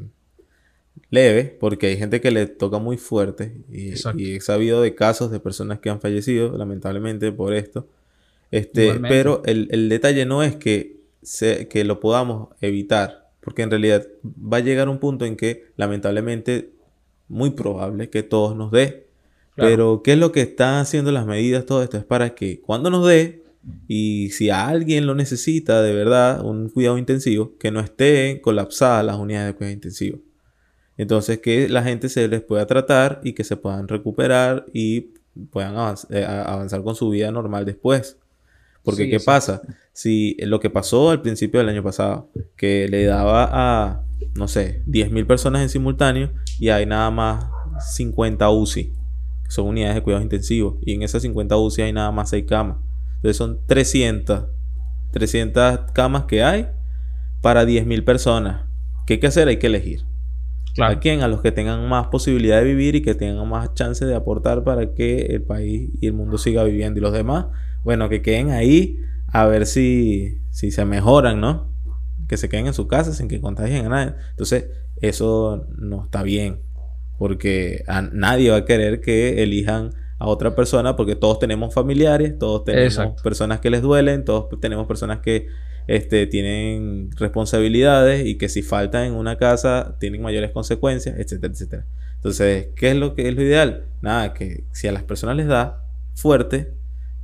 leve, 1.09 1.55
porque 1.59 1.87
hay 1.87 1.97
gente 1.97 2.21
que 2.21 2.31
le 2.31 2.47
toca 2.47 2.79
muy 2.79 2.97
fuerte 2.97 3.57
y, 3.71 3.93
he 3.93 4.41
sabido 4.41 4.81
de 4.81 4.95
casos 4.95 5.31
de 5.31 5.39
personas 5.39 5.79
que 5.79 5.89
han 5.89 6.01
fallecido, 6.01 6.57
lamentablemente, 6.57 7.31
por 7.31 7.53
esto. 7.53 7.87
Este, 8.51 8.99
pero 9.01 9.41
el, 9.45 9.89
detalle 9.89 10.25
no 10.25 10.43
es 10.43 10.55
que, 10.55 10.97
se, 11.21 11.67
que 11.67 11.83
lo 11.83 11.99
podamos 11.99 12.49
evitar, 12.61 13.29
porque 13.41 13.61
en 13.61 13.71
realidad 13.71 14.07
va 14.23 14.57
a 14.57 14.61
llegar 14.61 14.89
un 14.89 14.99
punto 14.99 15.25
en 15.25 15.35
que, 15.35 15.65
lamentablemente, 15.75 16.71
muy 17.27 17.51
probable 17.51 18.09
que 18.09 18.23
todos 18.23 18.55
nos 18.55 18.71
dé. 18.71 19.07
Pero, 19.55 20.03
¿qué 20.03 20.13
es 20.13 20.19
lo 20.19 20.31
que 20.31 20.41
están 20.41 20.75
haciendo 20.75 21.11
las 21.11 21.25
medidas? 21.25 21.65
Todo 21.65 21.81
esto 21.81 21.97
es 21.97 22.03
para 22.03 22.35
que 22.35 22.61
cuando 22.61 22.91
nos 22.91 23.07
dé, 23.07 23.43
y 23.87 24.29
si 24.31 24.49
alguien 24.49 25.05
lo 25.05 25.15
necesita 25.15 25.81
de 25.81 25.93
verdad, 25.93 26.43
un 26.43 26.69
cuidado 26.69 26.97
intensivo, 26.97 27.57
que 27.57 27.71
no 27.71 27.79
estén 27.79 28.39
colapsadas 28.39 29.05
las 29.05 29.17
unidades 29.17 29.53
de 29.53 29.57
cuidado 29.57 29.73
intensivo. 29.73 30.19
Entonces, 30.97 31.39
que 31.39 31.69
la 31.69 31.83
gente 31.83 32.09
se 32.09 32.27
les 32.27 32.41
pueda 32.41 32.65
tratar 32.65 33.21
y 33.23 33.33
que 33.33 33.43
se 33.43 33.55
puedan 33.55 33.87
recuperar 33.87 34.65
y 34.73 35.13
puedan 35.51 35.75
eh, 36.09 36.25
avanzar, 36.25 36.83
con 36.83 36.95
su 36.95 37.09
vida 37.09 37.31
normal 37.31 37.65
después. 37.65 38.17
Porque, 38.83 39.09
¿qué 39.09 39.19
pasa? 39.19 39.61
Si 39.93 40.37
lo 40.39 40.59
que 40.59 40.69
pasó 40.69 41.09
al 41.09 41.21
principio 41.21 41.59
del 41.59 41.69
año 41.69 41.83
pasado, 41.83 42.29
que 42.55 42.87
le 42.87 43.03
daba 43.03 43.49
a, 43.51 44.03
no 44.35 44.47
sé, 44.47 44.81
10.000 44.87 45.27
personas 45.27 45.61
en 45.61 45.69
simultáneo 45.69 46.31
y 46.59 46.69
hay 46.69 46.85
nada 46.85 47.11
más 47.11 47.45
50 47.95 48.49
UCI, 48.49 48.85
que 49.43 49.51
son 49.51 49.67
unidades 49.67 49.95
de 49.95 50.03
cuidados 50.03 50.23
intensivos, 50.23 50.75
y 50.81 50.93
en 50.93 51.03
esas 51.03 51.21
50 51.21 51.57
UCI 51.57 51.81
hay 51.83 51.93
nada 51.93 52.11
más 52.11 52.29
6 52.29 52.45
camas. 52.47 52.77
Entonces 53.17 53.37
son 53.37 53.59
300, 53.65 54.45
300 55.11 55.91
camas 55.93 56.23
que 56.23 56.43
hay 56.43 56.67
para 57.41 57.65
10.000 57.65 58.03
personas. 58.03 58.65
¿Qué 59.05 59.13
hay 59.13 59.19
que 59.19 59.27
hacer? 59.27 59.47
Hay 59.47 59.57
que 59.57 59.67
elegir. 59.67 60.05
¿A 60.79 60.99
quién? 60.99 61.21
A 61.21 61.27
los 61.27 61.41
que 61.41 61.51
tengan 61.51 61.87
más 61.89 62.07
posibilidad 62.07 62.57
de 62.57 62.65
vivir 62.65 62.95
y 62.95 63.01
que 63.01 63.15
tengan 63.15 63.49
más 63.49 63.73
chance 63.73 64.05
de 64.05 64.13
aportar 64.13 64.63
para 64.63 64.93
que 64.93 65.27
el 65.27 65.41
país 65.41 65.89
y 65.99 66.07
el 66.07 66.13
mundo 66.13 66.37
siga 66.37 66.63
viviendo. 66.63 66.99
Y 66.99 67.01
los 67.01 67.13
demás, 67.13 67.47
bueno, 67.83 68.09
que 68.09 68.21
queden 68.21 68.51
ahí 68.51 68.99
a 69.27 69.45
ver 69.45 69.65
si, 69.65 70.39
si 70.51 70.71
se 70.71 70.85
mejoran, 70.85 71.41
¿no? 71.41 71.73
Que 72.27 72.37
se 72.37 72.49
queden 72.49 72.67
en 72.67 72.73
su 72.73 72.87
casa 72.87 73.13
sin 73.13 73.27
que 73.27 73.41
contagien 73.41 73.87
a 73.87 73.89
nadie. 73.89 74.13
Entonces, 74.29 74.67
eso 75.01 75.67
no 75.77 76.03
está 76.03 76.21
bien. 76.21 76.61
Porque 77.17 77.83
a 77.87 78.01
nadie 78.01 78.51
va 78.51 78.57
a 78.57 78.65
querer 78.65 79.01
que 79.01 79.41
elijan 79.41 79.91
a 80.19 80.27
otra 80.27 80.55
persona 80.55 80.95
porque 80.95 81.15
todos 81.15 81.39
tenemos 81.39 81.73
familiares, 81.73 82.37
todos 82.39 82.63
tenemos 82.63 83.21
personas 83.21 83.59
que 83.59 83.69
les 83.69 83.81
duelen, 83.81 84.25
todos 84.25 84.47
tenemos 84.59 84.87
personas 84.87 85.19
que 85.19 85.47
este, 85.87 86.27
tienen 86.27 87.09
responsabilidades 87.15 88.25
y 88.25 88.37
que 88.37 88.49
si 88.49 88.61
faltan 88.61 89.05
en 89.05 89.13
una 89.13 89.37
casa 89.37 89.95
tienen 89.99 90.21
mayores 90.21 90.51
consecuencias, 90.51 91.17
etcétera, 91.17 91.53
etcétera. 91.53 91.85
Entonces, 92.15 92.69
¿qué 92.75 92.91
es 92.91 92.95
lo 92.95 93.13
que 93.13 93.29
es 93.29 93.35
lo 93.35 93.43
ideal? 93.43 93.85
Nada, 94.01 94.33
que 94.33 94.63
si 94.71 94.87
a 94.87 94.91
las 94.91 95.03
personas 95.03 95.37
les 95.37 95.47
da 95.47 95.83
fuerte, 96.15 96.73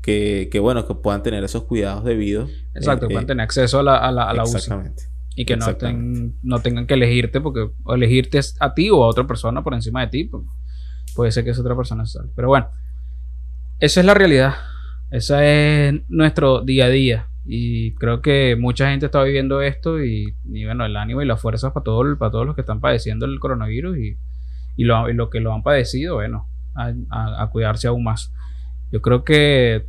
que, 0.01 0.49
que 0.51 0.59
bueno, 0.59 0.85
que 0.87 0.93
puedan 0.95 1.23
tener 1.23 1.43
esos 1.43 1.63
cuidados 1.63 2.03
debidos. 2.03 2.51
Exacto, 2.75 3.07
que 3.07 3.13
puedan 3.13 3.27
tener 3.27 3.43
acceso 3.43 3.79
a 3.79 3.83
la, 3.83 3.97
a 3.97 4.11
la, 4.11 4.29
a 4.29 4.33
la 4.33 4.43
Exactamente. 4.43 5.03
Y 5.35 5.45
que 5.45 5.57
no, 5.57 5.65
no 6.43 6.59
tengan 6.61 6.85
que 6.85 6.93
elegirte 6.93 7.41
porque 7.41 7.71
o 7.83 7.95
elegirte 7.95 8.39
a 8.59 8.73
ti 8.75 8.91
o 8.91 9.03
a 9.03 9.07
otra 9.07 9.25
persona 9.25 9.63
por 9.63 9.73
encima 9.73 10.01
de 10.01 10.07
ti. 10.07 10.23
Pues, 10.25 10.43
puede 11.15 11.31
ser 11.31 11.43
que 11.43 11.51
es 11.51 11.59
otra 11.59 11.75
persona. 11.75 12.03
Pero 12.35 12.47
bueno, 12.47 12.69
esa 13.79 13.99
es 13.99 14.05
la 14.05 14.13
realidad. 14.13 14.55
Ese 15.11 15.89
es 15.89 16.01
nuestro 16.09 16.61
día 16.61 16.85
a 16.85 16.89
día. 16.89 17.27
Y 17.45 17.93
creo 17.95 18.21
que 18.21 18.55
mucha 18.57 18.89
gente 18.89 19.05
está 19.05 19.21
viviendo 19.21 19.61
esto 19.61 20.01
y, 20.01 20.33
bueno, 20.65 20.85
el 20.85 20.95
ánimo 20.95 21.21
y 21.21 21.25
las 21.25 21.41
fuerzas 21.41 21.73
para, 21.73 21.83
para 22.17 22.31
todos 22.31 22.45
los 22.45 22.55
que 22.55 22.61
están 22.61 22.79
padeciendo 22.79 23.25
el 23.25 23.39
coronavirus 23.39 23.97
y, 23.97 24.17
y, 24.77 24.85
lo, 24.85 25.29
que 25.29 25.39
lo 25.39 25.53
han 25.53 25.61
padecido, 25.61 26.15
bueno, 26.15 26.47
a, 26.75 27.49
cuidarse 27.51 27.87
aún 27.87 28.03
más. 28.03 28.33
Yo 28.91 29.01
creo 29.01 29.23
que 29.23 29.85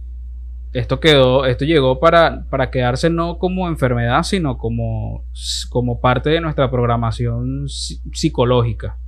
esto 0.72 0.98
quedó, 0.98 1.46
esto 1.46 1.64
llegó 1.64 2.00
para, 2.00 2.44
para 2.50 2.70
quedarse 2.70 3.08
no 3.08 3.38
como 3.38 3.68
enfermedad, 3.68 4.24
sino 4.24 4.58
como, 4.58 5.24
como 5.70 6.00
parte 6.00 6.30
de 6.30 6.40
nuestra 6.40 6.70
programación 6.70 7.68
psicológica. 7.68 8.98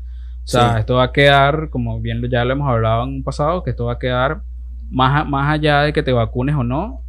O 0.47 0.49
sea, 0.49 0.79
esto 0.79 0.95
va 0.95 1.05
a 1.05 1.13
quedar, 1.13 1.71
como 1.71 2.01
bien 2.01 2.23
ya 2.31 2.45
lo 2.45 2.53
hemos 2.53 2.71
hablado 2.71 3.03
en 3.03 3.09
un 3.15 3.25
pasado, 3.25 3.65
que 3.65 3.71
esto 3.71 3.87
va 3.87 3.95
a 3.95 3.99
quedar 3.99 4.43
más, 4.91 5.29
más 5.29 5.53
allá 5.53 5.83
de 5.83 5.93
que 5.93 6.05
te 6.05 6.13
vacunes 6.13 6.55
o 6.55 6.63
no, 6.63 7.03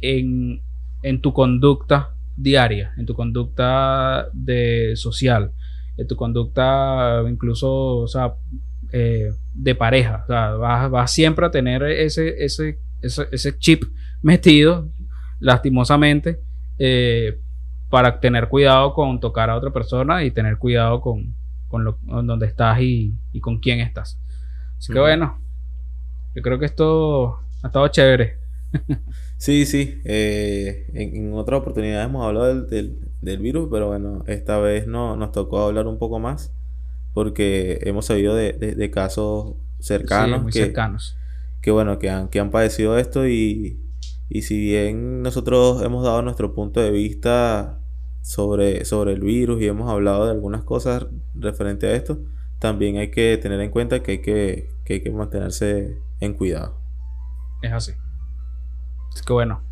en, 0.00 0.62
en 1.02 1.20
tu 1.20 1.34
conducta 1.34 2.14
diaria, 2.34 2.94
en 2.96 3.04
tu 3.04 3.12
conducta 3.12 4.28
de 4.32 4.94
social, 4.96 5.52
en 5.98 6.06
tu 6.06 6.16
conducta 6.16 7.22
incluso, 7.28 7.98
o 7.98 8.08
sea, 8.08 8.36
eh, 8.90 9.32
de 9.52 9.74
pareja. 9.74 10.22
O 10.24 10.26
sea, 10.26 10.52
vas, 10.54 11.12
siempre 11.12 11.44
a 11.44 11.50
tener 11.50 11.82
ese, 11.82 12.42
ese, 12.42 12.78
ese, 13.02 13.58
chip 13.58 13.84
metido, 14.22 14.88
lastimosamente, 15.40 16.40
eh, 16.78 17.38
para 17.90 18.18
tener 18.18 18.48
cuidado 18.48 18.94
con 18.94 19.20
tocar 19.20 19.50
a 19.50 19.56
otra 19.56 19.74
persona 19.74 20.24
y 20.24 20.30
tener 20.30 20.56
cuidado 20.56 21.02
con, 21.02 21.34
con, 21.68 21.84
lo, 21.84 21.98
donde 22.02 22.46
estás 22.46 22.80
y, 22.80 23.14
y, 23.32 23.40
con 23.40 23.60
quién 23.60 23.80
estás. 23.80 24.18
Así 24.78 24.92
que 24.92 24.98
bueno, 24.98 25.38
yo 26.34 26.42
creo 26.42 26.58
que 26.58 26.66
esto 26.66 27.38
ha 27.62 27.66
estado 27.66 27.88
chévere. 27.88 28.38
Sí, 29.38 29.66
sí. 29.66 30.00
Eh, 30.04 30.90
en, 30.94 31.32
otra 31.32 31.56
oportunidad 31.56 32.02
hemos 32.02 32.26
hablado 32.26 32.62
del, 32.62 32.98
virus, 33.38 33.68
pero 33.70 33.86
bueno, 33.86 34.24
esta 34.26 34.58
vez 34.58 34.88
no, 34.88 35.16
nos 35.16 35.30
tocó 35.30 35.60
hablar 35.60 35.86
un 35.86 35.98
poco 35.98 36.18
más 36.18 36.52
porque 37.14 37.78
hemos 37.82 38.06
sabido 38.06 38.34
de, 38.34 38.90
casos 38.92 39.54
cercanos. 39.78 40.42
muy 40.42 40.52
que, 40.52 40.58
cercanos. 40.58 41.16
Que 41.62 41.70
bueno, 41.70 41.98
que 41.98 42.10
han, 42.10 42.28
que 42.28 42.40
han 42.40 42.50
padecido 42.50 42.98
esto 42.98 43.28
y, 43.28 43.80
y 44.28 44.42
si 44.42 44.58
bien 44.58 45.22
nosotros 45.22 45.82
hemos 45.82 46.04
dado 46.04 46.22
nuestro 46.22 46.52
punto 46.52 46.80
de 46.80 46.90
vista 46.90 47.78
sobre, 48.22 48.84
sobre 48.84 49.12
el 49.12 49.20
virus 49.20 49.60
y 49.62 49.66
hemos 49.66 49.90
hablado 49.90 50.26
de 50.26 50.32
algunas 50.32 50.62
cosas 50.62 51.06
referente 51.34 51.86
a 51.86 51.92
esto, 51.92 52.18
también 52.58 52.96
hay 52.98 53.10
que 53.10 53.38
tener 53.38 53.60
en 53.60 53.70
cuenta 53.70 54.02
que 54.02 54.12
hay 54.12 54.22
que, 54.22 54.70
que, 54.84 54.94
hay 54.94 55.02
que 55.02 55.10
mantenerse 55.10 55.98
en 56.20 56.34
cuidado. 56.34 56.80
Es 57.62 57.72
así. 57.72 57.92
Así 59.12 59.24
que 59.24 59.32
bueno, 59.32 59.62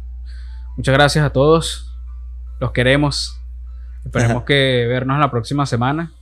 muchas 0.76 0.94
gracias 0.94 1.24
a 1.24 1.30
todos. 1.30 1.92
Los 2.60 2.72
queremos. 2.72 3.40
Esperemos 4.04 4.44
que 4.44 4.86
vernos 4.88 5.18
la 5.18 5.30
próxima 5.30 5.66
semana 5.66 6.12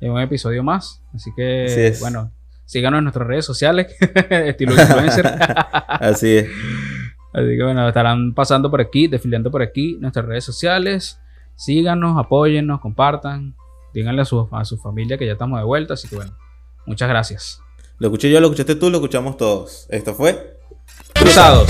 en 0.00 0.12
un 0.12 0.20
episodio 0.20 0.62
más. 0.62 1.02
Así 1.14 1.30
que, 1.34 1.94
bueno, 2.00 2.30
síganos 2.64 2.98
en 2.98 3.04
nuestras 3.04 3.26
redes 3.26 3.44
sociales, 3.44 3.94
estilo 4.30 4.72
influencer. 4.72 5.26
Así 5.88 6.36
es. 6.38 6.48
Así 7.32 7.56
que 7.56 7.62
bueno, 7.62 7.88
estarán 7.88 8.34
pasando 8.34 8.70
por 8.70 8.80
aquí, 8.80 9.08
desfilando 9.08 9.50
por 9.50 9.62
aquí 9.62 9.96
nuestras 10.00 10.26
redes 10.26 10.44
sociales. 10.44 11.21
Síganos, 11.56 12.18
apóyennos, 12.18 12.80
compartan. 12.80 13.54
Díganle 13.94 14.22
a 14.22 14.24
su, 14.24 14.48
a 14.52 14.64
su 14.64 14.78
familia 14.78 15.18
que 15.18 15.26
ya 15.26 15.32
estamos 15.32 15.58
de 15.58 15.64
vuelta. 15.64 15.94
Así 15.94 16.08
que 16.08 16.16
bueno, 16.16 16.32
muchas 16.86 17.08
gracias. 17.08 17.60
Lo 17.98 18.08
escuché 18.08 18.30
yo, 18.30 18.40
lo 18.40 18.46
escuchaste 18.46 18.74
tú, 18.74 18.90
lo 18.90 18.96
escuchamos 18.96 19.36
todos. 19.36 19.86
Esto 19.90 20.14
fue 20.14 20.58
Cruzados. 21.14 21.68